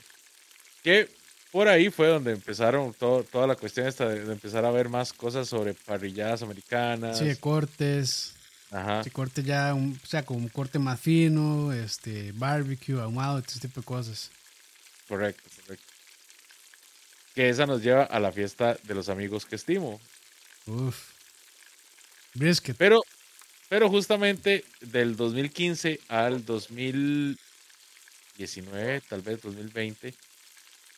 Que 0.82 1.08
por 1.52 1.68
ahí 1.68 1.90
fue 1.90 2.08
donde 2.08 2.32
empezaron 2.32 2.94
todo, 2.94 3.24
toda 3.24 3.46
la 3.46 3.56
cuestión 3.56 3.86
esta 3.86 4.08
de, 4.08 4.24
de 4.24 4.32
empezar 4.32 4.64
a 4.64 4.70
ver 4.70 4.88
más 4.88 5.12
cosas 5.12 5.46
sobre 5.48 5.74
parrilladas 5.74 6.40
americanas. 6.42 7.18
Sí, 7.18 7.26
de 7.26 7.36
cortes. 7.36 8.34
Ajá. 8.72 9.04
Sí, 9.04 9.10
corte 9.10 9.42
ya, 9.42 9.74
un- 9.74 10.00
o 10.02 10.06
sea, 10.06 10.24
como 10.24 10.40
un 10.40 10.48
corte 10.48 10.78
más 10.80 10.98
fino, 10.98 11.72
este, 11.74 12.32
barbecue, 12.32 13.00
ahumado, 13.00 13.38
este 13.38 13.60
tipo 13.60 13.82
de 13.82 13.84
cosas. 13.84 14.30
Correcto, 15.08 15.42
correcto. 15.60 15.86
Que 17.34 17.48
esa 17.48 17.66
nos 17.66 17.82
lleva 17.82 18.04
a 18.04 18.20
la 18.20 18.30
fiesta 18.32 18.76
de 18.82 18.94
los 18.94 19.08
amigos 19.08 19.46
que 19.46 19.56
estimo. 19.56 19.98
Uf. 20.66 21.14
Brisket. 22.34 22.76
Pero, 22.76 23.02
pero 23.68 23.90
justamente 23.90 24.64
del 24.80 25.16
2015 25.16 25.98
al 26.08 26.44
2019, 26.44 29.00
tal 29.08 29.22
vez 29.22 29.40
2020, 29.42 30.14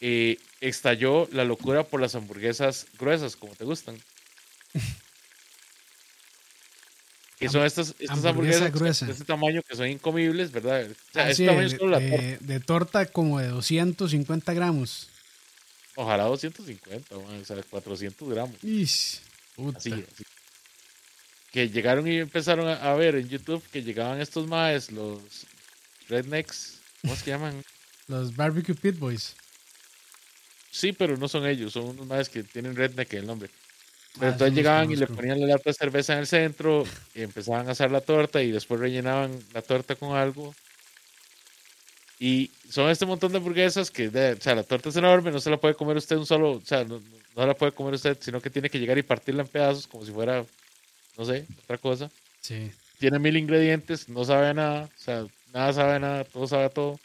eh, 0.00 0.38
estalló 0.60 1.28
la 1.32 1.44
locura 1.44 1.84
por 1.84 2.00
las 2.00 2.14
hamburguesas 2.14 2.86
gruesas, 2.98 3.36
como 3.36 3.54
te 3.54 3.64
gustan. 3.64 3.98
Que 7.38 7.48
son 7.50 7.64
estas, 7.66 7.88
estas 7.98 8.24
hamburguesa 8.24 8.28
hamburguesas 8.66 8.72
gruesa. 8.72 9.06
de 9.06 9.12
este 9.12 9.24
tamaño 9.24 9.62
que 9.62 9.76
son 9.76 9.86
incomibles, 9.88 10.50
¿verdad? 10.52 10.86
O 10.90 10.94
sea, 11.12 11.28
este 11.30 11.44
de, 11.44 11.64
es 11.66 11.72
solo 11.72 11.90
la 11.90 11.98
torta. 12.00 12.22
de- 12.22 12.38
de 12.40 12.60
torta 12.60 13.06
como 13.06 13.38
de 13.40 13.48
250 13.48 14.54
gramos. 14.54 15.08
Ojalá 15.96 16.24
250, 16.24 17.14
man, 17.16 17.40
o 17.40 17.44
sea, 17.44 17.62
400 17.62 18.28
gramos. 18.28 18.56
Ish, 18.64 19.20
puta. 19.54 19.78
Así, 19.78 19.92
así. 19.92 20.24
Que 21.52 21.68
llegaron 21.68 22.06
y 22.06 22.18
empezaron 22.18 22.68
a, 22.68 22.74
a 22.74 22.94
ver 22.94 23.16
en 23.16 23.28
YouTube 23.28 23.62
que 23.70 23.82
llegaban 23.82 24.20
estos 24.20 24.46
maes, 24.46 24.90
los 24.90 25.20
rednecks, 26.08 26.78
¿cómo 27.02 27.16
se 27.16 27.30
llaman? 27.30 27.62
Los 28.08 28.36
barbecue 28.36 28.74
pit 28.74 28.96
boys. 28.98 29.34
Sí, 30.70 30.92
pero 30.92 31.16
no 31.16 31.26
son 31.28 31.44
ellos, 31.46 31.72
son 31.72 31.86
unos 31.88 32.06
maes 32.06 32.28
que 32.28 32.44
tienen 32.44 32.76
redneck 32.76 33.12
en 33.14 33.18
el 33.20 33.26
nombre. 33.26 33.50
Pero 34.18 34.30
Ah, 34.30 34.32
entonces 34.32 34.48
los 34.48 34.54
llegaban 34.56 34.90
y 34.90 34.96
le 34.96 35.06
ponían 35.06 35.40
la 35.40 35.46
lata 35.46 35.70
de 35.70 35.74
cerveza 35.74 36.14
en 36.14 36.20
el 36.20 36.26
centro 36.26 36.84
y 37.14 37.22
empezaban 37.22 37.68
a 37.68 37.72
hacer 37.72 37.90
la 37.90 38.00
torta 38.00 38.42
y 38.42 38.50
después 38.50 38.80
rellenaban 38.80 39.38
la 39.52 39.62
torta 39.62 39.94
con 39.94 40.16
algo. 40.16 40.54
Y 42.18 42.50
son 42.70 42.88
este 42.88 43.04
montón 43.04 43.32
de 43.32 43.38
hamburguesas 43.38 43.90
que, 43.90 44.08
de- 44.08 44.32
o 44.32 44.40
sea, 44.40 44.54
la 44.54 44.62
torta 44.62 44.88
es 44.88 44.96
enorme, 44.96 45.30
no 45.30 45.38
se 45.40 45.50
la 45.50 45.58
puede 45.58 45.74
comer 45.74 45.96
usted 45.98 46.16
un 46.16 46.24
solo, 46.26 46.52
o 46.52 46.62
sea, 46.64 46.82
no, 46.84 47.00
no- 47.36 47.46
la 47.46 47.54
puede 47.54 47.72
comer 47.72 47.94
usted, 47.94 48.16
sino 48.20 48.40
que 48.40 48.48
tiene 48.48 48.70
que 48.70 48.78
llegar 48.78 48.96
y 48.96 49.02
partirla 49.02 49.42
en 49.42 49.48
pedazos 49.48 49.86
como 49.86 50.04
si 50.06 50.12
fuera, 50.12 50.42
no 51.18 51.24
sé, 51.26 51.44
otra 51.64 51.76
cosa. 51.76 52.10
Sí. 52.40 52.70
Tiene 52.98 53.18
mil 53.18 53.36
ingredientes, 53.36 54.08
no 54.08 54.24
sabe 54.24 54.48
a 54.48 54.54
nada, 54.54 54.84
o 54.84 54.98
sea, 54.98 55.26
nada 55.52 55.72
sabe 55.74 56.00
nada, 56.00 56.24
todo 56.24 56.46
sabe 56.46 56.70
todo. 56.70 56.98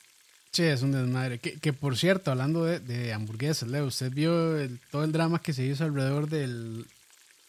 Sí, 0.51 0.63
es 0.63 0.81
un 0.81 0.93
desmadre. 0.93 1.39
Que, 1.39 1.59
que 1.59 1.73
por 1.73 1.97
cierto, 1.97 2.31
hablando 2.31 2.63
de, 2.63 2.79
de 2.79 3.11
hamburguesas, 3.11 3.67
Leo, 3.69 3.85
¿usted 3.85 4.11
vio 4.11 4.57
el- 4.57 4.79
todo 4.91 5.03
el 5.03 5.11
drama 5.11 5.41
que 5.41 5.51
se 5.51 5.65
hizo 5.65 5.83
alrededor 5.83 6.29
del 6.29 6.85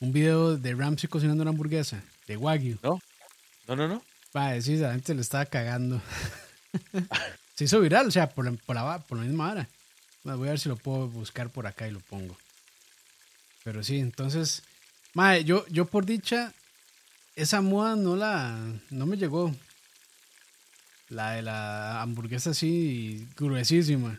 un 0.02 0.12
video 0.12 0.56
de 0.56 0.74
Ramsey 0.74 1.08
cocinando 1.08 1.42
una 1.42 1.52
hamburguesa 1.52 2.02
de 2.26 2.36
Wagyu? 2.36 2.76
No, 2.82 3.76
no, 3.76 3.86
no. 3.86 4.02
Va, 4.36 4.60
sí, 4.60 4.76
la 4.76 4.92
gente 4.94 5.14
le 5.14 5.20
estaba 5.20 5.46
cagando. 5.46 6.02
se 7.54 7.64
hizo 7.64 7.80
viral, 7.80 8.08
o 8.08 8.10
sea, 8.10 8.28
por 8.28 8.44
la, 8.44 8.52
por 8.66 8.74
la, 8.74 8.98
por 8.98 9.18
la 9.18 9.24
misma 9.24 9.52
hora. 9.52 9.68
Bueno, 10.24 10.38
voy 10.38 10.48
a 10.48 10.50
ver 10.52 10.58
si 10.58 10.68
lo 10.68 10.76
puedo 10.76 11.06
buscar 11.06 11.50
por 11.50 11.68
acá 11.68 11.86
y 11.86 11.92
lo 11.92 12.00
pongo. 12.00 12.36
Pero 13.62 13.84
sí, 13.84 14.00
entonces, 14.00 14.64
mae, 15.14 15.44
yo, 15.44 15.64
yo 15.68 15.84
por 15.84 16.04
dicha, 16.04 16.52
esa 17.36 17.60
moda 17.60 17.94
no 17.94 18.16
la, 18.16 18.58
no 18.90 19.06
me 19.06 19.16
llegó. 19.16 19.54
La 21.10 21.32
de 21.32 21.42
la 21.42 22.02
hamburguesa 22.02 22.50
así 22.50 23.28
gruesísima. 23.36 24.18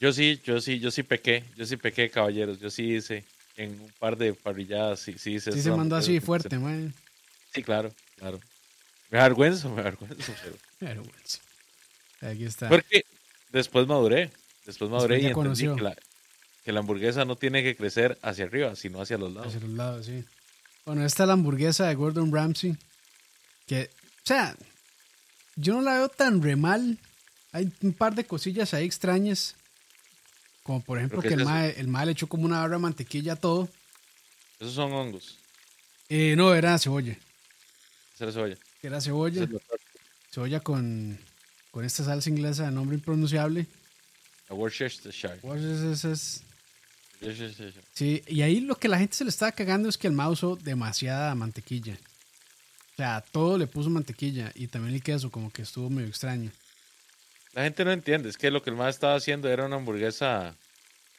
Yo 0.00 0.12
sí, 0.12 0.40
yo 0.42 0.60
sí, 0.60 0.80
yo 0.80 0.90
sí 0.90 1.04
pequé, 1.04 1.44
yo 1.56 1.64
sí 1.64 1.76
pequé, 1.76 2.10
caballeros. 2.10 2.58
Yo 2.58 2.70
sí 2.70 2.94
hice 2.94 3.24
en 3.62 3.78
un 3.78 3.92
par 3.98 4.16
de 4.16 4.32
parrilladas, 4.32 5.00
sí, 5.00 5.14
sí 5.18 5.34
hice. 5.34 5.52
Sí 5.52 5.60
se 5.60 5.70
mandó 5.70 5.96
así 5.96 6.18
fuerte, 6.20 6.58
mae. 6.58 6.92
Sí, 7.52 7.62
claro, 7.62 7.92
claro. 8.16 8.40
Me 9.10 9.18
avergüenzo, 9.20 9.68
me 9.68 9.80
avergüenzo, 9.82 10.32
bueno, 10.80 11.02
sí. 11.24 11.38
Aquí 12.22 12.44
está. 12.44 12.68
Porque 12.68 13.04
después 13.52 13.86
maduré, 13.86 14.30
después 14.64 14.90
maduré 14.90 15.16
Después 15.16 15.22
y 15.22 15.26
entendí 15.26 15.34
conoció. 15.34 15.76
que 15.76 15.82
la, 15.82 15.96
que 16.64 16.72
la 16.72 16.80
hamburguesa 16.80 17.24
no 17.24 17.36
tiene 17.36 17.62
que 17.62 17.76
crecer 17.76 18.18
hacia 18.22 18.44
arriba, 18.46 18.74
sino 18.76 19.00
hacia 19.02 19.18
los 19.18 19.32
lados. 19.32 19.48
Hacia 19.48 19.66
los 19.66 19.76
lados, 19.76 20.06
sí. 20.06 20.24
Bueno, 20.86 21.04
esta 21.04 21.24
es 21.24 21.26
la 21.26 21.34
hamburguesa 21.34 21.86
de 21.86 21.94
Gordon 21.94 22.32
Ramsay. 22.32 22.76
Que, 23.66 23.90
o 23.92 24.26
sea, 24.26 24.56
yo 25.56 25.74
no 25.74 25.82
la 25.82 25.94
veo 25.96 26.08
tan 26.08 26.42
re 26.42 26.56
mal. 26.56 26.98
Hay 27.52 27.70
un 27.82 27.92
par 27.92 28.14
de 28.14 28.24
cosillas 28.24 28.72
ahí 28.72 28.86
extrañas. 28.86 29.56
Como 30.62 30.82
por 30.82 30.98
ejemplo 30.98 31.20
¿Pero 31.20 31.30
qué 31.30 31.36
que 31.36 31.42
es 31.42 31.48
el 31.48 31.52
mae, 31.52 31.80
el 31.80 31.88
mae 31.88 32.06
le 32.06 32.12
echó 32.12 32.26
como 32.26 32.44
una 32.44 32.58
barra 32.60 32.76
de 32.76 32.82
mantequilla 32.82 33.32
a 33.34 33.36
todo. 33.36 33.68
Esos 34.58 34.74
son 34.74 34.92
hongos. 34.92 35.38
Eh, 36.08 36.34
no, 36.36 36.54
era 36.54 36.78
cebolla. 36.78 37.16
Esa 38.14 38.26
es 38.28 38.34
cebolla. 38.34 38.56
Era 38.82 39.00
cebolla. 39.00 39.44
es. 39.44 39.50
Cebolla 40.30 40.60
con, 40.60 41.18
con 41.70 41.84
esta 41.84 42.04
salsa 42.04 42.28
inglesa 42.30 42.64
de 42.66 42.70
nombre 42.72 42.96
impronunciable. 42.96 43.66
La 44.48 44.54
Worcestershire. 44.56 45.40
Es- 45.42 45.62
es- 45.64 46.04
es- 46.04 46.42
Worcestershire. 47.22 47.82
Sí, 47.94 48.22
y 48.26 48.42
ahí 48.42 48.60
lo 48.60 48.76
que 48.76 48.88
la 48.88 48.98
gente 48.98 49.14
se 49.16 49.24
le 49.24 49.30
estaba 49.30 49.52
cagando 49.52 49.88
es 49.88 49.96
que 49.96 50.06
el 50.08 50.12
mae 50.12 50.28
usó 50.28 50.56
demasiada 50.56 51.34
mantequilla. 51.34 51.94
O 52.92 52.96
sea, 52.96 53.16
a 53.16 53.20
todo 53.22 53.56
le 53.56 53.66
puso 53.66 53.88
mantequilla 53.88 54.52
y 54.54 54.66
también 54.66 54.94
el 54.94 55.02
queso, 55.02 55.30
como 55.30 55.50
que 55.50 55.62
estuvo 55.62 55.88
medio 55.88 56.08
extraño. 56.08 56.50
La 57.52 57.64
gente 57.64 57.84
no 57.84 57.92
entiende, 57.92 58.28
es 58.28 58.36
que 58.36 58.50
lo 58.50 58.62
que 58.62 58.70
el 58.70 58.76
más 58.76 58.94
estaba 58.94 59.16
haciendo 59.16 59.48
era 59.48 59.66
una 59.66 59.76
hamburguesa, 59.76 60.54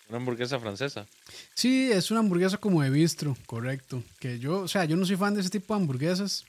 una 0.08 0.18
hamburguesa 0.18 0.60
francesa. 0.60 1.06
Sí, 1.54 1.92
es 1.92 2.10
una 2.10 2.22
hamburguesa 2.22 2.58
como 2.58 2.82
de 2.82 2.90
bistro, 2.90 3.36
correcto. 3.46 4.04
Que 4.20 4.40
yo, 4.40 4.60
o 4.60 4.68
sea, 4.68 4.86
yo 4.86 4.96
no 4.96 5.06
soy 5.06 5.18
fan 5.18 5.34
de 5.34 5.42
ese 5.42 5.50
tipo 5.50 5.74
de 5.74 5.82
hamburguesas, 5.82 6.46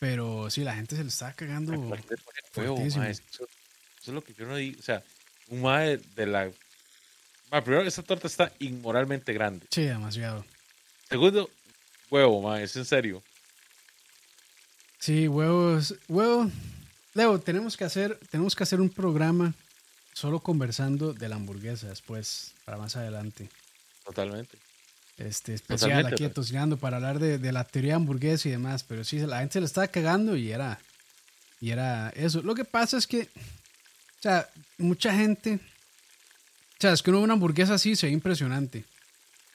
pero 0.00 0.50
sí, 0.50 0.64
la 0.64 0.74
gente 0.74 0.96
se 0.96 1.02
le 1.02 1.08
estaba 1.08 1.32
cagando. 1.34 1.72
Ay, 1.72 1.78
¿para 1.88 2.02
qué 2.02 2.08
le 2.10 2.16
ponen 2.16 2.44
huevo, 2.56 2.76
fuertísimo. 2.76 3.04
mae? 3.04 3.12
Eso, 3.12 3.22
eso 3.32 3.46
es 4.06 4.08
lo 4.08 4.22
que 4.22 4.34
yo 4.34 4.46
no 4.46 4.56
digo. 4.56 4.80
O 4.80 4.82
sea, 4.82 5.02
un 5.48 5.62
mae 5.62 5.98
de 6.16 6.26
la. 6.26 6.50
Primero, 7.62 7.82
esta 7.82 8.02
torta 8.02 8.26
está 8.26 8.52
inmoralmente 8.60 9.32
grande. 9.32 9.66
Sí, 9.70 9.82
demasiado. 9.82 10.44
Segundo, 11.08 11.48
huevo, 12.10 12.42
mae, 12.42 12.64
es 12.64 12.74
en 12.76 12.84
serio. 12.84 13.22
Sí, 14.98 15.28
huevos, 15.28 15.94
huevo. 16.08 16.50
Leo, 17.14 17.38
tenemos 17.40 17.76
que 17.76 17.84
hacer, 17.84 18.18
tenemos 18.30 18.54
que 18.54 18.62
hacer 18.62 18.80
un 18.80 18.88
programa 18.90 19.54
solo 20.14 20.40
conversando 20.40 21.12
de 21.12 21.28
la 21.28 21.36
hamburguesa 21.36 21.88
después, 21.88 22.52
para 22.64 22.78
más 22.78 22.96
adelante. 22.96 23.48
Totalmente. 24.04 24.58
Este, 25.18 25.54
especial 25.54 25.90
Totalmente, 25.90 26.14
aquí 26.14 26.24
atocinando 26.24 26.76
para 26.78 26.96
hablar 26.96 27.18
de, 27.18 27.38
de 27.38 27.52
la 27.52 27.64
teoría 27.64 27.96
hamburguesa 27.96 28.48
y 28.48 28.52
demás, 28.52 28.84
pero 28.84 29.04
sí, 29.04 29.18
la 29.18 29.40
gente 29.40 29.54
se 29.54 29.60
le 29.60 29.66
estaba 29.66 29.88
cagando 29.88 30.36
y 30.36 30.50
era, 30.50 30.78
y 31.60 31.70
era 31.70 32.10
eso. 32.10 32.40
Lo 32.42 32.54
que 32.54 32.64
pasa 32.64 32.96
es 32.96 33.06
que, 33.06 33.22
o 33.22 34.22
sea, 34.22 34.48
mucha 34.78 35.14
gente, 35.14 35.56
o 35.56 36.80
sea, 36.80 36.92
es 36.92 37.02
que 37.02 37.10
uno 37.10 37.18
ve 37.18 37.24
una 37.24 37.34
hamburguesa 37.34 37.74
así, 37.74 37.96
se 37.96 38.06
ve 38.06 38.12
impresionante. 38.12 38.84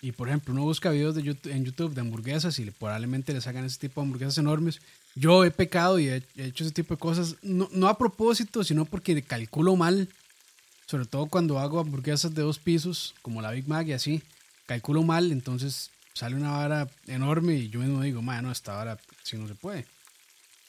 Y 0.02 0.12
por 0.12 0.28
ejemplo, 0.28 0.54
uno 0.54 0.62
busca 0.64 0.92
videos 0.92 1.16
de 1.16 1.24
YouTube, 1.24 1.52
en 1.52 1.66
YouTube 1.66 1.96
de 1.96 2.02
hamburguesas 2.02 2.60
y 2.60 2.66
le- 2.66 2.72
probablemente 2.72 3.34
les 3.34 3.48
hagan 3.48 3.66
ese 3.66 3.80
tipo 3.80 4.02
de 4.02 4.06
hamburguesas 4.06 4.38
enormes. 4.38 4.80
Yo 5.16 5.46
he 5.46 5.52
pecado 5.52 5.98
y 5.98 6.10
he, 6.10 6.24
he 6.36 6.46
hecho 6.46 6.64
ese 6.64 6.74
tipo 6.74 6.94
de 6.94 7.00
cosas, 7.00 7.38
no, 7.42 7.70
no 7.72 7.88
a 7.88 7.98
propósito, 7.98 8.64
sino 8.64 8.86
porque 8.86 9.22
calculo 9.24 9.76
mal. 9.76 10.10
Sobre 10.88 11.06
todo 11.06 11.26
cuando 11.28 11.58
hago 11.58 11.80
hamburguesas 11.80 12.36
de 12.36 12.44
dos 12.44 12.60
pisos, 12.60 13.16
como 13.22 13.42
la 13.42 13.52
Big 13.52 13.68
Mac 13.68 13.88
y 13.88 13.94
así. 13.94 14.22
Calculo 14.68 15.04
mal, 15.04 15.32
entonces 15.32 15.90
sale 16.14 16.36
una 16.36 16.52
vara 16.52 16.88
enorme 17.08 17.56
y 17.56 17.70
yo 17.70 17.80
mismo 17.80 18.02
digo, 18.02 18.22
"Ma, 18.22 18.42
no, 18.42 18.52
esta 18.52 18.74
vara 18.76 18.98
si 19.24 19.38
no 19.38 19.48
se 19.48 19.56
puede. 19.56 19.86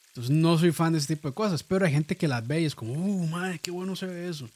Entonces 0.09 0.31
no 0.35 0.57
soy 0.57 0.71
fan 0.71 0.93
de 0.93 0.99
ese 0.99 1.15
tipo 1.15 1.27
de 1.27 1.35
cosas, 1.35 1.61
pero 1.61 1.85
hay 1.85 1.91
gente 1.91 2.15
que 2.15 2.27
las 2.27 2.45
ve 2.47 2.61
y 2.61 2.65
es 2.65 2.73
como, 2.73 2.93
uh, 2.93 3.27
madre, 3.27 3.59
qué 3.59 3.69
bueno 3.69 3.95
se 3.95 4.07
ve 4.07 4.27
eso. 4.27 4.49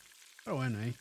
Pero 0.43 0.55
bueno, 0.57 0.79
ahí. 0.79 0.95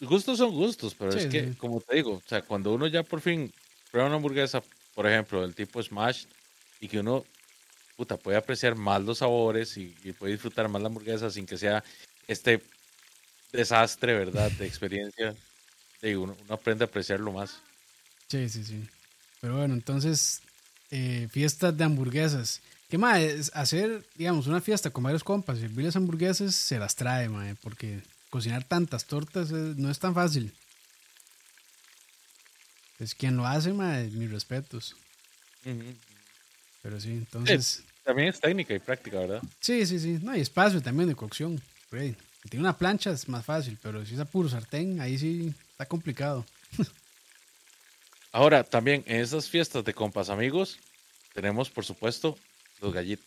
Gustos 0.00 0.38
son 0.38 0.50
gustos, 0.52 0.94
pero 0.98 1.12
Sí, 1.12 1.18
es 1.20 1.26
que, 1.26 1.48
sí. 1.50 1.56
como 1.56 1.80
te 1.80 1.96
digo, 1.96 2.14
o 2.14 2.22
sea, 2.28 2.42
cuando 2.42 2.74
uno 2.74 2.86
ya 2.88 3.02
por 3.02 3.20
fin 3.20 3.52
prueba 3.90 4.08
una 4.08 4.16
hamburguesa, 4.16 4.62
por 4.94 5.06
ejemplo, 5.06 5.40
del 5.42 5.54
tipo 5.54 5.82
Smash, 5.82 6.24
y 6.80 6.88
que 6.88 6.98
uno, 7.00 7.24
puta, 8.02 8.16
puede 8.16 8.36
apreciar 8.36 8.74
más 8.74 9.00
los 9.00 9.18
sabores 9.18 9.76
y, 9.76 9.94
y 10.02 10.10
puede 10.10 10.32
disfrutar 10.32 10.68
más 10.68 10.82
la 10.82 10.88
hamburguesa 10.88 11.30
sin 11.30 11.46
que 11.46 11.56
sea 11.56 11.84
este 12.26 12.60
desastre, 13.52 14.12
¿verdad? 14.12 14.50
De 14.50 14.66
experiencia, 14.66 15.36
digo, 16.00 16.24
uno, 16.24 16.36
uno 16.44 16.54
aprende 16.54 16.82
a 16.82 16.88
apreciarlo 16.88 17.30
más. 17.30 17.60
Sí, 18.26 18.48
sí, 18.48 18.64
sí. 18.64 18.82
Pero 19.40 19.56
bueno, 19.56 19.74
entonces, 19.74 20.40
eh, 20.90 21.28
fiestas 21.30 21.76
de 21.76 21.84
hamburguesas. 21.84 22.60
¿Qué 22.90 22.98
más? 22.98 23.20
Es 23.20 23.52
hacer, 23.54 24.04
digamos, 24.16 24.48
una 24.48 24.60
fiesta 24.60 24.90
con 24.90 25.04
varios 25.04 25.22
compas, 25.22 25.60
servirles 25.60 25.94
hamburguesas, 25.94 26.56
se 26.56 26.80
las 26.80 26.96
trae, 26.96 27.28
mae, 27.28 27.54
porque 27.54 28.02
cocinar 28.30 28.64
tantas 28.64 29.06
tortas 29.06 29.52
eh, 29.52 29.74
no 29.76 29.92
es 29.92 30.00
tan 30.00 30.12
fácil. 30.12 30.52
Es 32.98 33.14
quien 33.14 33.36
lo 33.36 33.46
hace, 33.46 33.72
mae, 33.72 34.10
mis 34.10 34.28
respetos. 34.32 34.96
Pero 36.82 37.00
sí, 37.00 37.10
entonces, 37.10 37.84
También 38.04 38.28
es 38.28 38.40
técnica 38.40 38.74
y 38.74 38.78
práctica, 38.78 39.20
¿verdad? 39.20 39.42
sí, 39.60 39.86
sí, 39.86 39.98
sí. 40.00 40.18
No 40.22 40.32
hay 40.32 40.40
espacio 40.40 40.80
también 40.82 41.08
de 41.08 41.14
cocción. 41.14 41.60
Si 41.90 42.48
tiene 42.48 42.60
una 42.64 42.76
plancha 42.76 43.10
es 43.12 43.28
más 43.28 43.44
fácil, 43.44 43.78
pero 43.82 44.04
si 44.04 44.14
es 44.14 44.20
a 44.20 44.24
puro 44.24 44.48
sartén, 44.48 45.00
ahí 45.00 45.18
sí 45.18 45.54
está 45.70 45.86
complicado. 45.86 46.44
Ahora, 48.32 48.64
también 48.64 49.04
en 49.06 49.20
esas 49.20 49.48
fiestas 49.48 49.84
de 49.84 49.92
compas 49.94 50.30
amigos, 50.30 50.78
tenemos, 51.34 51.68
por 51.70 51.84
supuesto, 51.84 52.36
los 52.80 52.92
gallitos. 52.92 53.26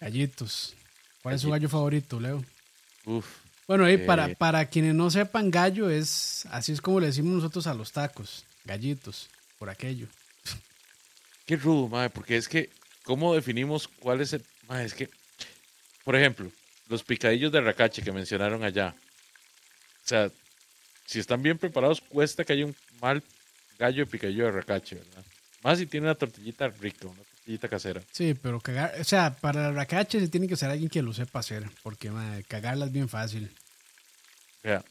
Gallitos. 0.00 0.74
¿Cuál 1.22 1.34
es 1.34 1.40
su 1.42 1.50
gallo 1.50 1.68
favorito, 1.68 2.18
Leo? 2.18 2.44
Uf. 3.04 3.26
Bueno, 3.68 3.84
ahí 3.84 3.98
para, 3.98 4.30
Eh. 4.30 4.36
para 4.36 4.66
quienes 4.66 4.94
no 4.94 5.10
sepan, 5.10 5.50
gallo 5.50 5.90
es, 5.90 6.46
así 6.50 6.72
es 6.72 6.80
como 6.80 7.00
le 7.00 7.06
decimos 7.08 7.34
nosotros 7.34 7.66
a 7.66 7.74
los 7.74 7.92
tacos, 7.92 8.44
gallitos, 8.64 9.28
por 9.58 9.68
aquello. 9.70 10.06
Qué 11.46 11.56
rudo, 11.56 11.88
madre, 11.88 12.10
porque 12.10 12.36
es 12.36 12.48
que, 12.48 12.70
¿cómo 13.06 13.34
definimos 13.34 13.88
cuál 13.88 14.20
es 14.20 14.34
el. 14.34 14.44
Madre, 14.68 14.84
es 14.84 14.94
que, 14.94 15.08
por 16.04 16.16
ejemplo, 16.16 16.50
los 16.88 17.02
picadillos 17.02 17.52
de 17.52 17.60
racache 17.62 18.02
que 18.02 18.12
mencionaron 18.12 18.62
allá. 18.64 18.94
O 20.04 20.08
sea, 20.08 20.30
si 21.06 21.20
están 21.20 21.40
bien 21.40 21.56
preparados, 21.56 22.00
cuesta 22.00 22.44
que 22.44 22.52
haya 22.52 22.66
un 22.66 22.76
mal 23.00 23.22
gallo 23.78 24.04
de 24.04 24.10
picadillo 24.10 24.44
de 24.44 24.52
racache, 24.52 24.96
¿verdad? 24.96 25.24
Más 25.62 25.78
si 25.78 25.86
tiene 25.86 26.06
una 26.06 26.14
tortillita 26.14 26.68
rica, 26.68 27.06
una 27.06 27.22
tortillita 27.22 27.68
casera. 27.68 28.02
Sí, 28.12 28.34
pero 28.34 28.60
cagar, 28.60 29.00
o 29.00 29.04
sea, 29.04 29.36
para 29.36 29.62
la 29.62 29.72
racache 29.72 30.20
se 30.20 30.28
tiene 30.28 30.48
que 30.48 30.56
ser 30.56 30.70
alguien 30.70 30.90
que 30.90 31.02
lo 31.02 31.12
sepa 31.12 31.38
hacer, 31.40 31.64
porque 31.82 32.10
madre, 32.10 32.44
cagarla 32.44 32.86
es 32.86 32.92
bien 32.92 33.08
fácil. 33.08 33.50
Vea, 34.62 34.84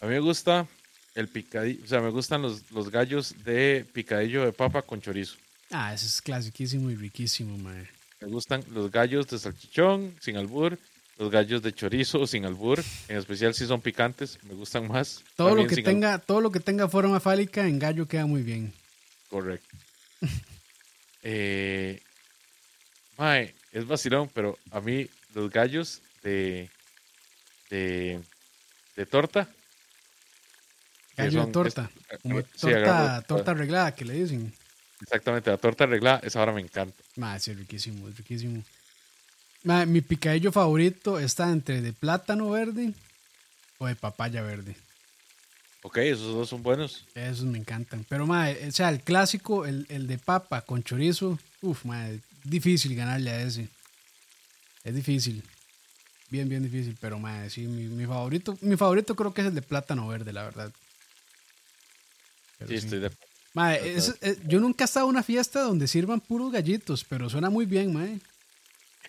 a 0.00 0.06
mí 0.06 0.12
me 0.12 0.20
gusta 0.20 0.66
el 1.14 1.28
picadillo, 1.28 1.84
o 1.84 1.86
sea, 1.86 2.00
me 2.00 2.10
gustan 2.10 2.42
los, 2.42 2.70
los 2.72 2.90
gallos 2.90 3.34
de 3.44 3.86
picadillo 3.92 4.44
de 4.44 4.52
papa 4.52 4.82
con 4.82 5.00
chorizo. 5.00 5.36
Ah, 5.70 5.94
ese 5.94 6.06
es 6.06 6.20
clasiquísimo 6.22 6.90
y 6.90 6.96
riquísimo, 6.96 7.56
madre. 7.58 7.88
Me 8.20 8.28
gustan 8.28 8.64
los 8.70 8.90
gallos 8.90 9.28
de 9.28 9.38
salchichón 9.38 10.14
sin 10.20 10.36
albur, 10.36 10.78
los 11.16 11.30
gallos 11.30 11.62
de 11.62 11.72
chorizo 11.72 12.26
sin 12.26 12.44
albur, 12.44 12.82
en 13.08 13.16
especial 13.16 13.54
si 13.54 13.66
son 13.66 13.80
picantes, 13.80 14.38
me 14.44 14.54
gustan 14.54 14.88
más. 14.88 15.22
Todo 15.36 15.54
lo 15.54 15.66
que 15.66 15.74
albur. 15.76 15.84
tenga, 15.84 16.18
todo 16.18 16.40
lo 16.40 16.50
que 16.50 16.60
tenga 16.60 16.88
forma 16.88 17.20
fálica 17.20 17.66
en 17.66 17.78
gallo 17.78 18.06
queda 18.06 18.26
muy 18.26 18.42
bien. 18.42 18.72
Correcto. 19.28 19.76
eh, 21.22 22.00
mae, 23.16 23.54
es 23.72 23.86
vacilón, 23.86 24.28
pero 24.34 24.58
a 24.70 24.80
mí 24.80 25.08
los 25.34 25.50
gallos 25.50 26.02
de, 26.22 26.68
de, 27.70 28.20
de 28.96 29.06
torta. 29.06 29.48
Gallo 31.16 31.46
de 31.46 31.52
torta, 31.52 31.90
es- 32.10 32.18
como 32.20 32.40
sí, 32.40 32.46
torta, 32.60 33.22
torta 33.22 33.50
arreglada 33.52 33.94
que 33.94 34.04
le 34.04 34.14
dicen. 34.14 34.52
Exactamente, 35.00 35.50
la 35.50 35.56
torta 35.56 35.84
arreglada, 35.84 36.20
esa 36.22 36.40
ahora 36.40 36.52
me 36.52 36.60
encanta. 36.60 37.02
Madre, 37.16 37.40
sí, 37.40 37.50
es 37.52 37.58
riquísimo, 37.58 38.08
es 38.08 38.16
riquísimo. 38.16 38.62
Ma, 39.64 39.84
mi 39.86 40.00
picadillo 40.00 40.52
favorito 40.52 41.18
está 41.18 41.50
entre 41.50 41.80
de 41.80 41.92
plátano 41.92 42.50
verde 42.50 42.92
o 43.78 43.86
de 43.86 43.94
papaya 43.94 44.42
verde. 44.42 44.76
Ok, 45.82 45.96
esos 45.98 46.34
dos 46.34 46.48
son 46.48 46.62
buenos. 46.62 47.04
Esos 47.14 47.44
me 47.46 47.58
encantan. 47.58 48.04
Pero, 48.08 48.26
ma, 48.26 48.48
o 48.68 48.70
sea, 48.72 48.90
el 48.90 49.00
clásico, 49.00 49.64
el, 49.64 49.86
el 49.88 50.06
de 50.06 50.18
papa 50.18 50.60
con 50.62 50.82
chorizo, 50.82 51.38
uff, 51.62 51.84
ma, 51.84 52.06
difícil 52.44 52.94
ganarle 52.94 53.30
a 53.30 53.42
ese. 53.42 53.68
Es 54.84 54.94
difícil. 54.94 55.42
Bien, 56.30 56.48
bien 56.48 56.62
difícil. 56.62 56.96
Pero, 57.00 57.18
ma, 57.18 57.48
sí, 57.48 57.62
mi, 57.66 57.84
mi 57.84 58.06
favorito, 58.06 58.56
mi 58.60 58.76
favorito 58.76 59.16
creo 59.16 59.32
que 59.32 59.40
es 59.42 59.46
el 59.48 59.54
de 59.54 59.62
plátano 59.62 60.06
verde, 60.08 60.32
la 60.32 60.44
verdad. 60.44 60.72
Pero 62.58 62.68
Sí, 62.68 62.78
sí. 62.78 62.84
estoy 62.84 63.00
de 63.00 63.10
Es- 63.54 64.14
es- 64.20 64.38
yo 64.46 64.60
nunca 64.60 64.84
he 64.84 64.86
estado 64.86 65.06
en 65.06 65.10
una 65.10 65.22
fiesta 65.22 65.62
donde 65.62 65.88
sirvan 65.88 66.20
puros 66.20 66.52
gallitos, 66.52 67.04
pero 67.04 67.28
suena 67.28 67.50
muy 67.50 67.66
bien, 67.66 67.92
ma. 67.92 68.06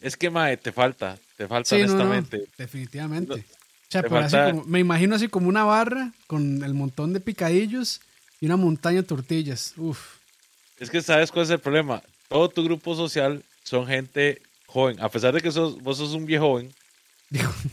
Es 0.01 0.17
que, 0.17 0.29
mae, 0.29 0.57
te 0.57 0.71
falta. 0.71 1.17
Te 1.37 1.47
falta, 1.47 1.69
Sí, 1.75 1.81
no, 1.83 1.87
no, 1.87 1.93
honestamente. 1.93 2.47
definitivamente. 2.57 3.35
No, 3.35 3.35
o 3.41 3.43
sea, 3.89 4.01
pero 4.01 4.17
así 4.17 4.35
como- 4.37 4.63
me 4.65 4.79
imagino 4.79 5.15
así 5.15 5.27
como 5.27 5.47
una 5.47 5.63
barra 5.63 6.11
con 6.27 6.63
el 6.63 6.73
montón 6.73 7.13
de 7.13 7.19
picadillos 7.19 8.01
y 8.39 8.47
una 8.47 8.57
montaña 8.57 9.01
de 9.01 9.07
tortillas. 9.07 9.73
Uf. 9.77 9.99
Es 10.79 10.89
que, 10.89 11.01
¿sabes 11.01 11.31
cuál 11.31 11.45
es 11.45 11.51
el 11.51 11.59
problema? 11.59 12.01
Todo 12.27 12.49
tu 12.49 12.63
grupo 12.63 12.95
social 12.95 13.43
son 13.63 13.85
gente 13.85 14.41
joven. 14.65 14.99
A 15.01 15.09
pesar 15.09 15.33
de 15.35 15.41
que 15.41 15.51
sos, 15.51 15.79
vos 15.83 15.97
sos 15.97 16.13
un 16.13 16.25
viejo 16.25 16.45
joven, 16.47 16.73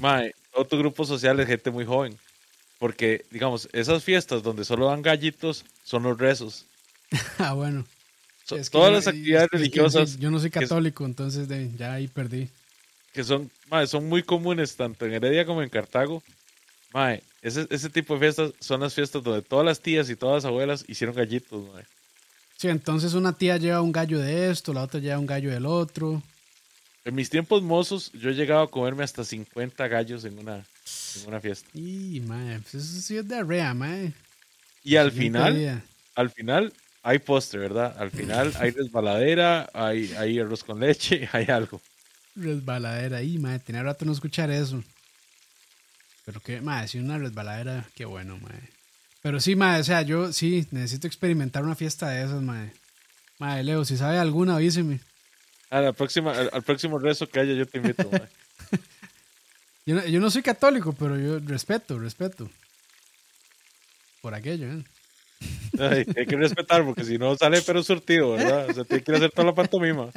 mae, 0.01 0.35
todo 0.53 0.67
tu 0.67 0.77
grupo 0.79 1.05
social 1.07 1.41
es 1.41 1.47
gente 1.47 1.71
muy 1.71 1.87
joven. 1.87 2.19
Porque, 2.79 3.25
digamos, 3.31 3.69
esas 3.73 4.05
fiestas 4.05 4.43
donde 4.43 4.65
solo 4.65 4.87
dan 4.87 5.03
gallitos 5.03 5.65
son 5.85 6.05
los 6.05 6.19
rezos. 6.19 6.65
ah, 7.39 7.55
bueno. 7.55 7.85
So- 8.45 8.57
Es 8.57 8.71
que 8.71 8.73
todas 8.79 8.89
yo- 8.91 8.95
las 8.95 9.03
es 9.03 9.09
actividades 9.09 9.49
que 9.51 9.57
religiosas 9.57 10.19
yo 10.19 10.31
no 10.31 10.39
soy 10.39 10.51
que 10.51 10.61
católico, 10.61 11.05
entonces 11.05 11.49
de- 11.49 11.71
ya 11.77 11.95
ahí 11.95 12.09
perdí. 12.09 12.49
que 13.13 13.25
son, 13.25 13.51
mae, 13.69 13.87
son 13.87 14.09
muy 14.09 14.23
comunes 14.23 14.77
tanto 14.77 15.05
en 15.07 15.15
Heredia 15.15 15.45
como 15.45 15.63
en 15.63 15.69
Cartago. 15.69 16.23
Mae, 16.95 17.23
ese, 17.43 17.67
ese 17.71 17.91
tipo 17.91 18.15
de 18.15 18.21
fiestas 18.21 18.53
son 18.61 18.81
las 18.81 18.95
fiestas 18.95 19.23
donde 19.23 19.43
todas 19.43 19.67
las 19.67 19.81
tías 19.81 20.09
y 20.09 20.17
todas 20.17 20.37
las 20.37 20.45
abuelas 20.49 20.85
hicieron 20.89 21.15
gallitos, 21.17 21.67
mae. 21.75 21.85
Sí, 22.57 22.69
entonces 22.69 23.15
una 23.15 23.33
tía 23.37 23.57
lleva 23.57 23.83
un 23.83 23.93
gallo 23.93 24.19
de 24.21 24.51
esto, 24.51 24.73
la 24.73 24.83
otra 24.83 24.99
lleva 25.01 25.19
un 25.19 25.27
gallo 25.27 25.51
del 25.51 25.67
otro. 25.67 26.23
En 27.05 27.15
mis 27.15 27.29
tiempos 27.31 27.63
mozos, 27.63 28.11
yo 28.13 28.31
he 28.31 28.35
llegado 28.35 28.63
a 28.63 28.71
comerme 28.71 29.05
hasta 29.05 29.25
50 29.25 29.87
gallos 29.89 30.25
en 30.25 30.39
una, 30.39 30.65
en 31.23 31.29
una 31.29 31.41
fiesta. 31.41 31.69
Y, 31.75 32.21
mae, 32.21 32.59
pues 32.61 32.75
eso 32.75 33.01
sí 33.01 33.17
es 33.17 33.29
diarrea, 33.29 33.75
mae. 33.75 34.13
Y 34.85 34.97
al 34.97 35.13
final, 35.13 35.57
día. 35.57 35.83
al 36.15 36.31
final 36.31 36.73
hay 37.03 37.19
postre, 37.19 37.59
¿verdad? 37.59 37.95
Al 37.99 38.11
final 38.11 38.53
hay 38.59 38.71
resbaladera, 38.71 39.69
hay, 39.73 40.13
hay 40.15 40.39
arroz 40.39 40.65
con 40.65 40.81
leche, 40.81 41.29
hay 41.33 41.47
algo. 41.47 41.81
Resbaladera. 42.37 43.23
Y, 43.23 43.39
mae, 43.39 43.59
tenía 43.59 43.83
rato 43.83 44.05
no 44.05 44.13
escuchar 44.13 44.51
eso. 44.51 44.83
Pero 46.25 46.41
que, 46.41 46.61
mae, 46.61 46.89
sí, 46.89 46.99
una 46.99 47.19
resbaladera, 47.19 47.89
qué 47.95 48.05
bueno, 48.05 48.39
mae. 48.39 48.61
Pero 49.23 49.41
sí, 49.41 49.57
mae, 49.57 49.81
o 49.81 49.85
sea, 49.85 50.03
yo 50.03 50.33
sí 50.33 50.67
necesito 50.71 51.07
experimentar 51.07 51.65
una 51.65 51.75
fiesta 51.75 52.11
de 52.11 52.25
esas, 52.25 52.43
mae. 52.43 52.73
Mae, 53.39 53.63
Leo, 53.63 53.85
si 53.85 53.97
sabe 53.97 54.19
alguna, 54.19 54.57
avíseme. 54.57 55.01
A 55.71 55.81
la 55.81 55.93
próxima, 55.93 56.33
al, 56.33 56.51
al 56.53 56.63
próximo 56.63 56.99
rezo 56.99 57.29
que 57.29 57.41
haya, 57.41 57.55
yo 57.55 57.67
te 57.67 57.79
invito. 57.79 58.09
mae. 58.13 58.29
Yo 59.89 59.95
no, 59.95 60.07
yo 60.07 60.21
no 60.21 60.31
soy 60.31 60.43
católico, 60.43 60.93
pero 60.93 61.19
yo 61.19 61.39
respeto, 61.39 61.99
respeto. 61.99 62.51
Por 64.21 64.35
aquello, 64.35 64.67
¿eh? 64.71 64.85
Ay, 65.79 66.05
hay 66.15 66.27
que 66.27 66.37
respetar 66.37 66.85
porque 66.85 67.05
si 67.05 67.17
no 67.17 67.35
sale 67.39 67.63
pero 67.63 67.83
surtido, 67.83 68.33
¿verdad? 68.33 68.69
O 68.69 68.75
sea, 68.75 68.85
tiene 68.85 69.03
que 69.03 69.13
ir 69.13 69.15
a 69.15 69.19
hacer 69.19 69.31
toda 69.31 69.47
la 69.47 69.55
pantomima. 69.55 70.11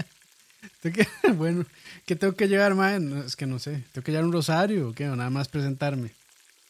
Bueno, 1.36 1.66
¿qué 2.06 2.16
tengo 2.16 2.34
que 2.34 2.48
llevar, 2.48 2.76
mae? 2.76 3.00
No, 3.00 3.24
es 3.24 3.36
que 3.36 3.46
no 3.46 3.60
sé. 3.60 3.84
¿Tengo 3.94 4.04
que 4.04 4.12
llevar 4.12 4.26
un 4.26 4.34
rosario 4.34 4.90
o 4.90 4.94
qué? 4.94 5.08
O 5.08 5.16
nada 5.16 5.30
más 5.30 5.48
presentarme. 5.48 6.12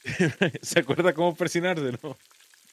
¿Se 0.62 0.80
acuerda 0.80 1.14
cómo 1.14 1.34
persinarse, 1.34 1.98
no? 2.04 2.18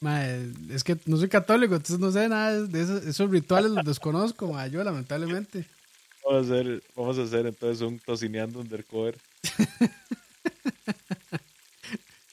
Mae, 0.00 0.50
es 0.68 0.84
que 0.84 0.98
no 1.06 1.16
soy 1.16 1.28
católico, 1.28 1.74
entonces 1.74 2.00
no 2.00 2.12
sé 2.12 2.28
nada 2.28 2.60
de 2.60 2.82
esos, 2.82 3.06
esos 3.06 3.30
rituales, 3.30 3.70
los 3.70 3.84
desconozco, 3.84 4.52
mae, 4.52 4.70
yo 4.70 4.84
lamentablemente. 4.84 5.64
Vamos 6.24 6.50
a 6.50 6.52
hacer, 6.52 6.82
vamos 6.94 7.18
a 7.18 7.22
hacer 7.22 7.46
entonces 7.46 7.80
un 7.80 7.98
tocineando 7.98 8.60
undercover. 8.60 9.16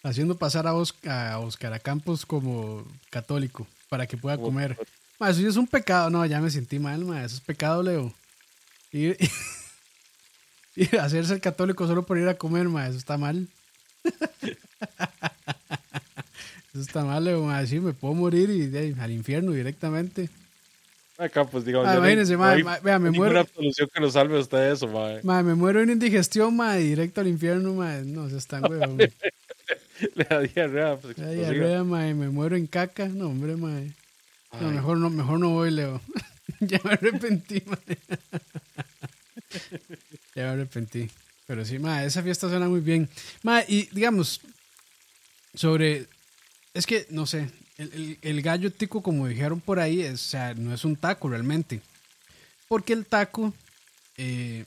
Haciendo 0.04 0.38
pasar 0.38 0.68
a, 0.68 0.74
Os- 0.76 0.94
a 1.08 1.40
Oscar 1.40 1.74
a 1.74 1.80
Campos 1.80 2.26
como 2.26 2.86
católico 3.10 3.66
para 3.90 4.06
que 4.06 4.18
pueda 4.18 4.38
comer. 4.38 4.78
Ma, 5.20 5.30
eso 5.32 5.42
ya 5.42 5.50
es 5.50 5.56
un 5.58 5.68
pecado. 5.68 6.10
No, 6.10 6.26
ya 6.26 6.40
me 6.42 6.50
sentí 6.52 6.78
mal, 6.78 7.04
ma. 7.06 7.24
Eso 7.24 7.36
es 7.36 7.42
pecado, 7.42 7.82
Leo. 7.82 8.14
Ir, 8.92 9.18
ir 10.76 11.00
a 11.00 11.06
hacerse 11.06 11.34
el 11.34 11.42
católico 11.42 11.88
solo 11.88 12.06
por 12.06 12.18
ir 12.20 12.28
a 12.28 12.38
comer, 12.38 12.68
ma. 12.70 12.88
Eso 12.88 12.98
está 12.98 13.18
mal. 13.18 13.48
Eso 16.74 16.82
está 16.82 17.04
mal, 17.04 17.24
Leo, 17.24 17.42
ma. 17.44 17.66
Sí, 17.66 17.80
me 17.80 17.94
puedo 17.94 18.14
morir 18.14 18.50
y 18.52 18.68
de 18.68 18.96
al 19.00 19.12
infierno 19.12 19.52
directamente. 19.54 20.30
Acá, 21.18 21.46
pues 21.46 21.64
digamos, 21.64 21.88
Ah, 21.88 21.94
ya 21.94 22.00
no 22.00 22.06
imagínense, 22.06 22.34
no 22.36 22.44
hay- 22.44 22.64
vea, 22.84 23.00
me 23.00 23.10
ninguna 23.10 23.30
muero. 23.32 23.40
absolución 23.42 23.90
que 23.94 24.02
lo 24.02 24.12
salve 24.12 24.38
a 24.38 24.42
usted 24.42 24.58
de 24.58 24.74
eso, 24.74 24.88
mae. 24.90 25.22
Ma, 25.24 25.42
me 25.44 25.56
muero 25.56 25.82
una 25.82 25.94
indigestión, 25.94 26.56
ma, 26.56 26.78
y 26.78 26.90
directo 26.90 27.22
al 27.22 27.28
infierno, 27.30 27.74
ma. 27.74 28.00
No, 28.00 28.28
eso 28.28 28.38
está 28.38 28.60
huevo. 28.62 28.98
Le 30.16 30.24
da 30.26 30.42
diarrea, 30.42 30.98
pues, 30.98 31.18
Ay, 31.20 31.24
explosiva. 31.40 31.48
arrea, 31.66 31.84
ma, 31.86 32.08
y 32.10 32.14
me 32.14 32.30
muero 32.30 32.58
en 32.58 32.68
caca. 32.68 33.08
No, 33.08 33.28
hombre, 33.28 33.56
ma. 33.56 33.80
No, 34.60 34.72
mejor 34.72 34.98
no, 34.98 35.10
mejor 35.10 35.40
no 35.40 35.50
voy, 35.52 35.72
Leo. 35.72 36.02
ya 36.60 36.80
me 36.84 36.92
arrepentí, 36.94 37.64
ma. 37.66 37.78
ya 40.36 40.44
me 40.44 40.50
arrepentí. 40.50 41.10
Pero 41.48 41.64
sí, 41.64 41.80
ma, 41.80 42.04
esa 42.04 42.24
fiesta 42.24 42.50
suena 42.50 42.68
muy 42.68 42.82
bien. 42.82 43.08
Ma, 43.44 43.64
y 43.68 43.88
digamos, 43.92 44.42
sobre. 45.54 46.08
Es 46.74 46.86
que, 46.86 47.06
no 47.10 47.26
sé, 47.26 47.50
el, 47.78 48.18
el- 48.22 48.42
gallo 48.42 48.72
tico, 48.72 49.02
como 49.02 49.28
dijeron 49.28 49.60
por 49.62 49.80
ahí, 49.80 50.02
es, 50.02 50.14
o 50.14 50.30
sea, 50.30 50.54
no 50.54 50.74
es 50.74 50.86
un 50.86 50.96
taco 50.96 51.30
realmente. 51.30 51.82
Porque 52.68 52.94
el 52.94 53.06
taco 53.06 53.54
eh, 54.18 54.66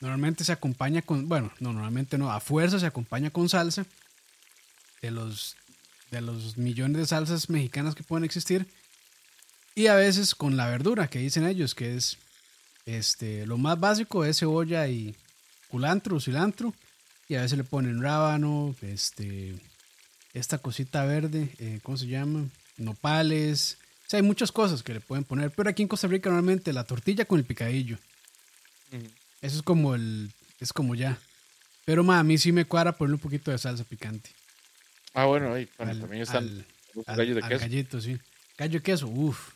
normalmente 0.00 0.44
se 0.44 0.52
acompaña 0.52 1.02
con. 1.02 1.28
Bueno, 1.28 1.52
no, 1.60 1.72
normalmente 1.72 2.18
no, 2.18 2.30
a 2.30 2.40
fuerza 2.40 2.78
se 2.78 2.86
acompaña 2.86 3.30
con 3.30 3.48
salsa. 3.48 3.86
De 5.00 5.10
los, 5.12 5.56
de 6.10 6.20
los 6.20 6.56
millones 6.58 6.96
de 6.96 7.06
salsas 7.06 7.48
mexicanas 7.48 7.94
que 7.94 8.02
pueden 8.02 8.24
existir. 8.24 8.66
Y 9.76 9.86
a 9.86 9.94
veces 9.94 10.34
con 10.34 10.56
la 10.56 10.66
verdura 10.68 11.08
que 11.08 11.20
dicen 11.20 11.46
ellos, 11.46 11.74
que 11.76 11.94
es 11.94 12.18
este, 12.84 13.46
lo 13.46 13.58
más 13.58 13.78
básico 13.78 14.24
es 14.24 14.40
cebolla 14.40 14.88
y 14.88 15.14
culantro, 15.68 16.18
cilantro. 16.20 16.74
Y 17.28 17.36
a 17.36 17.42
veces 17.42 17.58
le 17.58 17.64
ponen 17.64 18.02
rábano, 18.02 18.74
este, 18.82 19.54
esta 20.34 20.58
cosita 20.58 21.04
verde, 21.04 21.50
eh, 21.58 21.80
¿cómo 21.82 21.96
se 21.96 22.06
llama? 22.06 22.46
Nopales. 22.76 23.78
O 24.06 24.10
sea, 24.10 24.18
hay 24.18 24.22
muchas 24.22 24.52
cosas 24.52 24.82
que 24.82 24.94
le 24.94 25.00
pueden 25.00 25.24
poner. 25.24 25.50
Pero 25.50 25.68
aquí 25.70 25.82
en 25.82 25.88
Costa 25.88 26.06
Rica 26.08 26.30
normalmente 26.30 26.72
la 26.72 26.84
tortilla 26.84 27.24
con 27.24 27.38
el 27.38 27.44
picadillo. 27.44 27.98
Eso 29.42 29.56
es 29.58 29.62
como 29.62 29.94
el, 29.94 30.30
es 30.60 30.72
como 30.72 30.94
ya. 30.94 31.18
Pero 31.84 32.04
ma, 32.04 32.18
a 32.18 32.22
mí 32.22 32.38
sí 32.38 32.52
me 32.52 32.64
cuadra 32.64 32.92
ponerle 32.96 33.14
un 33.16 33.20
poquito 33.20 33.50
de 33.50 33.58
salsa 33.58 33.84
picante. 33.84 34.30
Ah, 35.14 35.24
bueno, 35.26 35.52
ahí, 35.54 35.68
bueno, 35.78 35.92
Al- 35.92 36.00
también 36.00 36.22
están 36.22 36.36
al- 36.44 36.66
los 36.94 37.08
al- 37.08 37.16
gallos 37.16 37.36
de 37.36 37.42
al 37.42 37.48
queso. 37.48 37.60
gallito, 37.60 38.00
sí. 38.00 38.18
Gallo 38.56 38.72
de 38.78 38.82
queso, 38.82 39.08
uff. 39.08 39.50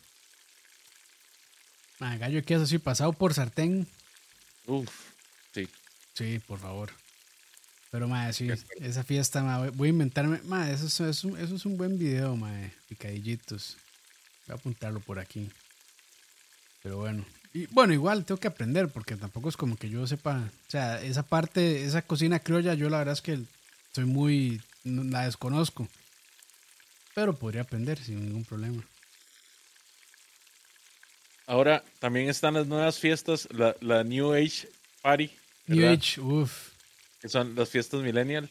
gallo 2.01 2.37
de 2.37 2.43
queso, 2.43 2.67
sí, 2.67 2.79
pasado 2.79 3.13
por 3.13 3.33
sartén. 3.35 3.87
Uf, 4.67 4.89
sí. 5.55 5.69
Sí, 6.15 6.41
por 6.47 6.59
favor. 6.59 6.91
Pero, 7.93 8.09
madre, 8.09 8.33
sí, 8.33 8.49
esa 8.81 9.05
fiesta, 9.05 9.43
ma, 9.45 9.69
voy- 9.71 9.89
a 9.89 9.91
inventarme. 9.91 10.41
Madre, 10.45 10.73
eso, 10.73 10.87
es- 10.87 10.95
eso, 10.95 11.09
es 11.09 11.25
un- 11.25 11.39
eso 11.39 11.55
es 11.55 11.65
un 11.67 11.77
buen 11.77 11.99
video, 11.99 12.35
madre. 12.37 12.73
Picadillitos. 12.89 13.77
Voy 14.47 14.55
a 14.57 14.59
apuntarlo 14.59 14.99
por 15.01 15.19
aquí. 15.21 15.49
Pero 16.83 16.97
bueno. 16.99 17.25
Y 17.55 17.67
bueno, 17.67 17.93
igual 17.93 18.25
tengo 18.25 18.41
que 18.41 18.49
aprender 18.49 18.89
porque 18.89 19.15
tampoco 19.17 19.51
es 19.51 19.57
como 19.59 19.77
que 19.77 19.91
yo 19.91 20.07
sepa. 20.07 20.51
O 20.67 20.71
sea, 20.71 21.01
esa 21.03 21.23
parte, 21.23 21.85
esa 21.85 22.01
cocina 22.03 22.39
criolla, 22.41 22.73
yo 22.75 22.89
la 22.89 22.99
verdad 22.99 23.13
es 23.13 23.21
que 23.23 23.39
soy 23.95 24.07
muy. 24.07 24.61
la 24.85 25.27
desconozco. 25.27 25.87
Pero 27.15 27.37
podría 27.37 27.61
aprender 27.63 28.03
sin 28.03 28.25
ningún 28.25 28.45
problema. 28.45 28.83
Ahora 31.47 31.85
también 32.01 32.29
están 32.29 32.55
las 32.55 32.67
nuevas 32.67 32.99
fiestas, 32.99 33.47
la, 33.53 33.77
la 33.81 34.03
New 34.03 34.33
Age 34.33 34.69
Party, 35.03 35.31
New 35.67 35.79
¿verdad? 35.83 35.99
Age, 35.99 36.21
uff. 36.21 36.72
Que 37.23 37.29
son 37.29 37.55
las 37.55 37.71
fiestas 37.71 38.01
millennial, 38.03 38.51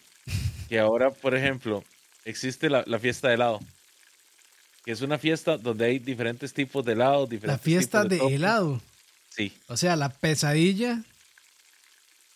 que 0.70 0.80
ahora, 0.80 1.12
por 1.12 1.36
ejemplo, 1.36 1.84
existe 2.26 2.70
la, 2.70 2.84
la 2.88 3.00
fiesta 3.00 3.28
de 3.28 3.36
helado, 3.36 3.60
que 4.86 4.92
es 4.94 5.02
una 5.02 5.18
fiesta 5.20 5.58
donde 5.58 5.86
hay 5.86 6.00
diferentes 6.00 6.54
tipos 6.54 6.84
de 6.86 6.94
helado, 6.94 7.26
La 7.26 7.30
diferentes 7.30 7.62
fiesta 7.64 8.08
tipos 8.08 8.30
de 8.30 8.36
helado. 8.36 8.82
Sí, 9.30 9.54
O 9.68 9.78
sea, 9.78 9.96
la 9.96 10.10
pesadilla 10.10 11.04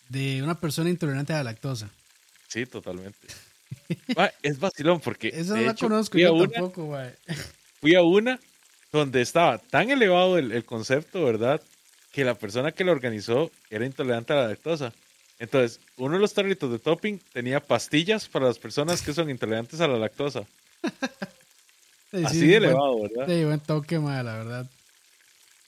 de 0.08 0.42
una 0.42 0.58
persona 0.60 0.88
intolerante 0.90 1.32
a 1.32 1.38
la 1.38 1.44
lactosa. 1.44 1.90
sí, 2.48 2.66
totalmente. 2.66 3.26
Es 4.42 4.58
vacilón 4.60 5.00
porque 5.00 5.28
Esa 5.28 5.56
no 5.56 5.62
la 5.62 5.74
conozco 5.74 6.18
yo 6.18 6.32
una, 6.34 6.48
tampoco, 6.48 6.84
güey. 6.86 7.10
fui 7.80 7.94
a 7.94 8.02
una 8.02 8.38
donde 8.92 9.20
estaba 9.22 9.58
tan 9.58 9.90
elevado 9.90 10.38
el, 10.38 10.52
el 10.52 10.64
concepto, 10.64 11.24
¿verdad? 11.24 11.60
Que 12.12 12.24
la 12.24 12.34
persona 12.34 12.72
que 12.72 12.84
lo 12.84 12.92
organizó 12.92 13.50
era 13.70 13.84
intolerante 13.84 14.32
a 14.32 14.36
la 14.36 14.48
lactosa. 14.48 14.92
Entonces, 15.38 15.80
uno 15.96 16.14
de 16.14 16.20
los 16.20 16.32
tarritos 16.32 16.70
de 16.72 16.78
topping 16.78 17.18
tenía 17.32 17.60
pastillas 17.60 18.26
para 18.28 18.46
las 18.46 18.58
personas 18.58 19.02
que 19.02 19.12
son 19.12 19.28
intolerantes 19.30 19.80
a 19.80 19.88
la 19.88 19.98
lactosa. 19.98 20.44
Sí, 22.12 22.22
Así 22.24 22.38
sí, 22.38 22.46
de 22.46 22.58
buen- 22.60 22.70
elevado, 22.70 23.02
¿verdad? 23.02 23.26
Sí, 23.26 23.44
buen 23.44 23.60
toque, 23.60 23.98
ma, 23.98 24.22
la 24.22 24.36
verdad. 24.38 24.70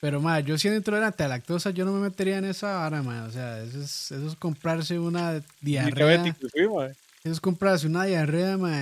Pero, 0.01 0.21
ma, 0.21 0.39
yo 0.39 0.57
siendo 0.57 0.79
intolerante 0.79 1.25
a 1.25 1.29
lactosa, 1.29 1.71
yo 1.71 1.85
no 1.85 1.93
me 1.93 1.99
metería 2.01 2.39
en 2.39 2.45
esa 2.45 2.77
vara, 2.79 3.03
ma. 3.03 3.25
O 3.25 3.31
sea, 3.33 3.61
eso 3.65 3.81
es, 3.83 4.13
eso 4.13 4.29
es 4.29 4.37
comprarse 4.37 4.99
una 5.01 5.43
diarrea. 5.61 6.07
diabético 6.23 6.49
fui, 6.49 6.69
mae. 6.69 6.91
Eso 7.25 7.33
es 7.33 7.41
comprarse 7.41 7.89
una 7.89 8.05
diarrea, 8.05 8.57
ma. 8.57 8.81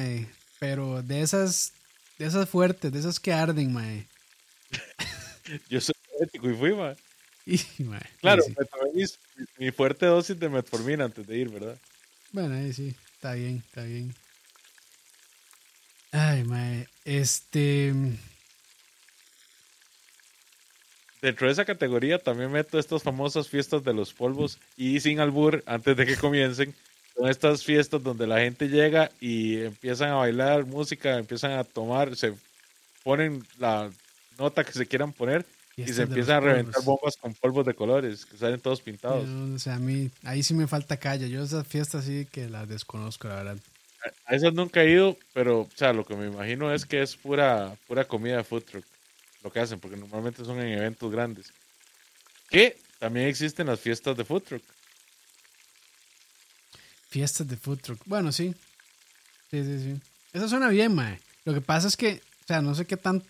Pero 0.61 1.03
de 1.03 1.23
esas, 1.23 1.73
de 2.19 2.27
esas 2.27 2.47
fuertes, 2.49 2.93
de 2.93 2.99
esas 2.99 3.19
que 3.19 3.33
arden, 3.33 3.73
ma. 3.73 3.83
Yo 5.71 5.81
soy 5.81 5.95
diabético 6.11 6.51
y 6.51 6.55
fui, 6.55 6.75
mae. 6.75 6.95
Y, 7.47 7.59
Claro, 8.21 8.43
sí, 8.43 8.53
me 8.59 8.65
tomé 8.65 8.93
mis- 8.93 9.19
mi, 9.57 9.71
fuerte 9.71 10.05
dosis 10.05 10.39
de 10.39 10.49
metformina 10.49 11.05
antes 11.05 11.25
de 11.25 11.39
ir, 11.39 11.49
¿verdad? 11.49 11.79
Bueno, 12.33 12.57
ahí 12.57 12.73
sí, 12.73 12.93
está 13.15 13.35
bien, 13.35 13.63
está 13.65 13.85
bien. 13.85 14.13
Ay, 16.11 16.43
mae, 16.43 16.89
este... 17.05 17.95
Dentro 21.23 21.47
de 21.47 21.53
esa 21.53 21.65
categoría 21.65 22.19
también 22.19 22.51
meto 22.51 22.79
estas 22.79 23.03
famosas 23.03 23.49
fiestas 23.49 23.85
de 23.85 23.95
los 23.95 24.13
polvos 24.13 24.59
y 24.77 24.99
sin 25.01 25.21
albur, 25.21 25.63
antes 25.67 25.97
de 25.97 26.05
que 26.05 26.17
comiencen, 26.17 26.75
son 27.15 27.29
estas 27.29 27.65
fiestas 27.65 28.03
donde 28.03 28.27
la 28.27 28.41
gente 28.41 28.69
llega 28.69 29.13
y 29.21 29.63
empiezan 29.63 30.11
a 30.11 30.17
bailar 30.17 30.67
música, 30.67 31.17
empiezan 31.17 31.53
a 31.53 31.65
tomar, 31.65 32.17
se 32.17 32.35
ponen 33.05 33.47
la 33.59 33.91
nota 34.37 34.65
que 34.65 34.73
se 34.73 34.87
quieran 34.87 35.13
poner 35.13 35.47
y 35.77 35.93
se 35.93 36.03
empiezan 36.03 36.37
a 36.37 36.41
reventar 36.41 36.83
polvos. 36.83 36.85
bombas 36.87 37.17
con 37.19 37.35
polvos 37.35 37.67
de 37.67 37.75
colores, 37.75 38.25
que 38.25 38.39
salen 38.39 38.61
todos 38.61 38.81
pintados. 38.81 39.29
No, 39.29 39.55
o 39.55 39.59
sea, 39.59 39.75
a 39.75 39.79
mí, 39.79 40.11
ahí 40.25 40.43
sí 40.43 40.55
me 40.55 40.67
falta 40.67 40.97
calle. 40.97 41.29
Yo 41.29 41.43
esas 41.43 41.67
fiestas 41.67 42.07
sí 42.07 42.27
que 42.33 42.49
las 42.49 42.67
desconozco, 42.67 43.29
la 43.29 43.37
verdad. 43.37 43.59
A 44.25 44.35
esas 44.35 44.55
nunca 44.55 44.83
he 44.83 44.91
ido, 44.91 45.19
pero 45.35 45.61
o 45.61 45.71
sea, 45.75 45.93
lo 45.93 46.07
que 46.07 46.17
me 46.17 46.27
imagino 46.27 46.73
es 46.73 46.87
que 46.87 47.03
es 47.03 47.15
pura, 47.17 47.77
pura 47.87 48.07
comida 48.07 48.39
de 48.39 48.45
food 48.45 48.63
truck, 48.63 48.85
lo 49.43 49.53
que 49.53 49.61
hacen, 49.61 49.79
porque 49.79 49.97
normalmente 49.97 50.45
son 50.45 50.61
en 50.61 50.79
eventos 50.79 51.13
grandes. 51.13 51.53
Que 52.49 52.79
también 52.99 53.29
existen 53.29 53.67
las 53.67 53.81
fiestas 53.81 54.17
de 54.17 54.25
food 54.25 54.43
truck. 54.43 54.63
Fiestas 57.11 57.49
de 57.49 57.57
food 57.57 57.81
truck. 57.81 58.01
Bueno, 58.07 58.33
sí. 58.33 58.55
Sí, 59.51 59.63
sí, 59.63 59.79
sí. 59.79 60.01
Eso 60.33 60.49
suena 60.49 60.69
bien, 60.69 60.95
mae. 60.95 61.21
Lo 61.45 61.53
que 61.53 61.61
pasa 61.61 61.87
es 61.89 61.97
que, 61.97 62.23
o 62.45 62.47
sea, 62.47 62.63
no 62.63 62.75
sé 62.75 62.87
qué 62.87 62.97
tan... 62.97 63.23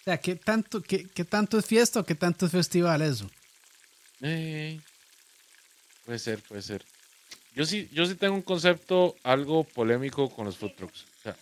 O 0.00 0.04
sea, 0.04 0.18
qué 0.18 0.36
tanto, 0.36 0.80
qué, 0.82 1.06
qué 1.06 1.24
tanto 1.24 1.58
es 1.58 1.66
fiesta 1.66 2.00
o 2.00 2.04
qué 2.04 2.14
tanto 2.14 2.46
es 2.46 2.52
festival 2.52 3.02
eso. 3.02 3.30
Eh, 4.22 4.80
puede 6.04 6.18
ser, 6.18 6.42
puede 6.42 6.62
ser. 6.62 6.84
Yo 7.54 7.66
sí, 7.66 7.88
yo 7.92 8.06
sí 8.06 8.14
tengo 8.14 8.34
un 8.34 8.42
concepto 8.42 9.16
algo 9.22 9.64
polémico 9.64 10.30
con 10.30 10.46
los 10.46 10.56
food 10.56 10.72
trucks. 10.76 11.04
O 11.18 11.22
sea, 11.22 11.36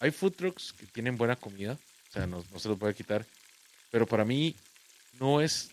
hay 0.00 0.10
food 0.10 0.32
trucks 0.32 0.72
que 0.72 0.86
tienen 0.86 1.16
buena 1.16 1.36
comida, 1.36 1.78
o 2.08 2.12
sea, 2.12 2.26
no, 2.26 2.44
no 2.52 2.58
se 2.58 2.68
los 2.68 2.78
puede 2.78 2.94
quitar, 2.94 3.26
pero 3.90 4.06
para 4.06 4.24
mí 4.24 4.54
no 5.18 5.40
es, 5.40 5.70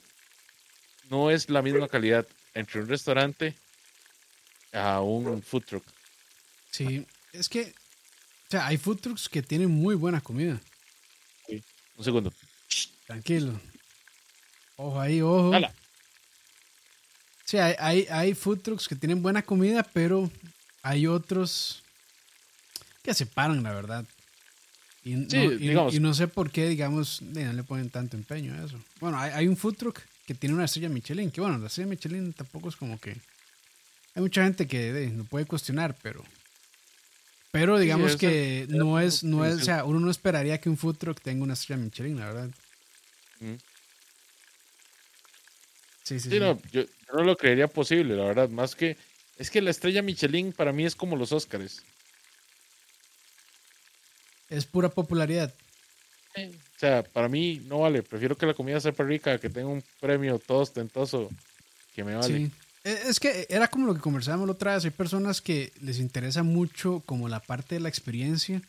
no 1.09 1.29
es 1.29 1.49
la 1.49 1.61
misma 1.61 1.87
calidad 1.87 2.25
entre 2.53 2.81
un 2.81 2.87
restaurante 2.87 3.55
a 4.71 5.01
un 5.01 5.43
food 5.43 5.63
truck. 5.65 5.85
Sí, 6.71 7.05
es 7.33 7.49
que, 7.49 7.73
o 8.47 8.51
sea, 8.51 8.67
hay 8.67 8.77
food 8.77 8.99
trucks 8.99 9.29
que 9.29 9.43
tienen 9.43 9.69
muy 9.69 9.95
buena 9.95 10.21
comida. 10.21 10.59
Un 11.97 12.03
segundo. 12.03 12.33
Tranquilo. 13.07 13.59
Ojo 14.77 14.99
ahí, 14.99 15.21
ojo. 15.21 15.53
Hala. 15.53 15.73
Sí, 17.45 17.57
hay, 17.57 17.75
hay, 17.77 18.07
hay 18.09 18.33
food 18.33 18.59
trucks 18.61 18.87
que 18.87 18.95
tienen 18.95 19.21
buena 19.21 19.41
comida, 19.43 19.83
pero 19.83 20.31
hay 20.81 21.05
otros 21.07 21.83
que 23.03 23.13
se 23.13 23.25
paran, 23.25 23.61
la 23.61 23.73
verdad. 23.73 24.05
Y, 25.03 25.15
no, 25.15 25.29
Sí, 25.29 25.37
y- 25.37 25.57
digamos. 25.57 25.93
y 25.93 25.99
no 25.99 26.13
sé 26.13 26.27
por 26.27 26.49
qué, 26.49 26.67
digamos, 26.69 27.21
eh, 27.21 27.43
no 27.45 27.53
le 27.53 27.63
ponen 27.63 27.89
tanto 27.89 28.15
empeño 28.17 28.53
a 28.53 28.65
eso. 28.65 28.79
Bueno, 28.99 29.19
hay, 29.19 29.31
hay 29.33 29.47
un 29.47 29.57
food 29.57 29.75
truck 29.75 29.99
que 30.25 30.33
tiene 30.33 30.55
una 30.55 30.65
estrella 30.65 30.87
Michelin, 30.89 31.29
que 31.29 31.41
bueno, 31.41 31.57
la 31.57 31.67
estrella 31.67 31.89
Michelin 31.89 32.33
tampoco 32.33 32.69
es 32.69 32.75
como 32.77 32.97
que... 32.99 33.11
Hay 34.15 34.21
mucha 34.21 34.43
gente 34.43 34.67
que 34.67 34.89
eh, 35.05 35.09
lo 35.15 35.25
puede 35.25 35.45
cuestionar, 35.45 35.95
pero... 36.01 36.23
Pero 37.53 37.77
digamos 37.77 38.15
que 38.15 38.63
el- 38.63 38.77
no 38.79 38.99
es, 38.99 39.23
no 39.23 39.45
es, 39.45 39.61
o 39.61 39.65
sea, 39.65 39.85
uno 39.85 39.99
no 39.99 40.09
esperaría 40.09 40.59
que 40.59 40.69
un 40.69 40.77
food 40.77 40.97
truck 40.97 41.21
tenga 41.21 41.43
una 41.43 41.53
estrella 41.53 41.83
Michelin, 41.83 42.19
la 42.19 42.25
verdad. 42.25 42.49
Mm. 43.39 43.53
Sí, 46.01 46.19
sí, 46.19 46.31
Sí, 46.31 46.39
no, 46.39 46.59
yo, 46.71 46.81
yo 46.81 47.13
no 47.13 47.23
lo 47.23 47.37
creería 47.37 47.67
posible, 47.67 48.15
la 48.15 48.23
verdad. 48.25 48.49
Más 48.49 48.73
que, 48.73 48.97
es 49.37 49.51
que 49.51 49.61
la 49.61 49.69
estrella 49.69 50.01
Michelin 50.01 50.51
para 50.51 50.73
mí 50.73 50.83
es 50.83 50.95
como 50.95 51.15
los 51.15 51.31
Óscares. 51.31 51.83
Es 54.49 54.65
pura 54.65 54.89
popularidad. 54.89 55.53
O 56.35 56.79
sea, 56.79 57.03
para 57.03 57.29
mí 57.29 57.61
no 57.67 57.81
vale. 57.81 58.01
Prefiero 58.01 58.35
que 58.35 58.47
la 58.47 58.55
comida 58.55 58.79
sepa 58.79 59.03
rica, 59.03 59.37
que 59.37 59.51
tenga 59.51 59.67
un 59.67 59.83
premio 60.01 60.39
todo 60.39 60.61
ostentoso 60.61 61.29
que 61.93 62.03
me 62.03 62.15
vale. 62.15 62.37
Sí. 62.47 62.51
Eh, 62.83 63.03
Es 63.07 63.19
que 63.19 63.47
era 63.49 63.67
como 63.67 63.87
lo 63.87 63.95
que 63.95 64.01
conversábamos 64.01 64.47
la 64.47 64.53
otra 64.53 64.75
vez. 64.75 64.85
Hay 64.85 64.91
personas 64.91 65.41
que 65.41 65.71
les 65.81 65.99
interesa 65.99 66.43
mucho 66.43 67.01
como 67.05 67.29
la 67.29 67.39
parte 67.39 67.75
de 67.75 67.81
la 67.81 67.89
experiencia, 67.89 68.61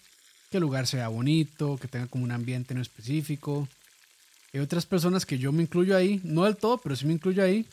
que 0.51 0.59
el 0.59 0.63
lugar 0.63 0.87
sea 0.87 1.09
bonito, 1.09 1.79
que 1.81 1.89
tenga 1.89 2.07
como 2.07 2.25
un 2.25 2.33
ambiente 2.33 2.75
en 2.75 2.81
específico. 2.81 3.69
Hay 4.53 4.61
otras 4.61 4.87
personas 4.87 5.27
que 5.27 5.39
yo 5.39 5.53
me 5.53 5.63
incluyo 5.63 5.97
ahí, 5.97 6.21
no 6.23 6.45
del 6.45 6.57
todo, 6.57 6.79
pero 6.79 6.95
sí 6.95 7.07
me 7.07 7.13
incluyo 7.13 7.43
ahí, 7.43 7.67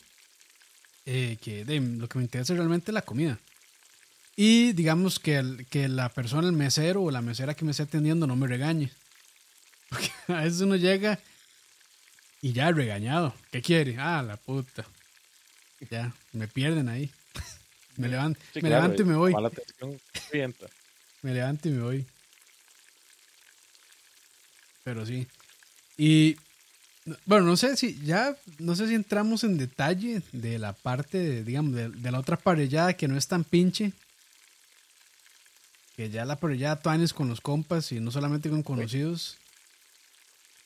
eh, 1.06 1.36
que 1.40 1.64
de, 1.64 1.80
lo 1.80 2.08
que 2.08 2.18
me 2.18 2.24
interesa 2.24 2.54
realmente 2.54 2.90
es 2.90 2.94
la 2.94 3.02
comida. 3.02 3.38
Y 4.34 4.72
digamos 4.72 5.20
que, 5.20 5.66
que 5.70 5.88
la 5.88 6.08
persona, 6.08 6.48
el 6.48 6.54
mesero 6.54 7.02
o 7.02 7.10
la 7.10 7.22
mesera 7.22 7.54
que 7.54 7.64
me 7.64 7.70
esté 7.70 7.84
atendiendo 7.84 8.26
no 8.26 8.34
me 8.34 8.48
regañe. 8.48 8.90
Porque 9.90 10.10
a 10.28 10.40
veces 10.40 10.62
uno 10.62 10.74
llega 10.74 11.20
y 12.40 12.52
ya 12.52 12.72
regañado. 12.72 13.34
¿Qué 13.52 13.62
quiere? 13.62 13.96
Ah, 13.98 14.22
la 14.26 14.36
puta. 14.36 14.84
Ya, 15.90 16.14
me 16.32 16.48
pierden 16.48 16.88
ahí. 16.88 17.10
Me 17.96 18.08
levanto, 18.08 18.40
Sí, 18.52 18.60
me 18.62 18.68
claro, 18.68 18.82
levanto 18.84 19.02
y 19.02 19.04
me 19.04 19.16
voy. 19.16 19.32
Mala 19.32 19.48
atención, 19.48 20.00
revienta. 20.30 20.66
Me 21.22 21.34
levanto 21.34 21.68
y 21.68 21.72
me 21.72 21.82
voy. 21.82 22.06
Pero 24.84 25.04
sí. 25.04 25.26
Y 25.96 26.36
bueno, 27.26 27.46
no 27.46 27.56
sé 27.56 27.76
si 27.76 28.02
ya, 28.04 28.36
no 28.58 28.74
sé 28.76 28.88
si 28.88 28.94
entramos 28.94 29.44
en 29.44 29.58
detalle 29.58 30.22
de 30.32 30.58
la 30.58 30.72
parte, 30.72 31.18
de, 31.18 31.44
digamos, 31.44 31.74
de, 31.74 31.90
de 31.90 32.10
la 32.10 32.18
otra 32.18 32.36
parrillada 32.36 32.94
que 32.94 33.08
no 33.08 33.16
es 33.16 33.28
tan 33.28 33.44
pinche. 33.44 33.92
Que 35.96 36.08
ya 36.08 36.24
la 36.24 36.36
parrillada 36.36 36.80
tuanes 36.80 37.12
con 37.12 37.28
los 37.28 37.40
compas 37.40 37.92
y 37.92 38.00
no 38.00 38.10
solamente 38.10 38.48
con 38.48 38.62
conocidos. 38.62 39.36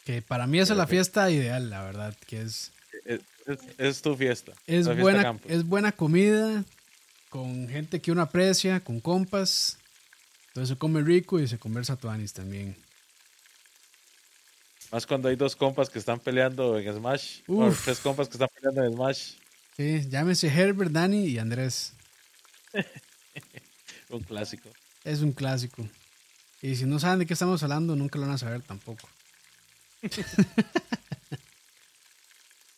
Que 0.04 0.22
para 0.22 0.46
mí 0.46 0.60
esa 0.60 0.74
es 0.74 0.78
la 0.78 0.86
fiesta 0.86 1.28
ideal, 1.30 1.68
la 1.68 1.82
verdad, 1.82 2.16
que 2.26 2.42
es 2.42 2.70
Es, 3.78 4.02
tu 4.02 4.16
fiesta. 4.16 4.52
es 4.66 4.86
fiesta 4.86 4.94
buena, 4.94 5.38
es 5.46 5.64
buena 5.64 5.92
comida, 5.92 6.64
con 7.28 7.68
gente 7.68 8.00
que 8.00 8.10
uno 8.10 8.22
aprecia, 8.22 8.80
con 8.80 9.00
compas. 9.00 9.78
Entonces 10.48 10.70
se 10.70 10.78
come 10.78 11.02
rico 11.02 11.38
y 11.38 11.46
se 11.46 11.58
conversa 11.58 11.96
tuanis 11.96 12.32
también. 12.32 12.76
Más 14.90 15.06
cuando 15.06 15.28
hay 15.28 15.36
dos 15.36 15.54
compas 15.54 15.90
que 15.90 15.98
están 15.98 16.18
peleando 16.18 16.78
en 16.78 16.92
Smash. 16.94 17.40
O 17.46 17.70
tres 17.84 17.98
compas 18.00 18.28
que 18.28 18.34
están 18.34 18.48
peleando 18.54 18.84
en 18.84 18.94
Smash. 18.94 19.32
Sí, 19.76 20.08
llámese 20.08 20.48
Herbert, 20.48 20.90
Dani 20.90 21.26
y 21.26 21.38
Andrés. 21.38 21.92
Un 24.08 24.22
clásico. 24.22 24.70
Es 25.04 25.20
un 25.20 25.32
clásico. 25.32 25.88
Y 26.62 26.76
si 26.76 26.84
no 26.84 26.98
saben 26.98 27.20
de 27.20 27.26
qué 27.26 27.34
estamos 27.34 27.62
hablando, 27.62 27.94
nunca 27.96 28.18
lo 28.18 28.26
van 28.26 28.34
a 28.34 28.38
saber 28.38 28.62
tampoco. 28.62 29.08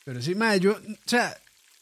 Pero 0.09 0.23
sí, 0.23 0.35
madre, 0.35 0.61
yo, 0.61 0.73
o 0.73 0.81
sea, 1.05 1.37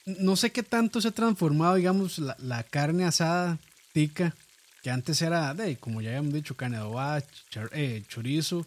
no 0.04 0.34
sé 0.34 0.50
qué 0.50 0.64
tanto 0.64 1.00
se 1.00 1.06
ha 1.06 1.12
transformado, 1.12 1.76
digamos, 1.76 2.18
la, 2.18 2.34
la 2.40 2.64
carne 2.64 3.04
asada 3.04 3.56
tica, 3.92 4.34
que 4.82 4.90
antes 4.90 5.22
era, 5.22 5.54
de, 5.54 5.76
como 5.76 6.00
ya 6.00 6.08
habíamos 6.10 6.32
dicho, 6.34 6.56
carne 6.56 6.76
adobada, 6.76 7.22
eh, 7.70 8.02
chorizo 8.08 8.66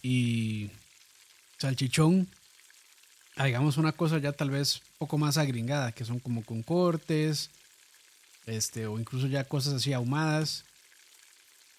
y 0.00 0.70
salchichón. 1.58 2.28
A, 3.34 3.46
digamos, 3.46 3.78
una 3.78 3.90
cosa 3.90 4.18
ya 4.18 4.30
tal 4.30 4.50
vez 4.50 4.76
un 4.76 4.98
poco 4.98 5.18
más 5.18 5.38
agringada, 5.38 5.90
que 5.90 6.04
son 6.04 6.20
como 6.20 6.44
con 6.44 6.62
cortes, 6.62 7.50
este, 8.46 8.86
o 8.86 8.96
incluso 8.96 9.26
ya 9.26 9.42
cosas 9.42 9.74
así 9.74 9.92
ahumadas. 9.92 10.64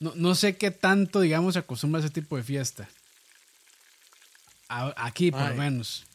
No, 0.02 0.12
no 0.16 0.36
sé 0.36 0.58
qué 0.58 0.70
tanto, 0.70 1.22
digamos, 1.22 1.54
se 1.54 1.60
acostumbra 1.60 2.02
a 2.02 2.04
ese 2.04 2.14
tipo 2.14 2.36
de 2.36 2.44
fiesta. 2.44 2.90
A- 4.68 4.94
aquí, 4.98 5.32
por 5.32 5.40
lo 5.40 5.56
menos. 5.56 6.08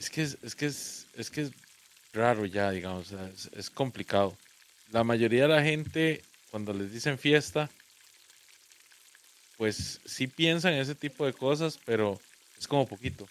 Es 0.00 0.08
que 0.08 0.22
es, 0.22 0.38
es 0.42 0.54
que 0.54 0.64
es, 0.64 1.06
es 1.14 1.30
que 1.30 1.42
es 1.42 1.50
raro 2.14 2.46
ya, 2.46 2.70
digamos, 2.70 3.12
es, 3.12 3.50
es 3.52 3.68
complicado. 3.68 4.34
La 4.92 5.04
mayoría 5.04 5.42
de 5.42 5.48
la 5.48 5.62
gente, 5.62 6.22
cuando 6.50 6.72
les 6.72 6.90
dicen 6.90 7.18
fiesta, 7.18 7.68
pues 9.58 10.00
sí 10.06 10.26
piensan 10.26 10.72
en 10.72 10.80
ese 10.80 10.94
tipo 10.94 11.26
de 11.26 11.34
cosas, 11.34 11.78
pero 11.84 12.18
es 12.58 12.66
como 12.66 12.88
poquito. 12.88 13.28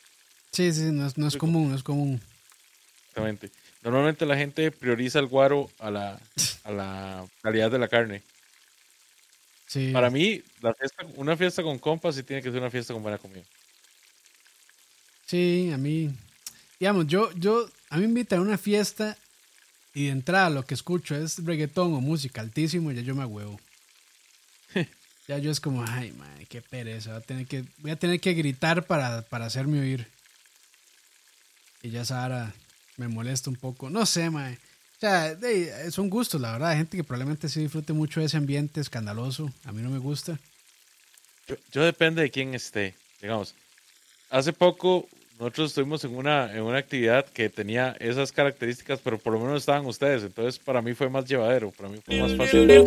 Sí, 0.52 0.72
sí, 0.72 0.84
no 0.92 1.08
es, 1.08 1.18
no 1.18 1.28
es 1.28 1.38
común, 1.38 1.72
no 1.72 1.76
es 1.76 1.82
común. 1.82 2.22
Exactamente. 3.08 3.50
Normalmente 3.82 4.28
la 4.28 4.38
gente 4.38 4.70
prioriza 4.70 5.18
el 5.18 5.26
guaro 5.26 5.72
a 5.80 5.90
la, 5.90 6.20
a 6.66 6.72
la 6.72 7.28
calidad 7.42 7.72
de 7.72 7.80
la 7.80 7.88
carne. 7.88 8.22
Sí. 9.66 9.90
Para 9.92 10.12
mí, 10.12 10.44
la 10.62 10.76
fiesta, 10.76 11.04
una 11.16 11.36
fiesta 11.36 11.64
con 11.64 11.80
compas 11.80 12.14
sí 12.14 12.22
tiene 12.22 12.44
que 12.44 12.52
ser 12.52 12.60
una 12.60 12.70
fiesta 12.70 12.94
con 12.94 13.02
buena 13.02 13.18
comida. 13.18 13.44
Sí, 15.26 15.72
a 15.74 15.78
mí. 15.78 16.16
Digamos, 16.80 17.08
yo, 17.08 17.32
yo, 17.34 17.70
a 17.90 17.96
mí 17.98 18.04
me 18.04 18.08
invitan 18.10 18.40
a 18.40 18.42
una 18.44 18.58
fiesta 18.58 19.18
y 19.94 20.06
de 20.06 20.12
entrada 20.12 20.50
lo 20.50 20.64
que 20.66 20.74
escucho 20.76 21.16
es 21.16 21.44
reggaetón 21.44 21.94
o 21.94 22.02
música 22.02 22.42
altísimo 22.42 22.92
ya 22.92 23.02
yo 23.02 23.16
me 23.16 23.26
huevo. 23.26 23.60
ya 25.28 25.38
yo 25.40 25.52
es 25.52 25.60
como, 25.60 25.84
ay, 25.88 26.12
madre, 26.14 26.46
qué 26.46 26.62
pereza. 26.62 27.12
Voy 27.12 27.18
a 27.20 27.26
tener 27.26 27.48
que, 27.48 27.66
voy 27.80 27.92
a 27.92 27.96
tener 27.98 28.20
que 28.20 28.34
gritar 28.34 28.86
para, 28.86 29.24
para 29.24 29.46
hacerme 29.46 29.80
oír. 29.80 30.08
Y 31.82 31.90
ya 31.90 32.06
Sara 32.06 32.54
me 32.98 33.08
molesta 33.08 33.50
un 33.50 33.56
poco. 33.56 33.90
No 33.90 34.06
sé, 34.06 34.30
mae. 34.30 34.54
O 34.54 35.00
sea, 35.00 35.34
de- 35.36 35.92
son 35.92 36.10
gustos, 36.10 36.40
la 36.42 36.52
verdad. 36.54 36.72
Hay 36.72 36.78
gente 36.78 36.98
que 36.98 37.04
probablemente 37.04 37.48
sí 37.50 37.62
disfrute 37.62 37.94
mucho 37.94 38.20
de 38.20 38.26
ese 38.26 38.38
ambiente 38.38 38.82
escandaloso. 38.82 39.52
A 39.64 39.72
mí 39.72 39.82
no 39.82 39.90
me 39.90 39.98
gusta. 40.00 40.40
Yo 41.72 41.84
depende 41.84 42.22
de 42.22 42.32
quién 42.32 42.54
esté. 42.54 42.96
Digamos, 43.22 43.56
hace 44.30 44.52
poco 44.54 45.08
nosotros 45.40 45.72
estuvimos 45.72 46.04
en 46.04 46.16
una, 46.16 46.54
en 46.54 46.64
una 46.64 46.78
actividad 46.78 47.26
que 47.26 47.50
tenía 47.50 47.96
esas 48.00 48.32
características, 48.32 49.00
pero 49.02 49.18
por 49.18 49.34
lo 49.34 49.40
menos 49.40 49.62
estaban 49.62 49.86
ustedes. 49.86 50.24
Entonces, 50.24 50.60
para 50.60 50.82
mí 50.82 50.94
fue 50.94 51.10
más 51.10 51.26
llevadero, 51.26 51.72
para 51.72 51.90
mí 51.90 52.00
fue 52.06 52.20
más 52.22 52.36
fácil. 52.36 52.68
Leo, 52.68 52.86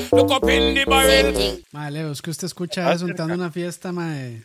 es 2.12 2.22
que 2.22 2.30
usted 2.30 2.46
escucha 2.46 2.88
Ah, 2.90 2.94
eso 2.94 3.06
entrando 3.08 3.34
una 3.34 3.50
fiesta, 3.50 3.90
mae. 3.92 4.42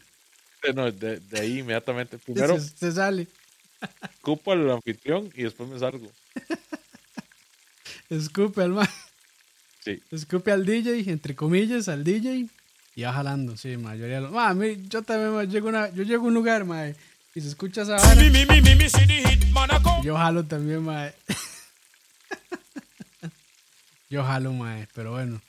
Eh, 0.64 0.74
No, 0.74 0.92
de, 0.92 1.20
de 1.20 1.40
ahí 1.40 1.60
inmediatamente. 1.60 2.18
Primero 2.18 2.60
se 2.60 2.92
sale. 2.92 3.28
cupo 4.22 4.54
al 4.54 4.72
anfitrión 4.72 5.30
y 5.36 5.44
después 5.44 5.70
me 5.70 5.78
salgo. 5.78 6.10
Escupe 8.10 8.62
al 8.64 8.72
mae. 8.72 8.88
Sí. 9.84 10.02
Escupe 10.12 10.52
al 10.52 10.66
DJ, 10.66 11.10
entre 11.12 11.36
comillas, 11.36 11.88
al 11.90 12.04
DJ. 12.04 12.48
Y 12.96 13.02
va 13.04 13.14
jalando, 13.14 13.56
sí, 13.58 13.78
mayoría 13.78 14.16
de 14.16 14.22
los. 14.22 14.32
Ma, 14.32 14.50
a 14.50 14.54
mí, 14.54 14.78
yo 14.90 15.02
también, 15.04 15.32
ma, 15.34 15.44
llego 15.44 15.68
a 15.68 15.70
una- 15.70 15.90
yo 15.90 16.04
llego 16.04 16.24
a 16.24 16.28
un 16.28 16.34
lugar, 16.34 16.66
mae, 16.66 16.96
y 17.38 17.42
se 17.42 17.50
escucha 17.50 17.84
esa 17.84 17.98
vara. 17.98 18.16
Yo 20.02 20.18
jalo 20.18 20.44
también, 20.44 20.84
mae. 20.84 21.14
Yo 24.10 24.24
jalo, 24.24 24.52
mae, 24.54 24.88
pero 24.96 25.12
bueno. 25.12 25.40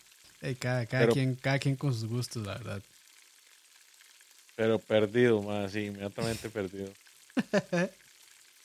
cada, 0.58 0.84
cada, 0.84 1.04
Pero- 1.04 1.12
quien, 1.14 1.34
cada 1.36 1.58
quien 1.58 1.76
con 1.76 1.94
sus 1.94 2.04
gustos, 2.04 2.46
la 2.46 2.58
verdad. 2.58 2.82
Pero 4.54 4.78
perdido, 4.78 5.40
más, 5.40 5.72
sí, 5.72 5.86
inmediatamente 5.86 6.50
perdido. 6.50 6.92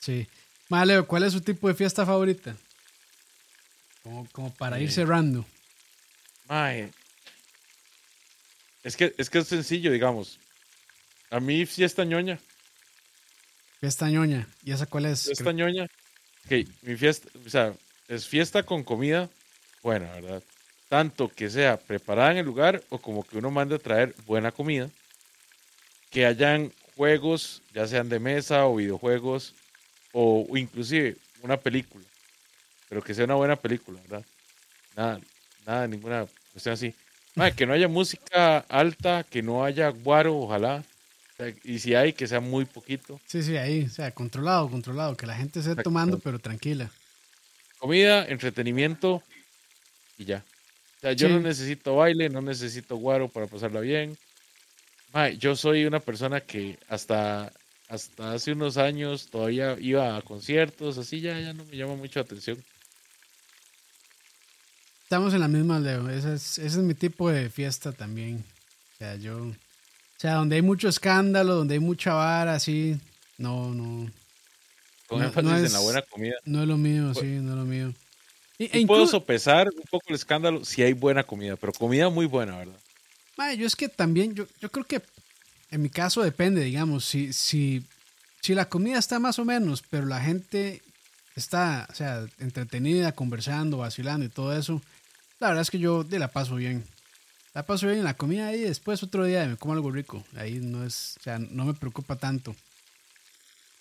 Sí. 0.00 0.28
Ma, 0.68 0.84
Leo, 0.84 1.06
¿cuál 1.06 1.22
es 1.22 1.32
su 1.32 1.40
tipo 1.40 1.66
de 1.66 1.72
fiesta 1.72 2.04
favorita? 2.04 2.54
Como, 4.02 4.28
como 4.32 4.52
para 4.52 4.78
ir 4.78 4.92
cerrando. 4.92 5.46
Mae. 6.46 6.92
Es 8.82 8.98
que, 8.98 9.14
es 9.16 9.30
que 9.30 9.38
es 9.38 9.48
sencillo, 9.48 9.90
digamos. 9.90 10.38
A 11.30 11.40
mí 11.40 11.64
fiesta 11.64 12.04
ñoña. 12.04 12.38
Fiesta 13.84 14.08
ñoña. 14.08 14.48
¿Y 14.64 14.72
esa 14.72 14.86
cuál 14.86 15.04
es? 15.04 15.26
Fiesta 15.26 15.52
ñoña. 15.52 15.84
Ok, 16.46 16.66
mi 16.80 16.96
fiesta, 16.96 17.28
o 17.44 17.50
sea, 17.50 17.74
es 18.08 18.26
fiesta 18.26 18.62
con 18.62 18.82
comida 18.82 19.28
buena, 19.82 20.10
¿verdad? 20.12 20.42
Tanto 20.88 21.28
que 21.28 21.50
sea 21.50 21.76
preparada 21.76 22.30
en 22.30 22.38
el 22.38 22.46
lugar 22.46 22.82
o 22.88 22.96
como 22.96 23.24
que 23.24 23.36
uno 23.36 23.50
mande 23.50 23.74
a 23.74 23.78
traer 23.78 24.14
buena 24.24 24.52
comida. 24.52 24.88
Que 26.08 26.24
hayan 26.24 26.72
juegos, 26.96 27.60
ya 27.74 27.86
sean 27.86 28.08
de 28.08 28.18
mesa 28.18 28.64
o 28.64 28.76
videojuegos, 28.76 29.52
o, 30.12 30.46
o 30.48 30.56
inclusive 30.56 31.18
una 31.42 31.58
película. 31.58 32.06
Pero 32.88 33.02
que 33.02 33.12
sea 33.12 33.26
una 33.26 33.34
buena 33.34 33.56
película, 33.56 34.00
¿verdad? 34.00 34.24
Nada, 34.96 35.20
nada, 35.66 35.86
ninguna 35.86 36.26
cuestión 36.52 36.72
así. 36.72 36.94
Que 37.54 37.66
no 37.66 37.74
haya 37.74 37.88
música 37.88 38.60
alta, 38.60 39.24
que 39.24 39.42
no 39.42 39.62
haya 39.62 39.90
guaro, 39.90 40.38
ojalá. 40.38 40.82
O 41.34 41.36
sea, 41.36 41.52
y 41.64 41.78
si 41.80 41.94
hay, 41.94 42.12
que 42.12 42.26
sea 42.28 42.40
muy 42.40 42.64
poquito. 42.64 43.20
Sí, 43.26 43.42
sí, 43.42 43.56
ahí. 43.56 43.82
O 43.84 43.90
sea, 43.90 44.10
controlado, 44.12 44.70
controlado. 44.70 45.16
Que 45.16 45.26
la 45.26 45.34
gente 45.36 45.60
esté 45.60 45.74
tomando, 45.76 46.18
pero 46.18 46.38
tranquila. 46.38 46.90
comida, 47.78 48.24
entretenimiento 48.26 49.22
y 50.16 50.24
ya. 50.24 50.44
O 50.98 51.00
sea, 51.00 51.12
yo 51.12 51.26
Sí. 51.28 51.34
no 51.34 51.40
necesito 51.40 51.96
baile, 51.96 52.30
no 52.30 52.40
necesito 52.40 52.96
guaro 52.96 53.28
para 53.28 53.46
pasarla 53.46 53.80
bien. 53.80 54.16
Yo 55.38 55.54
soy 55.54 55.84
una 55.84 56.00
persona 56.00 56.40
que 56.40 56.78
hasta, 56.88 57.52
hasta 57.88 58.32
hace 58.32 58.52
unos 58.52 58.76
años 58.78 59.28
todavía 59.28 59.76
iba 59.80 60.16
a 60.16 60.22
conciertos, 60.22 60.96
así 60.98 61.20
ya, 61.20 61.38
ya 61.38 61.52
no 61.52 61.64
me 61.66 61.76
llama 61.76 61.94
mucho 61.94 62.20
la 62.20 62.24
atención. 62.24 62.64
Estamos 65.02 65.34
en 65.34 65.40
la 65.40 65.48
misma, 65.48 65.78
Leo. 65.78 66.08
Ese 66.08 66.34
es, 66.34 66.58
ese 66.58 66.66
es 66.66 66.84
mi 66.84 66.94
tipo 66.94 67.30
de 67.30 67.50
fiesta 67.50 67.92
también. 67.92 68.44
O 68.94 68.96
sea, 68.98 69.16
yo. 69.16 69.52
O 70.16 70.20
sea, 70.20 70.34
donde 70.34 70.56
hay 70.56 70.62
mucho 70.62 70.88
escándalo, 70.88 71.54
donde 71.54 71.74
hay 71.74 71.80
mucha 71.80 72.14
vara, 72.14 72.54
así. 72.54 72.98
No, 73.38 73.74
no. 73.74 74.10
Con 75.06 75.18
No- 75.20 75.26
énfasis 75.26 75.50
no 75.50 75.58
en 75.58 75.64
es- 75.66 75.72
la 75.72 75.80
buena 75.80 76.02
comida. 76.02 76.34
No 76.44 76.62
es 76.62 76.68
lo 76.68 76.78
mío, 76.78 77.10
Pues- 77.12 77.18
sí, 77.18 77.32
no 77.40 77.50
es 77.52 77.56
lo 77.58 77.64
mío. 77.64 77.92
Y, 78.58 78.78
e 78.78 78.86
puedo 78.86 79.06
sopesar 79.06 79.68
un 79.68 79.82
poco 79.90 80.04
el 80.08 80.14
escándalo 80.14 80.64
si 80.64 80.82
hay 80.82 80.92
buena 80.92 81.24
comida, 81.24 81.56
pero 81.56 81.72
comida 81.72 82.08
muy 82.08 82.26
buena, 82.26 82.56
¿verdad? 82.58 82.78
Mae, 83.36 83.56
yo 83.56 83.66
es 83.66 83.74
que 83.74 83.88
también, 83.88 84.34
yo, 84.34 84.46
yo 84.60 84.70
creo 84.70 84.84
que 84.86 85.02
en 85.72 85.82
mi 85.82 85.90
caso 85.90 86.22
depende, 86.22 86.62
digamos, 86.62 87.04
si, 87.04 87.32
si, 87.32 87.84
si 88.40 88.54
la 88.54 88.68
comida 88.68 88.96
está 88.98 89.18
más 89.18 89.40
o 89.40 89.44
menos, 89.44 89.82
pero 89.90 90.06
la 90.06 90.20
gente 90.20 90.80
está, 91.34 91.88
o 91.90 91.94
sea, 91.96 92.24
entretenida, 92.38 93.10
conversando, 93.10 93.78
vacilando 93.78 94.24
y 94.24 94.28
todo 94.28 94.56
eso, 94.56 94.80
la 95.40 95.48
verdad 95.48 95.62
es 95.62 95.70
que 95.72 95.80
yo 95.80 96.04
de 96.04 96.20
la 96.20 96.28
paso 96.28 96.54
bien. 96.54 96.84
La 97.54 97.64
paso 97.64 97.86
bien 97.86 98.00
en 98.00 98.04
la 98.04 98.16
comida 98.16 98.54
y 98.54 98.60
después 98.60 99.02
otro 99.04 99.24
día 99.24 99.46
me 99.46 99.56
como 99.56 99.74
algo 99.74 99.92
rico. 99.92 100.24
Ahí 100.36 100.54
no 100.54 100.84
es, 100.84 101.16
o 101.20 101.22
sea, 101.22 101.38
no 101.38 101.64
me 101.64 101.74
preocupa 101.74 102.16
tanto. 102.16 102.54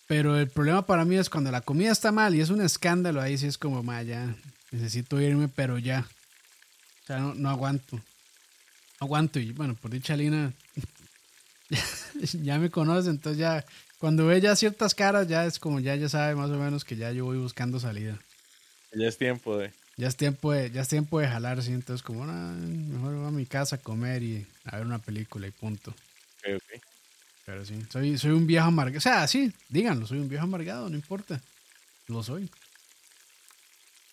Pero 0.05 0.38
el 0.38 0.47
problema 0.47 0.86
para 0.86 1.05
mí 1.05 1.15
es 1.15 1.30
cuando 1.30 1.49
la 1.49 1.61
comida 1.61 1.91
está 1.91 2.11
mal 2.11 2.36
y 2.36 2.41
es 2.41 2.51
un 2.51 2.61
escándalo, 2.61 3.19
ahí 3.19 3.38
sí 3.38 3.47
es 3.47 3.57
como, 3.57 3.82
ma, 3.82 4.03
ya, 4.03 4.36
necesito 4.71 5.19
irme, 5.19 5.47
pero 5.47 5.80
ya. 5.80 6.07
O 7.03 7.07
sea, 7.07 7.17
no, 7.17 7.34
no 7.34 7.49
aguanto. 7.49 7.95
No 7.97 9.05
aguanto. 9.05 9.39
Y 9.39 9.51
bueno, 9.53 9.76
por 9.76 9.89
dicha 9.89 10.15
Lina, 10.15 10.53
ya 12.43 12.59
me 12.59 12.69
conoce, 12.69 13.09
entonces 13.09 13.39
ya, 13.39 13.65
cuando 13.97 14.28
ve 14.28 14.39
ya 14.39 14.55
ciertas 14.55 14.93
caras, 14.93 15.28
ya 15.28 15.45
es 15.45 15.57
como, 15.57 15.80
ya, 15.80 15.95
ya 15.95 16.09
sabe 16.09 16.36
más 16.36 16.51
o 16.51 16.57
menos 16.57 16.84
que 16.84 16.95
ya 16.95 17.11
yo 17.11 17.26
voy 17.26 17.38
buscando 17.38 17.80
salida. 17.80 18.19
Ya 18.91 19.07
es 19.07 19.17
tiempo 19.17 19.57
de... 19.57 19.71
Ya 19.98 20.08
es 20.08 20.16
tiempo 20.18 20.52
de, 20.52 20.72
ya 20.72 20.82
es 20.82 20.88
tiempo 20.89 21.20
de 21.20 21.28
jalar, 21.28 21.62
sí, 21.62 21.72
entonces 21.72 22.02
como, 22.04 22.24
"Ah, 22.24 22.54
mejor 22.56 23.16
voy 23.16 23.28
a 23.28 23.32
mi 23.32 23.46
casa 23.46 23.76
a 23.76 23.80
comer 23.80 24.24
y 24.24 24.46
a 24.66 24.78
ver 24.78 24.86
una 24.86 25.00
película 25.00 25.46
y 25.48 25.52
punto. 25.52 25.91
ok, 25.91 26.56
ok. 26.56 26.82
Pero 27.46 27.66
sí, 27.66 27.76
soy, 27.91 28.18
soy 28.18 28.32
un 28.32 28.48
viejo 28.48 28.66
amargado. 28.68 28.98
O 28.98 29.02
sea, 29.02 29.28
sí, 29.28 29.54
díganlo, 29.70 30.08
soy 30.08 30.20
un 30.20 30.30
viejo 30.30 30.46
amargado, 30.46 30.89
no 30.89 30.96
importa. 30.96 31.41
Lo 32.08 32.24
soy. 32.24 32.50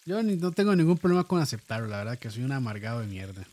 Yo 0.05 0.23
ni- 0.23 0.37
no 0.37 0.51
tengo 0.51 0.75
ningún 0.77 0.99
problema 0.99 1.25
con 1.25 1.41
aceptarlo, 1.41 1.87
la 1.89 1.99
verdad 1.99 2.19
que 2.19 2.31
soy 2.31 2.43
un 2.43 2.53
amargado 2.53 3.01
de 3.01 3.07
mierda. 3.07 3.47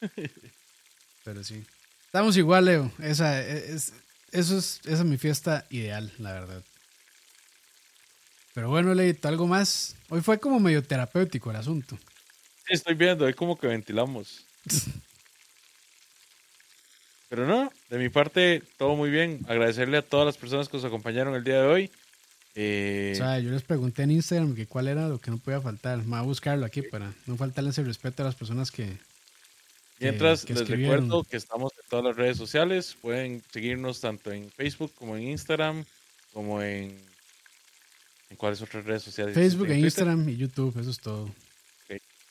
Pero 1.24 1.44
sí. 1.44 1.64
Estamos 2.06 2.36
igual, 2.36 2.64
Leo. 2.66 2.92
Esa 2.98 3.40
es, 3.40 3.92
eso 4.32 4.58
es, 4.58 4.80
esa 4.84 5.02
es 5.02 5.04
mi 5.04 5.16
fiesta 5.18 5.66
ideal, 5.70 6.12
la 6.18 6.32
verdad. 6.32 6.62
Pero 8.54 8.68
bueno, 8.68 8.94
Leito, 8.94 9.28
algo 9.28 9.46
más. 9.46 9.96
Hoy 10.08 10.20
fue 10.20 10.38
como 10.38 10.60
medio 10.60 10.82
terapéutico 10.82 11.50
el 11.50 11.56
asunto. 11.56 11.96
Sí, 12.66 12.74
estoy 12.74 12.94
viendo, 12.94 13.26
es 13.26 13.34
como 13.34 13.56
que 13.56 13.66
ventilamos. 13.66 14.44
Pero 17.28 17.46
no, 17.46 17.72
de 17.88 17.98
mi 17.98 18.10
parte, 18.10 18.62
todo 18.76 18.94
muy 18.94 19.08
bien. 19.10 19.40
Agradecerle 19.48 19.96
a 19.96 20.02
todas 20.02 20.26
las 20.26 20.36
personas 20.36 20.68
que 20.68 20.76
nos 20.76 20.84
acompañaron 20.84 21.34
el 21.34 21.44
día 21.44 21.62
de 21.62 21.66
hoy. 21.66 21.90
Eh, 22.54 23.12
O 23.14 23.16
sea, 23.16 23.38
yo 23.38 23.50
les 23.50 23.62
pregunté 23.62 24.02
en 24.02 24.10
Instagram 24.10 24.54
que 24.54 24.66
cuál 24.66 24.86
era 24.88 25.08
lo 25.08 25.18
que 25.18 25.30
no 25.30 25.38
podía 25.38 25.62
faltar. 25.62 25.96
Me 25.98 26.10
voy 26.10 26.18
a 26.18 26.22
buscarlo 26.22 26.66
aquí 26.66 26.82
para 26.82 27.10
no 27.26 27.36
faltarle 27.38 27.70
ese 27.70 27.82
respeto 27.84 28.22
a 28.22 28.26
las 28.26 28.34
personas 28.34 28.70
que... 28.70 28.98
mientras 29.98 30.44
que 30.44 30.52
les 30.52 30.68
recuerdo 30.68 31.24
que 31.24 31.38
estamos 31.38 31.72
en 31.82 31.88
todas 31.88 32.04
las 32.04 32.16
redes 32.16 32.36
sociales. 32.36 32.94
Pueden 33.00 33.42
seguirnos 33.50 34.02
tanto 34.02 34.30
en 34.30 34.50
Facebook 34.50 34.92
como 34.94 35.16
en 35.16 35.28
Instagram, 35.28 35.86
como 36.34 36.60
en... 36.60 37.00
¿En 38.32 38.36
cuáles 38.36 38.62
otras 38.62 38.82
redes 38.86 39.02
sociales? 39.02 39.34
Facebook, 39.34 39.66
¿En 39.66 39.72
e 39.72 39.74
Twitter? 39.74 39.84
Instagram 39.84 40.26
y 40.30 40.36
YouTube, 40.38 40.80
eso 40.80 40.90
es 40.90 40.98
todo. 41.00 41.28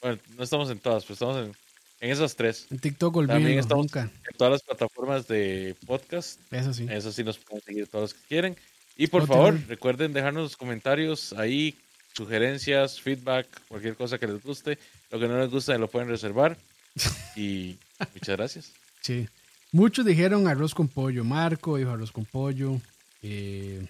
Bueno, 0.01 0.17
no 0.35 0.43
estamos 0.43 0.71
en 0.71 0.79
todas, 0.79 1.03
pero 1.03 1.13
estamos 1.13 1.37
en, 1.45 1.55
en 1.99 2.11
esas 2.11 2.35
tres. 2.35 2.65
En 2.71 2.79
TikTok 2.79 3.13
También 3.13 3.37
olvídenlo, 3.37 3.61
estamos 3.61 3.85
nunca. 3.85 4.01
en 4.01 4.35
todas 4.35 4.53
las 4.53 4.63
plataformas 4.63 5.27
de 5.27 5.75
podcast. 5.85 6.39
Eso 6.51 6.73
sí. 6.73 6.87
Eso 6.89 7.11
sí 7.11 7.23
nos 7.23 7.37
pueden 7.37 7.63
seguir 7.63 7.87
todos 7.87 8.01
los 8.05 8.13
que 8.15 8.27
quieren. 8.27 8.57
Y 8.97 9.05
por 9.05 9.21
Spotify. 9.21 9.45
favor, 9.51 9.67
recuerden 9.69 10.11
dejarnos 10.11 10.41
los 10.41 10.57
comentarios 10.57 11.33
ahí, 11.33 11.75
sugerencias, 12.13 12.99
feedback, 12.99 13.45
cualquier 13.67 13.95
cosa 13.95 14.17
que 14.17 14.25
les 14.25 14.41
guste. 14.41 14.79
Lo 15.11 15.19
que 15.19 15.27
no 15.27 15.39
les 15.39 15.51
guste 15.51 15.77
lo 15.77 15.87
pueden 15.87 16.09
reservar. 16.09 16.57
Y 17.35 17.77
muchas 18.15 18.37
gracias. 18.37 18.71
Sí. 19.01 19.29
Muchos 19.71 20.03
dijeron 20.03 20.47
arroz 20.47 20.73
con 20.73 20.87
pollo. 20.87 21.23
Marco 21.23 21.77
dijo 21.77 21.91
arroz 21.91 22.11
con 22.11 22.25
pollo. 22.25 22.81
Eh, 23.21 23.85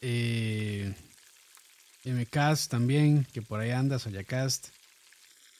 Eh, 0.00 0.94
MCast 2.04 2.70
también, 2.70 3.26
que 3.32 3.42
por 3.42 3.60
ahí 3.60 3.70
anda, 3.70 3.98
Sayacast. 3.98 4.68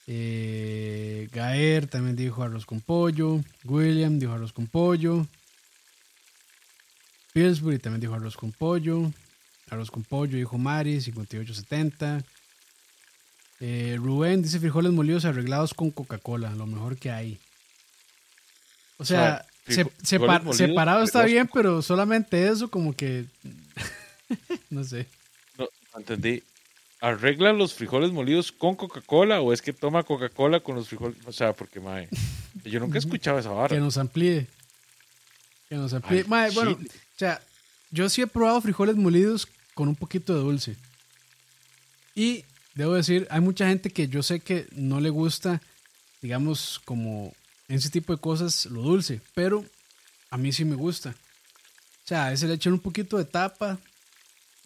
Eh, 0.07 1.28
Gaer 1.32 1.86
también 1.86 2.16
dijo 2.16 2.43
arroz 2.43 2.64
con 2.64 2.80
pollo. 2.80 3.41
William 3.64 4.18
dijo 4.18 4.32
arroz 4.32 4.53
con 4.53 4.66
pollo. 4.66 5.26
Pillsbury 7.34 7.78
también 7.78 8.01
dijo 8.01 8.14
arroz 8.14 8.36
con 8.36 8.53
pollo. 8.53 9.12
Arroz 9.70 9.91
con 9.91 10.03
pollo, 10.05 10.36
dijo 10.39 10.57
Mari, 10.57 11.01
5870. 11.01 12.24
Eh, 13.61 13.97
Rubén 13.99 14.41
dice 14.43 14.61
frijoles 14.61 14.93
molidos 14.93 15.24
arreglados 15.24 15.74
con 15.74 15.91
Coca-Cola, 15.91 16.51
lo 16.55 16.66
mejor 16.66 16.97
que 16.97 17.11
hay. 17.11 17.39
O 18.97 19.05
sea, 19.05 19.45
O 19.68 19.72
sea, 19.72 19.74
se- 19.74 19.84
frijo- 19.84 19.91
separ- 19.91 19.99
frijoles 20.03 20.45
molidos 20.45 20.57
separado 20.57 21.03
está 21.05 21.24
bien, 21.24 21.51
pero 21.53 21.82
solamente 21.82 22.49
eso 22.49 22.70
como 22.70 22.95
que... 22.95 23.26
no 24.70 24.84
sé. 24.84 25.06
No, 25.56 25.68
no 25.92 26.00
entendí. 26.00 26.42
¿Arregla 27.00 27.52
los 27.52 27.74
frijoles 27.74 28.10
molidos 28.10 28.50
con 28.50 28.74
Coca-Cola 28.74 29.40
o 29.40 29.52
es 29.52 29.62
que 29.62 29.72
toma 29.72 30.02
Coca-Cola 30.02 30.60
con 30.60 30.74
los 30.74 30.88
frijoles? 30.88 31.16
O 31.26 31.32
sea, 31.32 31.52
porque, 31.52 31.78
mae, 31.80 32.08
yo 32.64 32.80
nunca 32.80 32.96
he 32.96 32.98
escuchado 32.98 33.38
esa 33.38 33.50
Que 33.50 33.54
barra. 33.54 33.76
nos 33.78 33.98
amplíe. 33.98 34.46
Que 35.68 35.76
nos 35.76 35.92
amplíe. 35.92 36.20
Al 36.22 36.28
Mae, 36.28 36.50
bueno, 36.50 36.72
o 36.72 36.78
sea, 37.18 37.40
yo 37.90 38.08
sí 38.08 38.22
he 38.22 38.26
probado 38.26 38.60
frijoles 38.60 38.96
molidos 38.96 39.46
con 39.74 39.88
un 39.88 39.94
poquito 39.94 40.34
de 40.34 40.40
dulce. 40.40 40.76
Y 42.14 42.44
debo 42.74 42.94
decir, 42.94 43.28
hay 43.30 43.40
mucha 43.40 43.68
gente 43.68 43.90
que 43.90 44.08
yo 44.08 44.22
sé 44.24 44.40
que 44.40 44.66
no 44.72 44.98
le 45.00 45.10
gusta, 45.10 45.62
digamos, 46.20 46.80
como 46.84 47.32
en 47.68 47.76
ese 47.76 47.90
tipo 47.90 48.12
de 48.12 48.20
cosas, 48.20 48.66
lo 48.66 48.82
dulce. 48.82 49.20
Pero 49.34 49.64
a 50.30 50.36
mí 50.36 50.52
sí 50.52 50.64
me 50.64 50.74
gusta. 50.74 51.10
O 51.10 52.08
sea, 52.08 52.26
a 52.26 52.30
veces 52.30 52.48
le 52.48 52.56
echan 52.56 52.72
un 52.72 52.80
poquito 52.80 53.18
de 53.18 53.24
tapa 53.24 53.78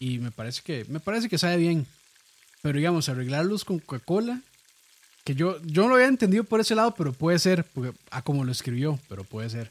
y 0.02 0.18
me 0.18 0.30
parece 0.32 0.62
que, 0.62 0.84
me 0.88 0.98
parece 1.00 1.28
que 1.28 1.38
sabe 1.38 1.56
bien. 1.58 1.86
Pero 2.62 2.76
digamos, 2.78 3.08
arreglarlos 3.08 3.64
con 3.64 3.78
Coca-Cola, 3.78 4.40
que 5.24 5.34
yo, 5.34 5.60
yo 5.62 5.82
no 5.82 5.90
lo 5.90 5.94
había 5.96 6.08
entendido 6.08 6.44
por 6.44 6.60
ese 6.60 6.74
lado, 6.74 6.94
pero 6.96 7.12
puede 7.12 7.38
ser, 7.38 7.64
porque, 7.72 7.96
a 8.10 8.22
como 8.22 8.44
lo 8.44 8.50
escribió, 8.52 8.98
pero 9.08 9.22
puede 9.24 9.48
ser. 9.50 9.70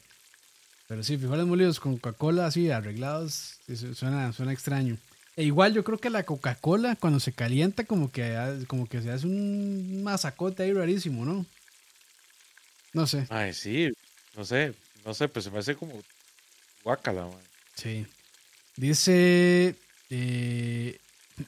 Pero 0.88 1.04
sí, 1.04 1.18
frijoles 1.18 1.46
molidos 1.46 1.80
con 1.80 1.98
Coca-Cola 1.98 2.46
así 2.46 2.70
arreglados, 2.70 3.60
suena, 3.96 4.32
suena 4.34 4.54
extraño. 4.54 4.98
E 5.38 5.44
igual 5.44 5.74
yo 5.74 5.84
creo 5.84 5.98
que 5.98 6.10
la 6.10 6.24
Coca-Cola 6.24 6.96
cuando 6.98 7.20
se 7.20 7.32
calienta 7.34 7.86
como 7.86 8.12
que, 8.12 8.36
ha- 8.36 8.58
como 8.68 8.88
que 8.88 9.02
se 9.02 9.12
hace 9.12 9.26
un 9.28 10.04
masacote 10.04 10.64
ahí 10.64 10.74
rarísimo, 10.74 11.26
¿no? 11.26 11.46
No 12.94 13.08
sé. 13.08 13.26
Ay, 13.30 13.54
sí, 13.54 13.90
no 14.36 14.44
sé, 14.44 14.74
no 15.06 15.14
sé, 15.14 15.30
pues 15.30 15.46
se 15.46 15.52
me 15.52 15.60
hace 15.60 15.76
como 15.76 16.02
guácala, 16.84 17.24
mae. 17.24 17.44
Sí. 17.76 18.06
Dice 18.76 19.76
eh, 20.12 20.98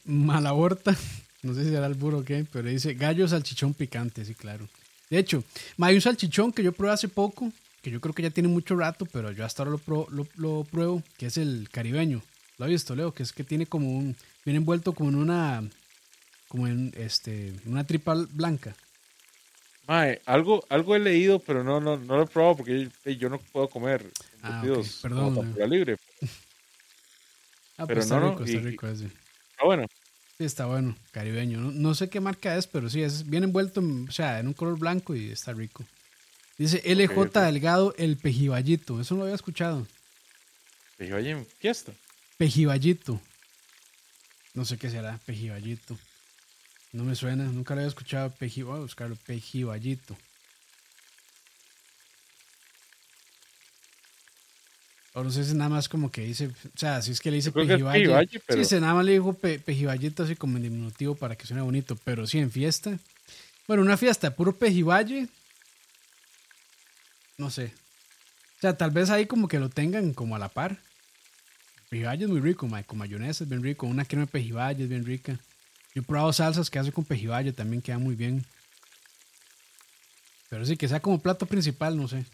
Malaborta, 0.06 0.96
no 1.44 1.54
sé 1.54 1.64
si 1.66 1.74
era 1.76 1.86
el 1.86 1.94
burro 1.94 2.20
o 2.20 2.24
qué, 2.26 2.46
pero 2.52 2.68
dice 2.70 2.94
gallo 2.96 3.28
salchichón 3.28 3.74
picante, 3.74 4.26
sí, 4.26 4.34
claro. 4.34 4.68
De 5.10 5.20
hecho, 5.20 5.44
hay 5.80 5.96
un 5.96 6.02
salchichón 6.02 6.52
que 6.52 6.64
yo 6.64 6.72
probé 6.72 6.94
hace 6.94 7.08
poco, 7.08 7.52
que 7.84 7.92
yo 7.92 8.02
creo 8.02 8.16
que 8.16 8.24
ya 8.24 8.30
tiene 8.32 8.50
mucho 8.50 8.76
rato, 8.76 9.06
pero 9.06 9.32
yo 9.32 9.46
hasta 9.46 9.62
ahora 9.62 9.72
lo, 9.74 9.78
pro- 9.78 10.08
lo, 10.10 10.26
lo 10.38 10.64
pruebo, 10.64 11.04
que 11.18 11.28
es 11.28 11.38
el 11.38 11.68
caribeño. 11.72 12.22
¿Lo 12.58 12.66
has 12.66 12.72
visto, 12.72 12.96
Leo? 12.96 13.14
Que 13.14 13.24
es 13.24 13.32
que 13.34 13.44
tiene 13.44 13.66
como 13.68 13.90
un, 13.96 14.16
viene 14.46 14.58
envuelto 14.58 14.94
como 14.94 15.10
en 15.10 15.16
una, 15.18 15.64
como 16.48 16.68
en 16.68 16.94
este, 16.98 17.54
una 17.66 17.84
tripa 17.84 18.16
blanca. 18.32 18.76
Mae, 19.88 20.22
algo, 20.26 20.64
algo 20.70 20.96
he 20.96 21.00
leído, 21.00 21.40
pero 21.40 21.64
no, 21.64 21.82
no, 21.82 21.98
no 21.98 22.16
lo 22.18 22.24
he 22.24 22.28
probado 22.28 22.58
porque 22.58 22.90
yo, 23.06 23.12
yo 23.12 23.30
no 23.30 23.38
puedo 23.52 23.68
comer 23.70 24.06
Ah, 24.42 24.62
perdón, 25.02 25.26
como 25.34 25.42
tempura 25.42 25.68
libre. 25.68 25.98
Ah, 27.78 27.86
Pero 27.88 27.96
pues 28.00 28.06
está 28.06 28.20
no, 28.20 28.30
rico, 28.32 28.44
está 28.44 28.58
y- 28.58 28.62
rico 28.62 28.88
ese. 28.88 29.08
Ah, 29.58 29.66
bueno, 29.66 29.86
Sí, 30.38 30.46
está 30.46 30.66
bueno, 30.66 30.96
caribeño. 31.12 31.60
No, 31.60 31.72
no 31.72 31.94
sé 31.96 32.10
qué 32.10 32.20
marca 32.20 32.58
es, 32.58 32.66
pero 32.66 32.90
sí, 32.90 33.04
es 33.04 33.30
bien 33.30 33.44
envuelto, 33.44 33.80
en, 33.82 34.10
o 34.10 34.12
sea, 34.12 34.40
en 34.40 34.48
un 34.48 34.54
color 34.54 34.80
blanco 34.80 35.16
y 35.16 35.30
está 35.30 35.54
rico. 35.54 35.86
Dice 36.58 36.82
LJ. 36.86 37.42
Delgado, 37.46 37.94
el 37.98 38.18
pejiballito. 38.18 39.00
Eso 39.00 39.14
no 39.14 39.20
lo 39.20 39.24
había 39.26 39.36
escuchado. 39.36 39.86
en 40.98 41.46
fiesta. 41.60 41.94
Pejiballito. 42.38 43.22
No 44.56 44.66
sé 44.66 44.78
qué 44.78 44.90
será, 44.90 45.20
pejiballito. 45.26 45.98
No 46.94 47.04
me 47.04 47.16
suena, 47.16 47.44
nunca 47.46 47.74
lo 47.74 47.82
había 47.82 47.90
escuchado. 47.90 48.32
Peji, 48.32 48.62
voy 48.64 48.78
a 48.78 48.82
buscarlo, 48.82 49.16
pejiballito. 49.26 50.16
O 55.16 55.24
no 55.24 55.32
sé 55.32 55.44
si 55.46 55.54
nada 55.54 55.70
más 55.70 55.88
como 55.90 56.12
que 56.12 56.22
dice, 56.22 56.48
o 56.48 56.78
sea, 56.78 57.02
si 57.02 57.12
es 57.12 57.20
que 57.22 57.30
le 57.30 57.36
dice 57.38 57.52
pejiballe. 57.52 58.00
pejiballe, 58.02 58.40
pero- 58.48 58.64
Sí, 58.64 58.70
se 58.70 58.80
nada 58.82 58.96
más 58.96 59.06
le 59.06 59.12
dijo 59.14 59.34
pe- 59.34 59.60
pejiballito 59.60 60.24
así 60.24 60.36
como 60.36 60.58
en 60.58 60.64
diminutivo 60.64 61.14
para 61.16 61.36
que 61.36 61.46
suene 61.46 61.62
bonito, 61.62 61.96
pero 62.04 62.26
sí 62.26 62.40
en 62.40 62.50
fiesta. 62.52 62.98
Bueno, 63.68 63.84
una 63.84 63.96
fiesta 63.98 64.36
puro 64.36 64.58
pejiballe. 64.58 65.28
No 67.38 67.50
sé. 67.52 67.72
O 68.58 68.62
sea, 68.62 68.76
tal 68.78 68.92
vez 68.92 69.10
ahí 69.10 69.26
como 69.28 69.48
que 69.48 69.60
lo 69.60 69.70
tengan 69.70 70.14
como 70.14 70.36
a 70.36 70.40
la 70.40 70.50
par. 70.50 70.80
Pejiballe 71.90 72.24
es 72.26 72.30
muy 72.32 72.40
rico, 72.42 72.68
con 72.88 72.98
mayonesa 72.98 73.44
es 73.44 73.50
bien 73.50 73.62
rico. 73.62 73.86
Una 73.86 74.06
crema 74.06 74.26
de 74.26 74.32
pejiballe 74.32 74.84
es 74.84 74.90
bien 74.90 75.06
rica. 75.06 75.34
Yo 75.94 76.02
he 76.02 76.06
probado 76.06 76.34
salsas 76.34 76.72
que 76.72 76.80
hace 76.80 76.92
con 76.92 77.06
pejiballe, 77.06 77.54
también 77.54 77.84
queda 77.84 78.00
muy 78.00 78.16
bien. 78.16 78.44
Pero 80.50 80.66
sí, 80.66 80.76
que 80.76 80.88
sea 80.88 81.00
como 81.02 81.22
plato 81.22 81.46
principal, 81.46 81.96
no 81.98 82.08
sé. 82.08 82.26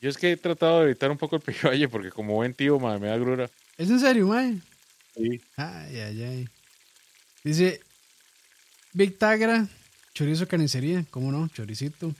Yo 0.00 0.10
es 0.10 0.18
que 0.18 0.32
he 0.32 0.36
tratado 0.36 0.80
de 0.80 0.86
evitar 0.86 1.10
un 1.10 1.18
poco 1.18 1.36
el 1.36 1.42
pejibaye 1.42 1.88
porque 1.88 2.10
como 2.10 2.34
buen 2.34 2.54
tío, 2.54 2.78
me 2.78 3.06
da 3.06 3.16
grura. 3.16 3.50
¿Es 3.78 3.90
en 3.90 4.00
serio, 4.00 4.28
mae? 4.28 4.58
Sí. 5.14 5.40
Ay, 5.56 6.00
ay, 6.00 6.22
ay. 6.22 6.48
Dice 7.42 7.80
Big 8.92 9.18
Tagra, 9.18 9.66
chorizo 10.14 10.46
carnicería, 10.48 11.04
¿cómo 11.10 11.32
no? 11.32 11.48
Choricito. 11.48 12.14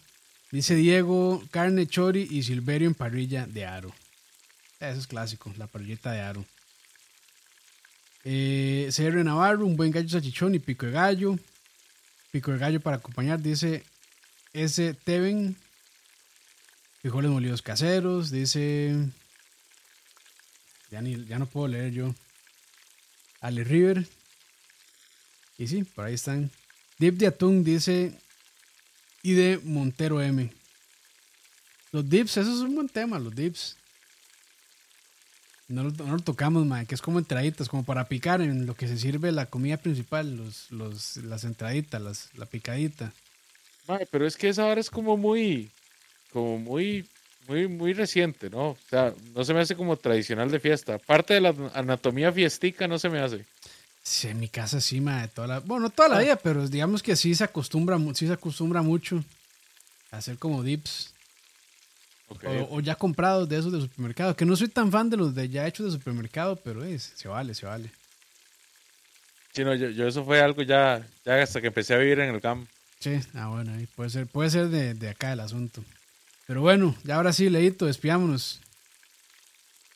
Dice 0.50 0.74
Diego, 0.74 1.42
carne 1.50 1.86
chori 1.86 2.28
y 2.30 2.42
silverio 2.42 2.88
en 2.88 2.94
parrilla 2.94 3.46
de 3.46 3.66
aro. 3.66 3.92
Eso 4.78 5.00
es 5.00 5.06
clásico, 5.06 5.52
la 5.58 5.66
parrillita 5.66 6.12
de 6.12 6.20
aro. 6.20 6.44
Eh, 8.24 8.90
CR 8.94 9.24
Navarro, 9.24 9.66
un 9.66 9.76
buen 9.76 9.90
gallo 9.90 10.08
salchichón 10.08 10.54
y 10.54 10.58
pico 10.58 10.86
de 10.86 10.92
gallo. 10.92 11.38
Pico 12.30 12.52
de 12.52 12.58
gallo 12.58 12.80
para 12.80 12.96
acompañar, 12.96 13.40
dice 13.40 13.84
S. 14.52 14.94
Teven. 15.04 15.56
Frijoles 17.06 17.30
molidos 17.30 17.62
caseros, 17.62 18.32
dice... 18.32 18.96
Ya, 20.90 21.00
ni, 21.00 21.24
ya 21.26 21.38
no 21.38 21.46
puedo 21.46 21.68
leer 21.68 21.92
yo. 21.92 22.12
Ale 23.40 23.62
River. 23.62 24.08
Y 25.56 25.68
sí, 25.68 25.84
por 25.84 26.04
ahí 26.04 26.14
están. 26.14 26.50
Dip 26.98 27.14
de 27.14 27.28
atún 27.28 27.62
dice. 27.62 28.12
Y 29.22 29.34
de 29.34 29.60
Montero 29.62 30.20
M. 30.20 30.52
Los 31.92 32.10
dips, 32.10 32.38
eso 32.38 32.52
es 32.52 32.62
un 32.62 32.74
buen 32.74 32.88
tema, 32.88 33.20
los 33.20 33.36
dips. 33.36 33.76
No 35.68 35.84
lo, 35.84 35.92
no 35.92 36.16
lo 36.16 36.22
tocamos, 36.24 36.66
man, 36.66 36.86
que 36.86 36.96
es 36.96 37.02
como 37.02 37.20
entraditas, 37.20 37.68
como 37.68 37.84
para 37.84 38.08
picar 38.08 38.40
en 38.40 38.66
lo 38.66 38.74
que 38.74 38.88
se 38.88 38.98
sirve 38.98 39.30
la 39.30 39.46
comida 39.46 39.76
principal, 39.76 40.36
los, 40.36 40.72
los, 40.72 41.18
las 41.18 41.44
entraditas, 41.44 42.02
las, 42.02 42.34
la 42.34 42.46
picadita. 42.46 43.12
Mae, 43.86 44.06
pero 44.06 44.26
es 44.26 44.36
que 44.36 44.48
esa 44.48 44.66
hora 44.66 44.80
es 44.80 44.90
como 44.90 45.16
muy, 45.16 45.70
como 46.32 46.58
muy, 46.58 47.06
muy, 47.48 47.68
muy 47.68 47.92
reciente, 47.92 48.50
¿no? 48.50 48.70
O 48.70 48.78
sea, 48.90 49.12
no 49.34 49.44
se 49.44 49.54
me 49.54 49.60
hace 49.60 49.76
como 49.76 49.96
tradicional 49.96 50.50
de 50.50 50.60
fiesta. 50.60 50.98
Parte 50.98 51.34
de 51.34 51.40
la 51.40 51.54
anatomía 51.74 52.32
fiestica 52.32 52.86
no 52.88 52.98
se 52.98 53.08
me 53.08 53.20
hace. 53.20 53.44
Sí, 54.02 54.28
en 54.28 54.38
mi 54.38 54.48
casa 54.48 54.80
sí, 54.80 55.00
ma, 55.00 55.22
de 55.22 55.28
toda 55.28 55.46
la, 55.48 55.58
bueno, 55.60 55.84
no 55.84 55.90
toda 55.90 56.08
la 56.08 56.18
Ah. 56.18 56.20
vida, 56.22 56.36
pero 56.36 56.68
digamos 56.68 57.02
que 57.02 57.16
sí 57.16 57.34
se 57.34 57.42
acostumbra, 57.44 57.98
sí 58.14 58.26
se 58.26 58.32
acostumbra 58.32 58.82
mucho 58.82 59.24
a 60.12 60.18
hacer 60.18 60.38
como 60.38 60.62
dips. 60.62 61.12
O, 62.28 62.76
o 62.76 62.80
ya 62.80 62.96
comprados 62.96 63.48
de 63.48 63.56
esos 63.58 63.72
de 63.72 63.80
supermercado. 63.80 64.34
Que 64.34 64.44
no 64.44 64.56
soy 64.56 64.66
tan 64.68 64.90
fan 64.90 65.08
de 65.10 65.16
los 65.16 65.32
de 65.34 65.48
ya 65.48 65.66
hechos 65.66 65.86
de 65.86 65.92
supermercado, 65.98 66.56
pero 66.56 66.82
es, 66.84 67.12
se 67.14 67.28
vale, 67.28 67.54
se 67.54 67.66
vale. 67.66 67.90
Sí, 69.52 69.64
no, 69.64 69.74
yo, 69.74 69.90
yo 69.90 70.06
eso 70.08 70.24
fue 70.24 70.40
algo 70.40 70.62
ya, 70.62 71.06
ya 71.24 71.40
hasta 71.42 71.60
que 71.60 71.68
empecé 71.68 71.94
a 71.94 71.98
vivir 71.98 72.18
en 72.20 72.34
el 72.34 72.40
campo. 72.40 72.68
Sí, 72.98 73.18
ah, 73.34 73.46
bueno, 73.48 73.72
ahí 73.74 73.86
puede 73.94 74.10
ser, 74.10 74.26
puede 74.26 74.50
ser 74.50 74.68
de, 74.68 74.94
de 74.94 75.08
acá 75.08 75.32
el 75.32 75.40
asunto. 75.40 75.84
Pero 76.46 76.60
bueno, 76.60 76.94
ya 77.02 77.16
ahora 77.16 77.32
sí, 77.32 77.50
Leito, 77.50 77.86
despidámonos. 77.86 78.60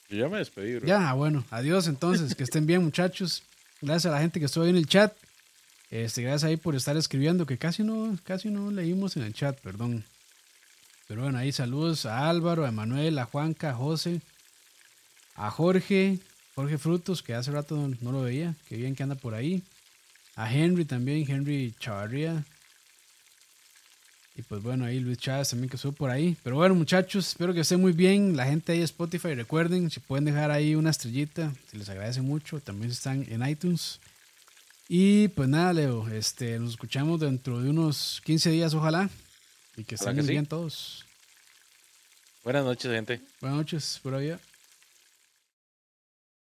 Yo 0.08 0.18
ya 0.18 0.28
me 0.28 0.38
despedí, 0.38 0.76
bro. 0.76 0.86
Ya, 0.86 1.08
ah, 1.08 1.14
bueno, 1.14 1.44
adiós 1.50 1.86
entonces, 1.86 2.34
que 2.34 2.42
estén 2.42 2.66
bien, 2.66 2.82
muchachos. 2.82 3.44
Gracias 3.80 4.06
a 4.06 4.16
la 4.16 4.20
gente 4.20 4.40
que 4.40 4.46
estuvo 4.46 4.64
ahí 4.64 4.70
en 4.70 4.76
el 4.76 4.86
chat. 4.86 5.14
Este, 5.90 6.22
gracias 6.22 6.44
ahí 6.44 6.56
por 6.56 6.74
estar 6.74 6.96
escribiendo, 6.96 7.46
que 7.46 7.58
casi 7.58 7.84
no, 7.84 8.16
casi 8.24 8.50
no 8.50 8.70
leímos 8.72 9.16
en 9.16 9.22
el 9.22 9.32
chat, 9.32 9.60
perdón. 9.60 10.04
Pero 11.06 11.22
bueno, 11.22 11.38
ahí 11.38 11.52
saludos 11.52 12.06
a 12.06 12.28
Álvaro, 12.28 12.64
a 12.64 12.68
Emanuel, 12.68 13.18
a 13.18 13.24
Juanca, 13.24 13.70
a 13.70 13.74
José, 13.74 14.20
a 15.34 15.50
Jorge, 15.50 16.18
Jorge 16.56 16.78
Frutos, 16.78 17.22
que 17.22 17.34
hace 17.34 17.52
rato 17.52 17.76
no, 17.76 17.96
no 18.00 18.12
lo 18.12 18.22
veía, 18.22 18.56
que 18.68 18.76
bien 18.76 18.96
que 18.96 19.04
anda 19.04 19.14
por 19.14 19.34
ahí. 19.34 19.62
A 20.34 20.52
Henry 20.52 20.84
también, 20.84 21.28
Henry 21.28 21.74
Chavarría. 21.78 22.44
Y 24.40 24.42
pues 24.42 24.62
bueno, 24.62 24.86
ahí 24.86 25.00
Luis 25.00 25.18
Chávez 25.18 25.50
también 25.50 25.68
que 25.68 25.76
estuvo 25.76 25.92
por 25.92 26.08
ahí. 26.08 26.34
Pero 26.42 26.56
bueno, 26.56 26.74
muchachos, 26.74 27.28
espero 27.28 27.52
que 27.52 27.60
estén 27.60 27.78
muy 27.78 27.92
bien. 27.92 28.38
La 28.38 28.46
gente 28.46 28.72
ahí 28.72 28.78
de 28.78 28.84
Spotify, 28.86 29.34
recuerden, 29.34 29.90
si 29.90 30.00
pueden 30.00 30.24
dejar 30.24 30.50
ahí 30.50 30.74
una 30.74 30.88
estrellita, 30.88 31.52
se 31.70 31.76
les 31.76 31.90
agradece 31.90 32.22
mucho. 32.22 32.58
También 32.58 32.90
están 32.90 33.26
en 33.28 33.46
iTunes. 33.46 34.00
Y 34.88 35.28
pues 35.28 35.46
nada, 35.46 35.74
Leo, 35.74 36.08
este, 36.08 36.58
nos 36.58 36.70
escuchamos 36.70 37.20
dentro 37.20 37.60
de 37.60 37.68
unos 37.68 38.22
15 38.24 38.50
días, 38.50 38.72
ojalá. 38.72 39.10
Y 39.76 39.84
que 39.84 39.96
estén 39.96 40.14
que 40.14 40.22
muy 40.22 40.28
sí. 40.28 40.32
bien 40.32 40.46
todos. 40.46 41.04
Buenas 42.42 42.64
noches, 42.64 42.90
gente. 42.90 43.20
Buenas 43.42 43.58
noches, 43.58 44.00
por 44.02 44.14
allá. 44.14 44.40